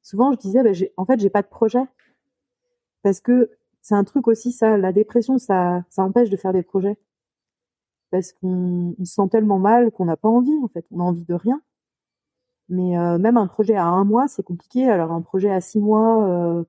[0.00, 1.84] souvent je disais, bah, en fait, j'ai pas de projet.
[3.02, 3.50] Parce que
[3.82, 6.98] c'est un truc aussi, ça, la dépression, ça, ça empêche de faire des projets.
[8.10, 10.84] Parce qu'on on se sent tellement mal qu'on n'a pas envie, en fait.
[10.90, 11.60] On a envie de rien.
[12.68, 14.88] Mais euh, même un projet à un mois, c'est compliqué.
[14.88, 16.64] Alors un projet à six mois, euh,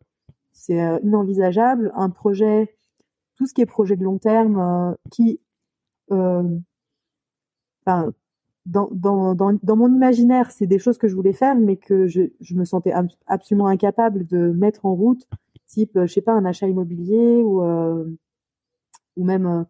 [0.51, 1.91] c'est euh, inenvisageable.
[1.95, 2.75] Un projet,
[3.35, 5.39] tout ce qui est projet de long terme, qui,
[6.09, 6.61] dans,
[8.65, 12.21] dans, dans, dans mon imaginaire, c'est des choses que je voulais faire, mais que je,
[12.39, 15.27] je me sentais ab- absolument incapable de mettre en route,
[15.71, 18.05] type, euh, je sais pas, un achat immobilier ou, euh,
[19.17, 19.63] ou même euh,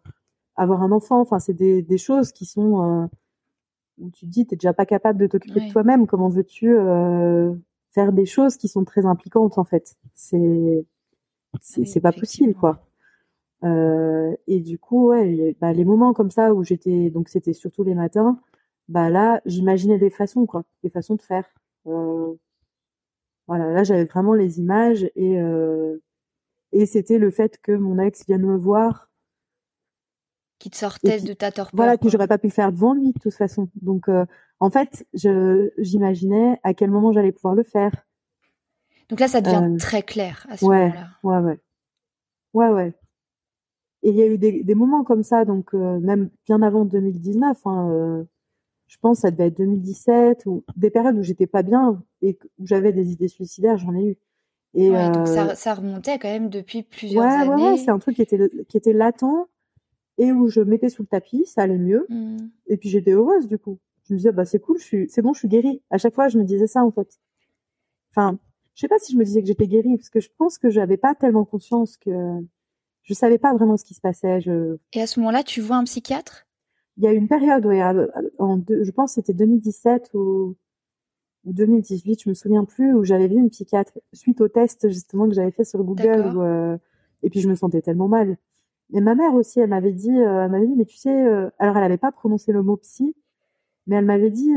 [0.56, 1.20] avoir un enfant.
[1.20, 3.08] Enfin, c'est des, des choses qui sont
[3.98, 6.06] où tu te dis, t'es déjà pas capable de t'occuper de toi-même.
[6.06, 6.74] Comment veux-tu
[7.92, 9.96] faire des choses qui sont très impliquantes en fait?
[10.14, 10.86] C'est
[11.60, 12.86] c'est Oui, pas possible quoi.
[13.64, 17.84] Euh, et du coup, ouais, bah, les moments comme ça où j'étais, donc c'était surtout
[17.84, 18.40] les matins,
[18.88, 21.46] bah là, j'imaginais des façons, quoi, des façons de faire.
[21.86, 22.34] Euh,
[23.46, 25.98] voilà, là, j'avais vraiment les images et euh,
[26.72, 29.10] et c'était le fait que mon ex vienne me voir,
[30.58, 31.76] Qui te sortait qui- de ta torpeur.
[31.76, 33.68] voilà, que j'aurais pas pu faire devant lui de toute façon.
[33.82, 34.24] Donc, euh,
[34.60, 37.92] en fait, je j'imaginais à quel moment j'allais pouvoir le faire.
[39.08, 40.88] Donc là, ça devient Euh, très clair à ce ouais.
[40.88, 41.08] moment-là.
[41.22, 41.60] Ouais, ouais.
[42.54, 42.94] Ouais, ouais.
[44.04, 46.84] Et il y a eu des, des moments comme ça, donc euh, même bien avant
[46.84, 48.24] 2019, hein, euh,
[48.92, 52.38] je pense que ça devait être 2017, ou des périodes où j'étais pas bien et
[52.58, 54.16] où j'avais des idées suicidaires, j'en ai eu.
[54.74, 57.70] Et Ouais, donc euh, ça, ça remontait quand même depuis plusieurs ouais, ouais, années.
[57.70, 58.38] ouais, c'est un truc qui était,
[58.68, 59.48] qui était latent
[60.18, 62.04] et où je mettais sous le tapis, ça allait mieux.
[62.10, 62.36] Hmm.
[62.66, 63.78] Et puis j'étais heureuse du coup.
[64.06, 65.80] Je me disais bah c'est cool, je suis, c'est bon, je suis guérie.
[65.88, 67.18] À chaque fois, je me disais ça en fait.
[68.10, 68.38] Enfin,
[68.74, 70.68] je sais pas si je me disais que j'étais guérie parce que je pense que
[70.68, 72.10] j'avais pas tellement conscience que
[73.04, 74.42] je savais pas vraiment ce qui se passait.
[74.42, 76.46] Je, Et à ce moment-là, tu vois un psychiatre?
[76.96, 77.82] Il y a une période, ouais,
[78.38, 80.56] en deux- je pense que c'était 2017 ou,
[81.44, 85.26] ou 2018, je me souviens plus, où j'avais vu une psychiatre suite au test justement
[85.28, 86.20] que j'avais fait sur Google.
[86.36, 86.78] Où, euh,
[87.22, 88.36] et puis je me sentais tellement mal.
[88.94, 91.48] Et ma mère aussi, elle m'avait dit, euh, elle m'avait dit, mais tu sais, euh,
[91.58, 93.14] alors elle avait pas prononcé le mot psy,
[93.86, 94.52] Mais elle m'avait dit,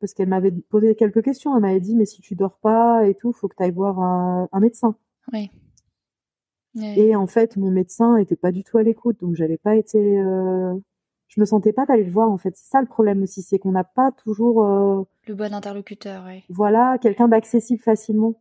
[0.00, 3.14] parce qu'elle m'avait posé quelques questions, elle m'avait dit, mais si tu dors pas et
[3.14, 4.96] tout, faut que tu ailles voir un, un médecin.
[5.32, 5.50] Oui.
[6.98, 10.18] Et en fait, mon médecin était pas du tout à l'écoute, donc j'avais pas été,
[11.28, 12.30] je me sentais pas d'aller le voir.
[12.30, 15.52] En fait, c'est ça le problème aussi, c'est qu'on n'a pas toujours euh, le bon
[15.52, 16.24] interlocuteur.
[16.26, 16.42] Oui.
[16.48, 18.34] Voilà, quelqu'un d'accessible facilement.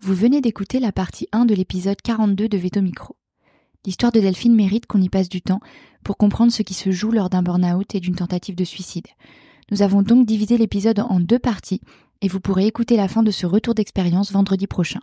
[0.00, 3.16] Vous venez d'écouter la partie 1 de l'épisode 42 de Veto Micro.
[3.84, 5.60] L'histoire de Delphine mérite qu'on y passe du temps
[6.04, 9.06] pour comprendre ce qui se joue lors d'un burn-out et d'une tentative de suicide.
[9.70, 11.80] Nous avons donc divisé l'épisode en deux parties
[12.20, 15.00] et vous pourrez écouter la fin de ce retour d'expérience vendredi prochain.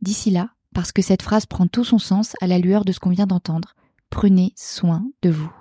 [0.00, 3.00] D'ici là, parce que cette phrase prend tout son sens à la lueur de ce
[3.00, 3.74] qu'on vient d'entendre,
[4.10, 5.52] prenez soin de vous.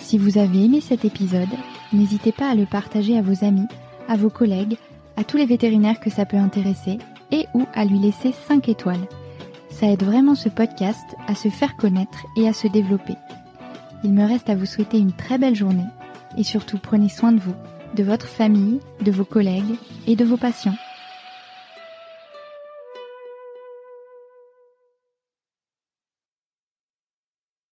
[0.00, 1.48] Si vous avez aimé cet épisode,
[1.92, 3.68] n'hésitez pas à le partager à vos amis,
[4.08, 4.78] à vos collègues,
[5.16, 6.98] à tous les vétérinaires que ça peut intéresser
[7.30, 9.06] et ou à lui laisser 5 étoiles.
[9.70, 13.14] Ça aide vraiment ce podcast à se faire connaître et à se développer.
[14.02, 15.86] Il me reste à vous souhaiter une très belle journée
[16.38, 17.54] et surtout prenez soin de vous,
[17.94, 20.76] de votre famille, de vos collègues et de vos patients.